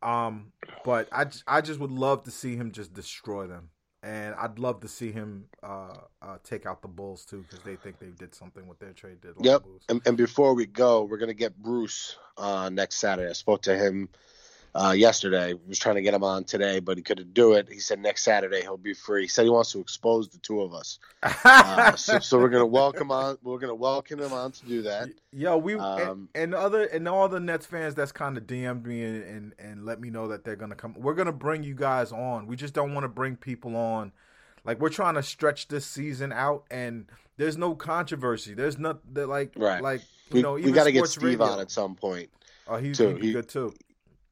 Um, 0.00 0.52
but 0.84 1.08
I, 1.10 1.24
j- 1.24 1.40
I 1.48 1.60
just 1.60 1.80
would 1.80 1.90
love 1.90 2.22
to 2.22 2.30
see 2.30 2.54
him 2.54 2.70
just 2.70 2.94
destroy 2.94 3.48
them, 3.48 3.70
and 4.02 4.34
I'd 4.36 4.58
love 4.58 4.80
to 4.80 4.88
see 4.88 5.10
him 5.10 5.46
uh, 5.62 5.94
uh 6.22 6.38
take 6.44 6.66
out 6.66 6.82
the 6.82 6.88
Bulls 6.88 7.24
too 7.24 7.44
because 7.48 7.64
they 7.64 7.76
think 7.76 7.98
they 7.98 8.10
did 8.18 8.34
something 8.34 8.66
with 8.66 8.78
their 8.78 8.92
trade 8.92 9.20
deadline 9.20 9.44
Yep. 9.44 9.64
And, 9.88 10.02
and 10.06 10.16
before 10.16 10.54
we 10.54 10.66
go, 10.66 11.04
we're 11.04 11.18
gonna 11.18 11.34
get 11.34 11.56
Bruce 11.56 12.16
uh, 12.36 12.70
next 12.72 12.96
Saturday. 12.96 13.30
I 13.30 13.34
spoke 13.34 13.62
to 13.62 13.76
him 13.76 14.08
uh, 14.80 14.92
yesterday. 14.92 15.54
Was 15.66 15.78
trying 15.78 15.96
to 15.96 16.02
get 16.02 16.14
him 16.14 16.22
on 16.22 16.44
today, 16.44 16.78
but 16.80 16.96
he 16.96 17.02
couldn't 17.02 17.34
do 17.34 17.54
it. 17.54 17.68
He 17.68 17.80
said 17.80 17.98
next 17.98 18.22
Saturday 18.22 18.60
he'll 18.62 18.76
be 18.76 18.94
free. 18.94 19.22
He 19.22 19.28
said 19.28 19.42
he 19.44 19.50
wants 19.50 19.72
to 19.72 19.80
expose 19.80 20.28
the 20.28 20.38
two 20.38 20.60
of 20.60 20.72
us. 20.72 20.98
Uh, 21.22 21.96
so, 21.96 22.18
so 22.20 22.38
we're 22.38 22.48
gonna 22.48 22.64
welcome 22.66 23.10
on. 23.10 23.38
We're 23.42 23.58
gonna 23.58 23.74
welcome 23.74 24.20
him 24.20 24.32
on 24.32 24.52
to 24.52 24.66
do 24.66 24.82
that. 24.82 25.08
Yeah, 25.32 25.56
we 25.56 25.74
Um, 25.74 26.28
and, 26.34 26.44
and 26.44 26.54
other 26.54 26.84
and 26.84 27.08
all 27.08 27.28
the 27.28 27.40
Nets 27.40 27.66
fans 27.66 27.94
that's 27.94 28.12
kind 28.12 28.36
of 28.36 28.44
DM'd 28.44 28.86
me 28.86 29.02
and, 29.02 29.22
and 29.24 29.54
and 29.58 29.84
let 29.84 30.00
me 30.00 30.10
know 30.10 30.28
that 30.28 30.44
they're 30.44 30.56
gonna 30.56 30.74
come. 30.76 30.94
We're 30.96 31.14
gonna 31.14 31.32
bring 31.32 31.62
you 31.64 31.74
guys 31.74 32.12
on. 32.12 32.46
We 32.46 32.56
just 32.56 32.74
don't 32.74 32.94
want 32.94 33.04
to 33.04 33.08
bring 33.08 33.36
people 33.36 33.74
on. 33.76 34.12
Like 34.64 34.80
we're 34.80 34.90
trying 34.90 35.14
to 35.14 35.22
stretch 35.22 35.68
this 35.68 35.86
season 35.86 36.32
out, 36.32 36.64
and 36.70 37.06
there's 37.36 37.56
no 37.56 37.74
controversy. 37.74 38.54
There's 38.54 38.78
not 38.78 38.98
that 39.14 39.28
like 39.28 39.52
Right. 39.56 39.82
like 39.82 40.00
you 40.30 40.34
We, 40.36 40.42
know 40.42 40.52
we 40.54 40.70
got 40.72 40.84
to 40.84 40.92
get 40.92 41.06
Steve 41.06 41.22
radio- 41.40 41.46
on 41.46 41.60
at 41.60 41.70
some 41.70 41.94
point. 41.94 42.28
Oh, 42.66 42.76
he's 42.76 42.98
too. 42.98 43.16
He- 43.16 43.32
good 43.32 43.48
too. 43.48 43.72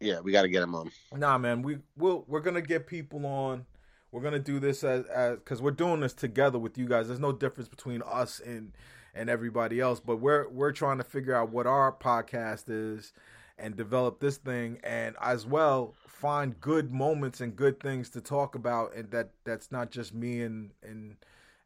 Yeah, 0.01 0.21
we 0.21 0.33
got 0.33 0.43
to 0.43 0.49
get 0.49 0.63
him 0.63 0.75
on. 0.75 0.91
Nah, 1.15 1.39
man, 1.39 1.63
we 1.63 1.79
we'll, 1.97 2.25
we're 2.29 2.41
gonna 2.41 2.63
get 2.63 2.87
people 2.87 3.25
on. 3.27 3.65
We're 4.13 4.23
gonna 4.23 4.39
do 4.39 4.61
this 4.61 4.85
as 4.85 5.07
as 5.07 5.37
because 5.37 5.63
we're 5.63 5.71
doing 5.71 6.01
this 6.01 6.13
together 6.13 6.59
with 6.59 6.77
you 6.77 6.87
guys. 6.87 7.09
There's 7.09 7.21
no 7.21 7.33
difference 7.33 7.69
between 7.69 8.03
us 8.03 8.41
and 8.41 8.73
and 9.15 9.31
everybody 9.31 9.81
else, 9.81 10.01
but 10.01 10.17
we're 10.17 10.49
we're 10.49 10.73
trying 10.73 10.99
to 10.99 11.05
figure 11.05 11.35
out 11.35 11.51
what 11.51 11.67
our 11.67 11.93
podcast 11.93 12.65
is 12.69 13.13
and 13.59 13.75
develop 13.75 14.21
this 14.21 14.37
thing, 14.37 14.79
and 14.85 15.17
as 15.21 15.47
well 15.47 15.95
find 16.07 16.61
good 16.61 16.93
moments 16.93 17.41
and 17.41 17.57
good 17.57 17.81
things 17.81 18.11
to 18.11 18.21
talk 18.21 18.55
about, 18.55 18.95
and 18.95 19.11
that 19.11 19.31
that's 19.45 19.73
not 19.73 19.91
just 19.91 20.15
me 20.15 20.43
and 20.43 20.71
and 20.83 21.17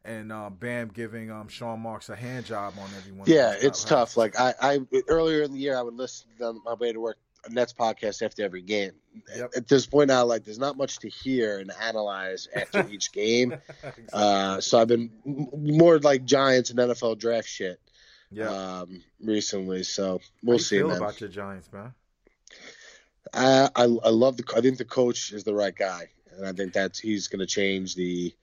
and 0.03 0.31
uh, 0.31 0.49
Bam 0.49 0.89
giving 0.89 1.31
um 1.31 1.47
Sean 1.47 1.81
Marks 1.81 2.09
a 2.09 2.15
hand 2.15 2.45
job 2.45 2.73
on 2.79 2.89
everyone. 2.97 3.27
Yeah, 3.27 3.55
it's 3.59 3.83
tough. 3.83 4.15
Like 4.15 4.39
I, 4.39 4.53
I 4.61 4.79
earlier 5.07 5.43
in 5.43 5.51
the 5.51 5.59
year, 5.59 5.77
I 5.77 5.81
would 5.81 5.95
listen 5.95 6.29
on 6.41 6.61
my 6.63 6.73
way 6.73 6.93
to 6.93 6.99
work 6.99 7.17
a 7.45 7.49
Nets 7.49 7.73
podcast 7.73 8.21
after 8.21 8.43
every 8.43 8.61
game. 8.61 8.91
Yep. 9.35 9.51
At 9.55 9.67
this 9.67 9.85
point 9.85 10.07
now, 10.07 10.25
like 10.25 10.43
there's 10.43 10.59
not 10.59 10.77
much 10.77 10.99
to 10.99 11.09
hear 11.09 11.59
and 11.59 11.71
analyze 11.81 12.47
after 12.55 12.87
each 12.91 13.11
game. 13.11 13.53
Exactly. 13.53 14.03
Uh, 14.13 14.61
so 14.61 14.79
I've 14.79 14.87
been 14.87 15.11
m- 15.25 15.77
more 15.77 15.99
like 15.99 16.25
Giants 16.25 16.69
and 16.69 16.79
NFL 16.79 17.17
draft 17.19 17.47
shit 17.47 17.79
yeah. 18.31 18.49
um, 18.49 19.03
recently. 19.23 19.83
So 19.83 20.21
we'll 20.43 20.59
see, 20.59 20.77
feel 20.77 20.89
man. 20.89 20.97
about 20.97 21.19
your 21.19 21.29
Giants, 21.29 21.71
man. 21.71 21.93
I, 23.33 23.69
I 23.75 23.83
I 23.83 24.09
love 24.09 24.37
the. 24.37 24.43
I 24.55 24.61
think 24.61 24.77
the 24.77 24.85
coach 24.85 25.31
is 25.31 25.43
the 25.43 25.53
right 25.53 25.75
guy, 25.75 26.09
and 26.35 26.45
I 26.45 26.51
think 26.51 26.73
that 26.73 26.97
he's 26.97 27.27
going 27.27 27.39
to 27.39 27.45
change 27.45 27.95
the 27.95 28.33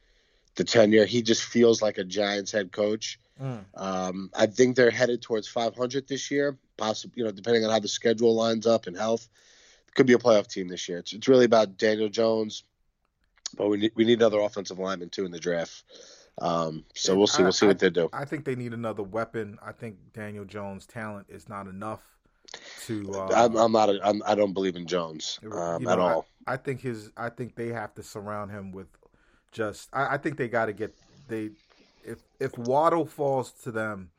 the 0.54 0.64
tenure. 0.64 1.04
He 1.04 1.22
just 1.22 1.42
feels 1.42 1.82
like 1.82 1.98
a 1.98 2.04
Giants 2.04 2.52
head 2.52 2.72
coach. 2.72 3.18
Mm. 3.40 3.64
Um, 3.74 4.30
I 4.34 4.46
think 4.46 4.76
they're 4.76 4.90
headed 4.90 5.22
towards 5.22 5.46
500 5.46 6.08
this 6.08 6.30
year, 6.30 6.58
possibly, 6.78 7.18
you 7.18 7.24
know, 7.24 7.30
depending 7.30 7.64
on 7.64 7.70
how 7.70 7.78
the 7.78 7.88
schedule 7.88 8.34
lines 8.34 8.66
up 8.66 8.86
and 8.86 8.96
health. 8.96 9.28
Could 9.94 10.06
be 10.06 10.12
a 10.12 10.18
playoff 10.18 10.46
team 10.46 10.68
this 10.68 10.88
year. 10.88 10.98
It's, 10.98 11.12
it's 11.12 11.28
really 11.28 11.44
about 11.44 11.76
Daniel 11.76 12.08
Jones, 12.08 12.62
but 13.56 13.68
we 13.68 13.78
need, 13.78 13.92
we 13.96 14.04
need 14.04 14.20
another 14.20 14.38
offensive 14.38 14.78
lineman 14.78 15.10
too 15.10 15.24
in 15.24 15.32
the 15.32 15.40
draft. 15.40 15.82
Um, 16.40 16.84
so 16.94 17.16
we'll 17.16 17.26
see. 17.26 17.42
We'll 17.42 17.52
see 17.52 17.66
I- 17.66 17.70
what 17.70 17.80
they 17.80 17.90
do. 17.90 18.08
I 18.12 18.24
think 18.24 18.44
they 18.44 18.54
need 18.54 18.72
another 18.72 19.02
weapon. 19.02 19.58
I 19.64 19.72
think 19.72 19.96
Daniel 20.12 20.44
Jones' 20.44 20.86
talent 20.86 21.26
is 21.28 21.48
not 21.48 21.66
enough 21.66 22.00
to. 22.86 23.12
Uh, 23.12 23.28
I'm, 23.34 23.56
I'm 23.56 23.72
not. 23.72 23.88
A, 23.88 23.98
I'm, 24.06 24.22
I 24.24 24.36
don't 24.36 24.52
believe 24.52 24.76
in 24.76 24.86
Jones 24.86 25.40
um, 25.50 25.82
you 25.82 25.88
at 25.88 25.98
know, 25.98 26.04
I- 26.04 26.12
all. 26.12 26.26
I, 26.46 26.56
think 26.56 26.80
his. 26.80 27.10
I 27.16 27.28
think 27.28 27.56
they 27.56 27.68
have 27.68 27.92
to 27.96 28.02
surround 28.04 28.52
him 28.52 28.70
with 28.70 28.86
just. 29.50 29.88
I, 29.92 30.14
I 30.14 30.18
think 30.18 30.36
they 30.36 30.48
got 30.48 30.66
to 30.66 30.72
get 30.72 30.94
they. 31.26 31.50
If 32.04 32.18
if 32.38 32.56
Waddle 32.56 33.04
falls 33.04 33.50
to 33.64 33.72
them, 33.72 34.10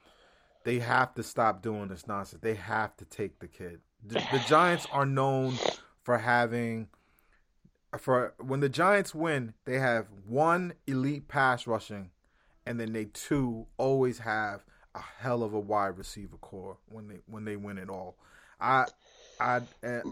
they 0.70 0.78
have 0.78 1.16
to 1.16 1.24
stop 1.24 1.64
doing 1.64 1.88
this 1.88 2.06
nonsense. 2.06 2.44
They 2.44 2.54
have 2.54 2.96
to 2.98 3.06
take 3.06 3.40
the 3.40 3.48
kid. 3.48 3.80
The, 4.06 4.24
the 4.32 4.40
Giants 4.48 4.86
are 4.92 5.06
known 5.06 5.56
for 6.04 6.20
having. 6.20 6.90
For 7.98 8.36
when 8.40 8.60
the 8.60 8.70
Giants 8.70 9.16
win, 9.16 9.56
they 9.66 9.80
have 9.80 10.06
one 10.28 10.74
elite 10.86 11.28
pass 11.28 11.66
rushing, 11.66 12.12
and 12.68 12.80
then 12.80 12.94
they 12.94 13.06
two 13.06 13.66
always 13.80 14.20
have 14.20 14.64
a 14.94 15.02
hell 15.02 15.42
of 15.42 15.56
a 15.56 15.60
wide 15.60 15.98
receiver 15.98 16.38
core 16.38 16.78
when 16.88 17.08
they 17.08 17.18
when 17.26 17.46
they 17.46 17.56
win 17.56 17.80
it 17.80 17.90
all. 17.90 18.16
I 18.62 18.86
I 19.40 19.62
it- 19.82 20.06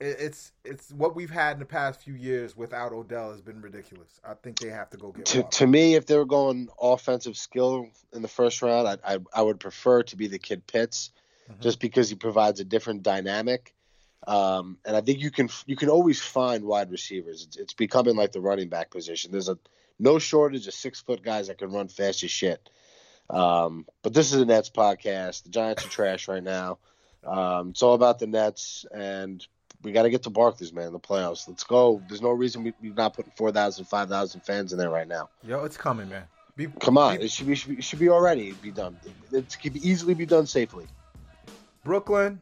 it's 0.00 0.52
it's 0.64 0.90
what 0.92 1.14
we've 1.14 1.30
had 1.30 1.52
in 1.54 1.58
the 1.58 1.66
past 1.66 2.02
few 2.02 2.14
years 2.14 2.56
without 2.56 2.92
Odell 2.92 3.30
has 3.30 3.40
been 3.40 3.60
ridiculous. 3.60 4.18
I 4.24 4.34
think 4.34 4.58
they 4.58 4.70
have 4.70 4.90
to 4.90 4.96
go 4.96 5.12
get 5.12 5.26
To, 5.26 5.42
to 5.42 5.66
me, 5.66 5.94
if 5.94 6.06
they 6.06 6.16
were 6.16 6.24
going 6.24 6.68
offensive 6.80 7.36
skill 7.36 7.86
in 8.12 8.22
the 8.22 8.28
first 8.28 8.62
round, 8.62 8.88
I 8.88 8.96
I, 9.14 9.18
I 9.34 9.42
would 9.42 9.60
prefer 9.60 10.02
to 10.04 10.16
be 10.16 10.26
the 10.26 10.38
kid 10.38 10.66
Pitts, 10.66 11.10
Mhm. 11.50 11.60
just 11.60 11.80
because 11.80 12.08
he 12.08 12.14
provides 12.16 12.60
a 12.60 12.64
different 12.64 13.02
dynamic. 13.02 13.74
Um, 14.26 14.78
and 14.84 14.96
I 14.96 15.00
think 15.00 15.20
you 15.20 15.30
can 15.30 15.48
you 15.66 15.76
can 15.76 15.88
always 15.88 16.20
find 16.20 16.64
wide 16.64 16.90
receivers. 16.90 17.44
It's, 17.46 17.56
it's 17.56 17.74
becoming 17.74 18.16
like 18.16 18.32
the 18.32 18.40
running 18.40 18.68
back 18.68 18.90
position. 18.90 19.32
There's 19.32 19.48
a 19.48 19.58
no 19.98 20.18
shortage 20.18 20.66
of 20.66 20.74
six 20.74 21.00
foot 21.00 21.22
guys 21.22 21.48
that 21.48 21.58
can 21.58 21.70
run 21.70 21.88
fast 21.88 22.22
as 22.22 22.30
shit. 22.30 22.70
Um, 23.28 23.86
but 24.02 24.12
this 24.12 24.32
is 24.32 24.40
a 24.40 24.44
Nets 24.46 24.70
podcast. 24.70 25.44
The 25.44 25.50
Giants 25.50 25.84
are 25.84 25.88
trash 25.88 26.26
right 26.26 26.42
now. 26.42 26.78
Um, 27.24 27.70
it's 27.70 27.82
all 27.82 27.94
about 27.94 28.18
the 28.18 28.26
Nets, 28.26 28.86
and 28.92 29.46
we 29.82 29.92
got 29.92 30.02
to 30.02 30.10
get 30.10 30.22
to 30.24 30.30
Barclays, 30.30 30.72
man. 30.72 30.92
The 30.92 30.98
playoffs. 31.00 31.48
Let's 31.48 31.64
go. 31.64 32.02
There's 32.08 32.22
no 32.22 32.30
reason 32.30 32.62
we, 32.64 32.72
we're 32.82 32.94
not 32.94 33.14
putting 33.14 33.32
4,000, 33.36 33.84
5,000 33.86 34.40
fans 34.42 34.72
in 34.72 34.78
there 34.78 34.90
right 34.90 35.08
now. 35.08 35.28
Yo, 35.46 35.64
it's 35.64 35.76
coming, 35.76 36.08
man. 36.08 36.24
Be, 36.56 36.66
Come 36.80 36.98
on, 36.98 37.16
be- 37.18 37.24
it 37.24 37.30
should 37.30 37.46
be, 37.46 37.54
should 37.54 37.70
be, 37.70 37.76
it 37.76 37.84
should 37.84 37.98
be 37.98 38.08
already 38.08 38.52
be 38.52 38.70
done. 38.70 38.98
It 39.32 39.56
could 39.62 39.76
easily 39.78 40.14
be 40.14 40.26
done 40.26 40.46
safely. 40.46 40.86
Brooklyn. 41.84 42.38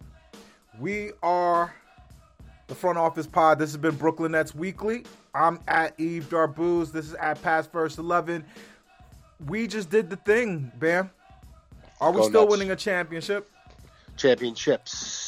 We 0.80 1.10
are 1.22 1.74
the 2.68 2.74
front 2.74 2.98
office 2.98 3.26
pod. 3.26 3.58
This 3.58 3.70
has 3.70 3.76
been 3.76 3.96
Brooklyn 3.96 4.32
Nets 4.32 4.54
Weekly. 4.54 5.04
I'm 5.34 5.58
at 5.68 5.98
Eve 5.98 6.28
Darbouz. 6.30 6.92
This 6.92 7.06
is 7.06 7.14
at 7.14 7.40
Past 7.42 7.70
First 7.72 7.98
Eleven. 7.98 8.44
We 9.46 9.66
just 9.66 9.90
did 9.90 10.08
the 10.10 10.16
thing, 10.16 10.70
Bam. 10.78 11.10
Are 12.00 12.10
we 12.12 12.18
Go 12.18 12.28
still 12.28 12.40
Nets. 12.42 12.50
winning 12.52 12.70
a 12.70 12.76
championship? 12.76 13.50
Championships. 14.16 15.27